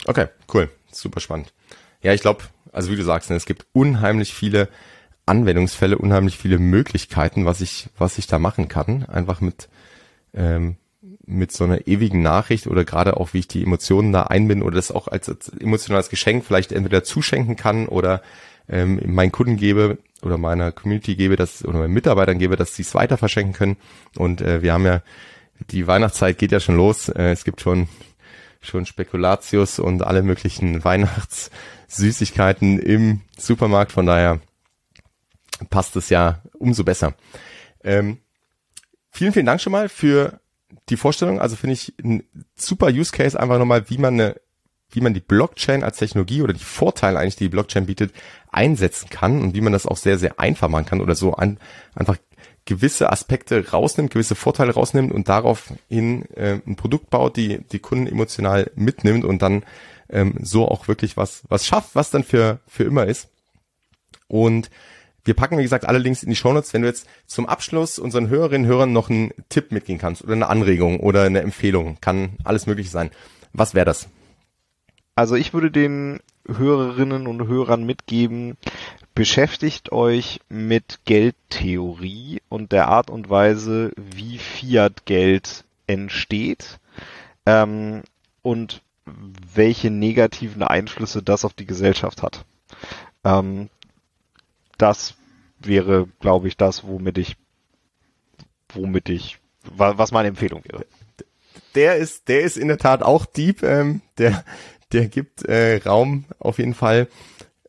Okay, 0.06 0.28
cool. 0.54 0.70
Super 0.90 1.20
spannend. 1.20 1.52
Ja, 2.00 2.14
ich 2.14 2.22
glaube, 2.22 2.44
also 2.72 2.90
wie 2.90 2.96
du 2.96 3.04
sagst, 3.04 3.28
ne, 3.28 3.36
es 3.36 3.44
gibt 3.44 3.66
unheimlich 3.74 4.32
viele 4.32 4.70
Anwendungsfälle, 5.26 5.98
unheimlich 5.98 6.38
viele 6.38 6.58
Möglichkeiten, 6.58 7.44
was 7.44 7.60
ich, 7.60 7.90
was 7.98 8.16
ich 8.16 8.26
da 8.26 8.38
machen 8.38 8.68
kann. 8.68 9.04
Einfach 9.04 9.42
mit, 9.42 9.68
ähm, 10.32 10.76
mit 11.26 11.52
so 11.52 11.64
einer 11.64 11.86
ewigen 11.86 12.22
Nachricht 12.22 12.66
oder 12.66 12.86
gerade 12.86 13.18
auch, 13.18 13.34
wie 13.34 13.40
ich 13.40 13.48
die 13.48 13.62
Emotionen 13.62 14.12
da 14.12 14.22
einbinde 14.22 14.64
oder 14.64 14.76
das 14.76 14.90
auch 14.90 15.08
als, 15.08 15.28
als 15.28 15.50
emotionales 15.50 16.08
Geschenk 16.08 16.46
vielleicht 16.46 16.72
entweder 16.72 17.04
zuschenken 17.04 17.56
kann 17.56 17.86
oder 17.86 18.22
ähm, 18.68 19.00
meinen 19.06 19.32
Kunden 19.32 19.56
gebe 19.56 19.98
oder 20.22 20.38
meiner 20.38 20.72
Community 20.72 21.16
gebe, 21.16 21.36
dass 21.36 21.64
oder 21.64 21.78
meinen 21.78 21.92
Mitarbeitern 21.92 22.38
gebe, 22.38 22.56
dass 22.56 22.74
sie 22.76 22.82
es 22.82 22.94
weiter 22.94 23.16
verschenken 23.16 23.52
können. 23.52 23.76
Und 24.16 24.40
äh, 24.40 24.62
wir 24.62 24.72
haben 24.72 24.86
ja 24.86 25.02
die 25.70 25.86
Weihnachtszeit 25.86 26.38
geht 26.38 26.52
ja 26.52 26.60
schon 26.60 26.76
los. 26.76 27.08
Äh, 27.08 27.32
es 27.32 27.44
gibt 27.44 27.60
schon 27.60 27.88
schon 28.60 28.86
Spekulatius 28.86 29.78
und 29.78 30.02
alle 30.04 30.22
möglichen 30.22 30.84
Weihnachtssüßigkeiten 30.84 32.78
im 32.78 33.20
Supermarkt. 33.36 33.92
Von 33.92 34.06
daher 34.06 34.40
passt 35.70 35.96
es 35.96 36.08
ja 36.08 36.42
umso 36.58 36.84
besser. 36.84 37.14
Ähm, 37.82 38.18
vielen, 39.10 39.32
vielen 39.32 39.46
Dank 39.46 39.60
schon 39.60 39.72
mal 39.72 39.88
für 39.88 40.40
die 40.88 40.96
Vorstellung. 40.96 41.40
Also 41.40 41.56
finde 41.56 41.74
ich 41.74 41.94
ein 42.02 42.22
super 42.54 42.88
Use 42.88 43.12
Case 43.12 43.38
einfach 43.38 43.58
nochmal, 43.58 43.90
wie 43.90 43.98
man 43.98 44.14
eine 44.14 44.40
wie 44.92 45.00
man 45.00 45.14
die 45.14 45.20
Blockchain 45.20 45.82
als 45.82 45.98
Technologie 45.98 46.42
oder 46.42 46.52
die 46.52 46.64
Vorteile 46.64 47.18
eigentlich, 47.18 47.36
die 47.36 47.44
die 47.44 47.50
Blockchain 47.50 47.86
bietet, 47.86 48.12
einsetzen 48.50 49.08
kann 49.10 49.40
und 49.40 49.54
wie 49.54 49.60
man 49.60 49.72
das 49.72 49.86
auch 49.86 49.96
sehr, 49.96 50.18
sehr 50.18 50.38
einfach 50.38 50.68
machen 50.68 50.86
kann 50.86 51.00
oder 51.00 51.14
so 51.14 51.34
an, 51.34 51.58
einfach 51.94 52.16
gewisse 52.64 53.10
Aspekte 53.10 53.70
rausnimmt, 53.70 54.12
gewisse 54.12 54.34
Vorteile 54.34 54.72
rausnimmt 54.72 55.12
und 55.12 55.28
daraufhin 55.28 56.26
äh, 56.36 56.60
ein 56.66 56.76
Produkt 56.76 57.10
baut, 57.10 57.36
die 57.36 57.58
die 57.58 57.80
Kunden 57.80 58.06
emotional 58.06 58.70
mitnimmt 58.76 59.24
und 59.24 59.42
dann 59.42 59.64
ähm, 60.10 60.34
so 60.40 60.68
auch 60.68 60.88
wirklich 60.88 61.16
was 61.16 61.42
was 61.48 61.66
schafft, 61.66 61.94
was 61.94 62.10
dann 62.10 62.22
für 62.22 62.60
für 62.68 62.84
immer 62.84 63.06
ist. 63.06 63.28
Und 64.28 64.70
wir 65.24 65.34
packen, 65.34 65.58
wie 65.58 65.62
gesagt, 65.62 65.86
alle 65.86 65.98
Links 65.98 66.22
in 66.22 66.30
die 66.30 66.36
Shownotes. 66.36 66.72
Wenn 66.72 66.82
du 66.82 66.88
jetzt 66.88 67.06
zum 67.26 67.46
Abschluss 67.46 67.98
unseren 67.98 68.28
Hörerinnen 68.28 68.66
und 68.66 68.72
Hörern 68.72 68.92
noch 68.92 69.08
einen 69.08 69.32
Tipp 69.48 69.70
mitgehen 69.70 69.98
kannst 69.98 70.22
oder 70.22 70.32
eine 70.32 70.48
Anregung 70.48 71.00
oder 71.00 71.22
eine 71.22 71.40
Empfehlung, 71.40 71.98
kann 72.00 72.36
alles 72.44 72.66
möglich 72.66 72.90
sein. 72.90 73.10
Was 73.52 73.74
wäre 73.74 73.86
das? 73.86 74.08
Also 75.22 75.36
ich 75.36 75.54
würde 75.54 75.70
den 75.70 76.18
Hörerinnen 76.48 77.28
und 77.28 77.46
Hörern 77.46 77.84
mitgeben, 77.84 78.56
beschäftigt 79.14 79.92
euch 79.92 80.40
mit 80.48 80.98
Geldtheorie 81.04 82.42
und 82.48 82.72
der 82.72 82.88
Art 82.88 83.08
und 83.08 83.30
Weise, 83.30 83.92
wie 83.94 84.38
Fiat-Geld 84.38 85.62
entsteht 85.86 86.80
ähm, 87.46 88.02
und 88.42 88.82
welche 89.54 89.92
negativen 89.92 90.64
Einflüsse 90.64 91.22
das 91.22 91.44
auf 91.44 91.54
die 91.54 91.66
Gesellschaft 91.66 92.24
hat. 92.24 92.44
Ähm, 93.22 93.68
das 94.76 95.14
wäre, 95.60 96.08
glaube 96.18 96.48
ich, 96.48 96.56
das, 96.56 96.82
womit 96.82 97.16
ich, 97.16 97.36
womit 98.70 99.08
ich, 99.08 99.38
was 99.76 100.10
meine 100.10 100.26
Empfehlung 100.26 100.64
wäre. 100.64 100.84
Der 101.76 101.96
ist, 101.96 102.28
der 102.28 102.40
ist 102.40 102.56
in 102.56 102.66
der 102.68 102.78
Tat 102.78 103.02
auch 103.02 103.24
deep. 103.24 103.62
Ähm, 103.62 104.02
der, 104.18 104.44
der 104.92 105.08
gibt 105.08 105.44
äh, 105.44 105.76
Raum 105.84 106.24
auf 106.38 106.58
jeden 106.58 106.74
Fall, 106.74 107.08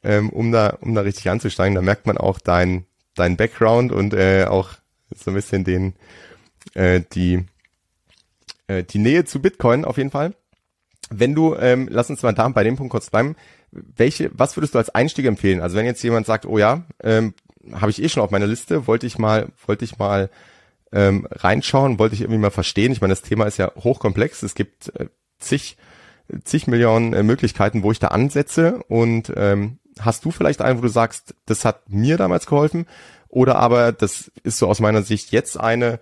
ähm, 0.04 0.30
um 0.30 0.52
da, 0.52 0.78
um 0.82 0.94
da 0.94 1.02
richtig 1.02 1.30
anzusteigen. 1.30 1.76
Da 1.76 1.82
merkt 1.82 2.06
man 2.06 2.18
auch 2.18 2.40
dein, 2.40 2.86
dein 3.16 3.38
Background 3.38 3.92
und 3.92 4.14
äh, 4.14 4.46
auch 4.46 4.72
so 5.16 5.32
ein 5.32 5.36
bisschen 5.36 5.64
den, 5.64 5.94
äh, 6.74 7.02
die, 7.14 7.46
äh, 8.68 8.84
die 8.84 9.00
Nähe 9.00 9.26
zu 9.26 9.42
Bitcoin 9.42 9.86
auf 9.86 9.98
jeden 9.98 10.12
Fall. 10.12 10.34
Wenn 11.10 11.36
du, 11.36 11.56
ähm, 11.56 11.88
lass 11.92 12.10
uns 12.10 12.24
mal 12.24 12.34
da 12.34 12.48
bei 12.50 12.64
dem 12.64 12.76
Punkt 12.76 12.92
kurz 12.92 13.10
bleiben. 13.10 13.36
Welche, 13.72 14.32
was 14.34 14.56
würdest 14.56 14.76
du 14.76 14.78
als 14.78 14.90
Einstieg 14.90 15.26
empfehlen? 15.26 15.62
Also 15.62 15.76
wenn 15.76 15.86
jetzt 15.86 16.04
jemand 16.04 16.26
sagt, 16.26 16.46
oh 16.46 16.58
ja, 16.58 16.84
ähm, 17.02 17.34
habe 17.72 17.92
ich 17.92 18.02
eh 18.02 18.10
schon 18.10 18.24
auf 18.24 18.32
meiner 18.32 18.48
Liste, 18.48 18.88
wollte 18.88 19.08
ich 19.08 19.18
mal, 19.18 19.50
wollte 19.66 19.86
ich 19.86 19.98
mal 19.98 20.30
ähm, 20.92 21.28
reinschauen, 21.32 21.98
wollte 21.98 22.16
ich 22.16 22.22
irgendwie 22.22 22.40
mal 22.40 22.52
verstehen. 22.52 22.92
Ich 22.92 23.02
meine, 23.02 23.14
das 23.14 23.22
Thema 23.22 23.46
ist 23.46 23.58
ja 23.58 23.72
hochkomplex. 23.76 24.44
Es 24.44 24.54
gibt 24.54 24.96
äh, 24.96 25.08
zig 25.40 25.78
zig 26.44 26.68
Millionen 26.68 27.14
äh, 27.14 27.24
Möglichkeiten, 27.24 27.84
wo 27.84 27.92
ich 27.92 28.00
da 28.00 28.10
ansetze 28.10 28.82
und 28.88 29.32
ähm, 29.36 29.80
hast 30.00 30.26
du 30.26 30.32
vielleicht 30.32 30.62
einen, 30.62 30.80
wo 30.80 30.82
du 30.82 30.90
sagst, 30.90 31.36
das 31.46 31.66
hat 31.66 31.90
mir 31.90 32.18
damals 32.18 32.46
geholfen 32.46 32.86
oder 33.30 33.58
aber 33.58 33.92
das 33.92 34.32
ist 34.44 34.58
so 34.58 34.68
aus 34.68 34.80
meiner 34.80 35.04
Sicht 35.04 35.32
jetzt 35.32 35.60
eine, 35.60 36.00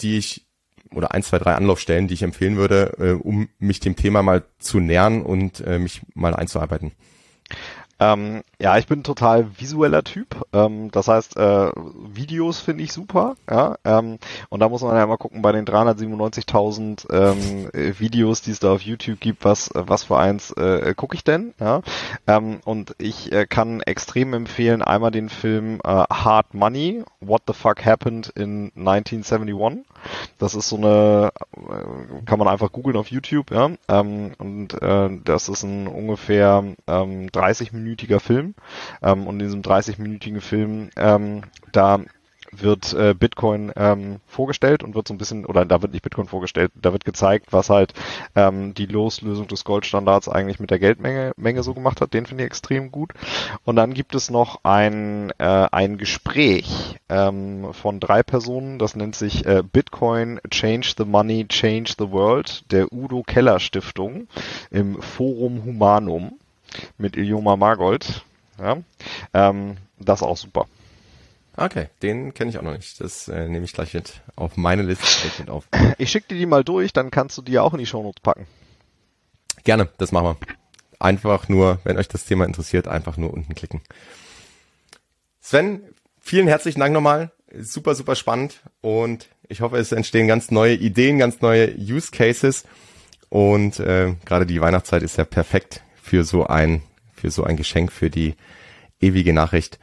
die 0.00 0.18
ich 0.18 0.46
oder 0.92 1.12
ein, 1.12 1.22
zwei, 1.22 1.38
drei 1.38 1.54
Anlaufstellen, 1.54 2.08
die 2.08 2.14
ich 2.14 2.22
empfehlen 2.22 2.56
würde, 2.56 2.96
äh, 2.98 3.12
um 3.12 3.48
mich 3.58 3.80
dem 3.80 3.96
Thema 3.96 4.22
mal 4.22 4.44
zu 4.58 4.80
nähern 4.80 5.22
und 5.22 5.60
äh, 5.60 5.78
mich 5.78 6.02
mal 6.14 6.34
einzuarbeiten. 6.34 6.92
Ähm, 8.00 8.42
ja, 8.58 8.78
ich 8.78 8.86
bin 8.86 9.02
total 9.04 9.46
visueller 9.58 10.02
Typ. 10.02 10.46
Ähm, 10.52 10.90
das 10.90 11.08
heißt, 11.08 11.36
äh, 11.36 11.70
Videos 12.12 12.58
finde 12.58 12.82
ich 12.82 12.92
super. 12.92 13.36
Ja, 13.48 13.76
ähm, 13.84 14.18
und 14.48 14.60
da 14.60 14.68
muss 14.68 14.82
man 14.82 14.96
ja 14.96 15.06
mal 15.06 15.18
gucken 15.18 15.42
bei 15.42 15.52
den 15.52 15.66
397.000 15.66 17.12
ähm, 17.12 17.98
Videos, 17.98 18.40
die 18.40 18.52
es 18.52 18.58
da 18.58 18.72
auf 18.72 18.80
YouTube 18.80 19.20
gibt, 19.20 19.44
was 19.44 19.70
was 19.74 20.04
für 20.04 20.18
eins 20.18 20.50
äh, 20.52 20.94
gucke 20.96 21.14
ich 21.14 21.24
denn? 21.24 21.52
Ja, 21.60 21.82
ähm, 22.26 22.60
und 22.64 22.94
ich 22.98 23.32
äh, 23.32 23.46
kann 23.46 23.82
extrem 23.82 24.32
empfehlen 24.32 24.82
einmal 24.82 25.10
den 25.10 25.28
Film 25.28 25.80
äh, 25.84 26.04
Hard 26.10 26.54
Money, 26.54 27.04
What 27.20 27.42
the 27.46 27.52
Fuck 27.52 27.84
Happened 27.84 28.32
in 28.34 28.72
1971. 28.76 29.84
Das 30.38 30.54
ist 30.54 30.68
so 30.68 30.76
eine, 30.76 31.32
äh, 31.56 32.24
kann 32.24 32.38
man 32.38 32.48
einfach 32.48 32.72
googeln 32.72 32.96
auf 32.96 33.10
YouTube. 33.10 33.50
Ja, 33.50 33.70
ähm, 33.88 34.32
und 34.38 34.80
äh, 34.80 35.10
das 35.24 35.48
ist 35.48 35.64
ein 35.64 35.86
ungefähr 35.86 36.64
ähm, 36.86 37.30
30 37.32 37.72
Minuten 37.72 37.80
minütiger 37.90 38.20
Film. 38.20 38.54
Ähm, 39.02 39.26
und 39.26 39.40
in 39.40 39.46
diesem 39.46 39.62
30-minütigen 39.62 40.40
Film, 40.40 40.90
ähm, 40.96 41.42
da 41.72 42.00
wird 42.52 42.92
äh, 42.92 43.14
Bitcoin 43.14 43.72
ähm, 43.76 44.20
vorgestellt 44.26 44.82
und 44.82 44.94
wird 44.94 45.08
so 45.08 45.14
ein 45.14 45.18
bisschen, 45.18 45.46
oder 45.46 45.64
da 45.64 45.82
wird 45.82 45.92
nicht 45.92 46.02
Bitcoin 46.02 46.26
vorgestellt, 46.26 46.72
da 46.74 46.92
wird 46.92 47.04
gezeigt, 47.04 47.46
was 47.50 47.70
halt 47.70 47.94
ähm, 48.34 48.74
die 48.74 48.86
Loslösung 48.86 49.46
des 49.48 49.64
Goldstandards 49.64 50.28
eigentlich 50.28 50.60
mit 50.60 50.70
der 50.70 50.78
Geldmenge 50.78 51.32
Menge 51.36 51.62
so 51.62 51.74
gemacht 51.74 52.00
hat. 52.00 52.14
Den 52.14 52.26
finde 52.26 52.44
ich 52.44 52.46
extrem 52.48 52.90
gut. 52.90 53.12
Und 53.64 53.76
dann 53.76 53.94
gibt 53.94 54.14
es 54.14 54.30
noch 54.30 54.60
ein, 54.64 55.32
äh, 55.38 55.68
ein 55.70 55.98
Gespräch 55.98 56.96
ähm, 57.08 57.72
von 57.72 58.00
drei 58.00 58.22
Personen, 58.22 58.78
das 58.78 58.96
nennt 58.96 59.16
sich 59.16 59.46
äh, 59.46 59.62
Bitcoin 59.62 60.40
Change 60.50 60.94
the 60.96 61.04
Money, 61.04 61.46
Change 61.48 61.94
the 61.98 62.10
World, 62.10 62.70
der 62.70 62.92
Udo 62.92 63.22
Keller 63.22 63.60
Stiftung 63.60 64.26
im 64.70 65.00
Forum 65.00 65.64
Humanum 65.64 66.32
mit 66.98 67.16
Ilyoma 67.16 67.56
Margold. 67.56 68.24
Ja, 68.58 68.78
ähm, 69.32 69.76
das 69.98 70.22
auch 70.22 70.36
super. 70.36 70.66
Okay, 71.60 71.88
den 72.00 72.32
kenne 72.32 72.50
ich 72.50 72.56
auch 72.56 72.62
noch 72.62 72.72
nicht. 72.72 73.02
Das 73.02 73.28
äh, 73.28 73.46
nehme 73.46 73.66
ich 73.66 73.74
gleich 73.74 73.92
mit 73.92 74.22
auf 74.34 74.56
meine 74.56 74.80
Liste 74.80 75.04
mit 75.38 75.50
auf. 75.50 75.68
Ich 75.98 76.10
schicke 76.10 76.28
dir 76.28 76.38
die 76.38 76.46
mal 76.46 76.64
durch, 76.64 76.94
dann 76.94 77.10
kannst 77.10 77.36
du 77.36 77.42
die 77.42 77.58
auch 77.58 77.74
in 77.74 77.78
die 77.80 77.86
Shownotes 77.86 78.22
packen. 78.22 78.46
Gerne, 79.62 79.90
das 79.98 80.10
machen 80.10 80.24
wir. 80.24 80.36
Einfach 80.98 81.50
nur, 81.50 81.78
wenn 81.84 81.98
euch 81.98 82.08
das 82.08 82.24
Thema 82.24 82.46
interessiert, 82.46 82.88
einfach 82.88 83.18
nur 83.18 83.34
unten 83.34 83.54
klicken. 83.54 83.82
Sven, 85.42 85.82
vielen 86.18 86.48
herzlichen 86.48 86.80
Dank 86.80 86.94
nochmal. 86.94 87.30
Super, 87.54 87.94
super 87.94 88.16
spannend 88.16 88.60
und 88.80 89.28
ich 89.46 89.60
hoffe, 89.60 89.76
es 89.76 89.92
entstehen 89.92 90.28
ganz 90.28 90.50
neue 90.50 90.76
Ideen, 90.76 91.18
ganz 91.18 91.42
neue 91.42 91.76
Use 91.76 92.10
Cases 92.10 92.64
und 93.28 93.80
äh, 93.80 94.14
gerade 94.24 94.46
die 94.46 94.62
Weihnachtszeit 94.62 95.02
ist 95.02 95.18
ja 95.18 95.24
perfekt 95.24 95.82
für 96.02 96.24
so 96.24 96.46
ein, 96.46 96.82
für 97.12 97.30
so 97.30 97.44
ein 97.44 97.58
Geschenk, 97.58 97.92
für 97.92 98.08
die 98.08 98.34
ewige 98.98 99.34
Nachricht. 99.34 99.78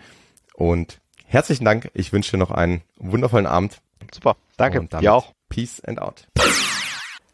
Und 0.54 1.00
herzlichen 1.28 1.66
Dank. 1.66 1.92
Ich 1.94 2.12
wünsche 2.14 2.32
dir 2.32 2.38
noch 2.38 2.52
einen 2.52 2.82
wundervollen 2.98 3.46
Abend. 3.46 3.80
Super. 4.14 4.36
Danke. 4.56 4.80
Und 4.80 4.94
dir 4.94 5.14
auch. 5.14 5.34
Peace 5.50 5.82
and 5.82 6.00
out. 6.00 6.28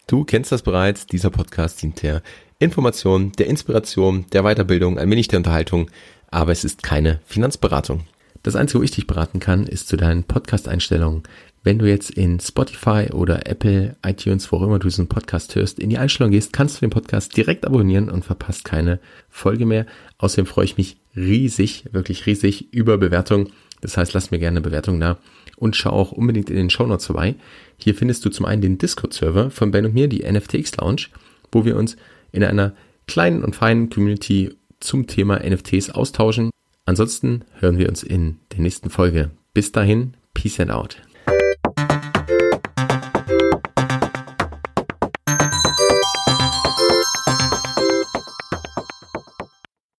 Du 0.07 0.25
kennst 0.25 0.51
das 0.51 0.61
bereits. 0.61 1.07
Dieser 1.07 1.29
Podcast 1.29 1.81
dient 1.81 2.03
der 2.03 2.21
Information, 2.59 3.31
der 3.33 3.47
Inspiration, 3.47 4.25
der 4.33 4.43
Weiterbildung, 4.43 4.97
ein 4.97 5.09
wenig 5.09 5.27
der 5.29 5.37
Unterhaltung. 5.37 5.89
Aber 6.29 6.51
es 6.51 6.63
ist 6.63 6.83
keine 6.83 7.21
Finanzberatung. 7.25 8.01
Das 8.41 8.55
Einzige, 8.55 8.79
wo 8.79 8.83
ich 8.83 8.91
dich 8.91 9.07
beraten 9.07 9.39
kann, 9.39 9.65
ist 9.65 9.87
zu 9.87 9.95
deinen 9.95 10.25
Podcast-Einstellungen. 10.25 11.23
Wenn 11.63 11.79
du 11.79 11.87
jetzt 11.87 12.09
in 12.09 12.41
Spotify 12.41 13.07
oder 13.13 13.47
Apple, 13.47 13.95
iTunes, 14.05 14.51
wo 14.51 14.57
auch 14.57 14.63
immer 14.63 14.79
du 14.79 14.89
diesen 14.89 15.07
Podcast 15.07 15.55
hörst, 15.55 15.79
in 15.79 15.89
die 15.89 15.97
Einstellung 15.97 16.31
gehst, 16.31 16.51
kannst 16.51 16.75
du 16.75 16.79
den 16.81 16.89
Podcast 16.89 17.37
direkt 17.37 17.65
abonnieren 17.65 18.09
und 18.09 18.25
verpasst 18.25 18.65
keine 18.65 18.99
Folge 19.29 19.65
mehr. 19.65 19.85
Außerdem 20.17 20.45
freue 20.45 20.65
ich 20.65 20.77
mich 20.77 20.97
riesig, 21.15 21.85
wirklich 21.93 22.25
riesig 22.25 22.73
über 22.73 22.97
Bewertung. 22.97 23.49
Das 23.83 23.97
heißt, 23.97 24.13
lass 24.13 24.31
mir 24.31 24.39
gerne 24.39 24.57
eine 24.57 24.61
Bewertung 24.61 24.99
da 24.99 25.17
und 25.57 25.75
schau 25.75 25.89
auch 25.89 26.13
unbedingt 26.13 26.49
in 26.49 26.55
den 26.55 26.69
Show 26.69 26.87
Notes 26.87 27.05
vorbei. 27.05 27.35
Hier 27.77 27.93
findest 27.93 28.23
du 28.23 28.29
zum 28.29 28.45
einen 28.45 28.61
den 28.61 28.77
Discord-Server 28.77 29.51
von 29.51 29.71
Ben 29.71 29.85
und 29.85 29.93
mir, 29.93 30.07
die 30.07 30.23
NFTX 30.23 30.77
Lounge, 30.77 31.07
wo 31.51 31.65
wir 31.65 31.75
uns 31.75 31.97
in 32.31 32.45
einer 32.45 32.73
kleinen 33.07 33.43
und 33.43 33.57
feinen 33.57 33.89
Community 33.89 34.55
zum 34.79 35.07
Thema 35.07 35.39
NFTs 35.45 35.89
austauschen. 35.89 36.49
Ansonsten 36.85 37.43
hören 37.59 37.77
wir 37.77 37.89
uns 37.89 38.03
in 38.03 38.39
der 38.53 38.61
nächsten 38.61 38.89
Folge. 38.89 39.31
Bis 39.53 39.73
dahin, 39.73 40.13
Peace 40.33 40.61
and 40.61 40.71
out. 40.71 40.97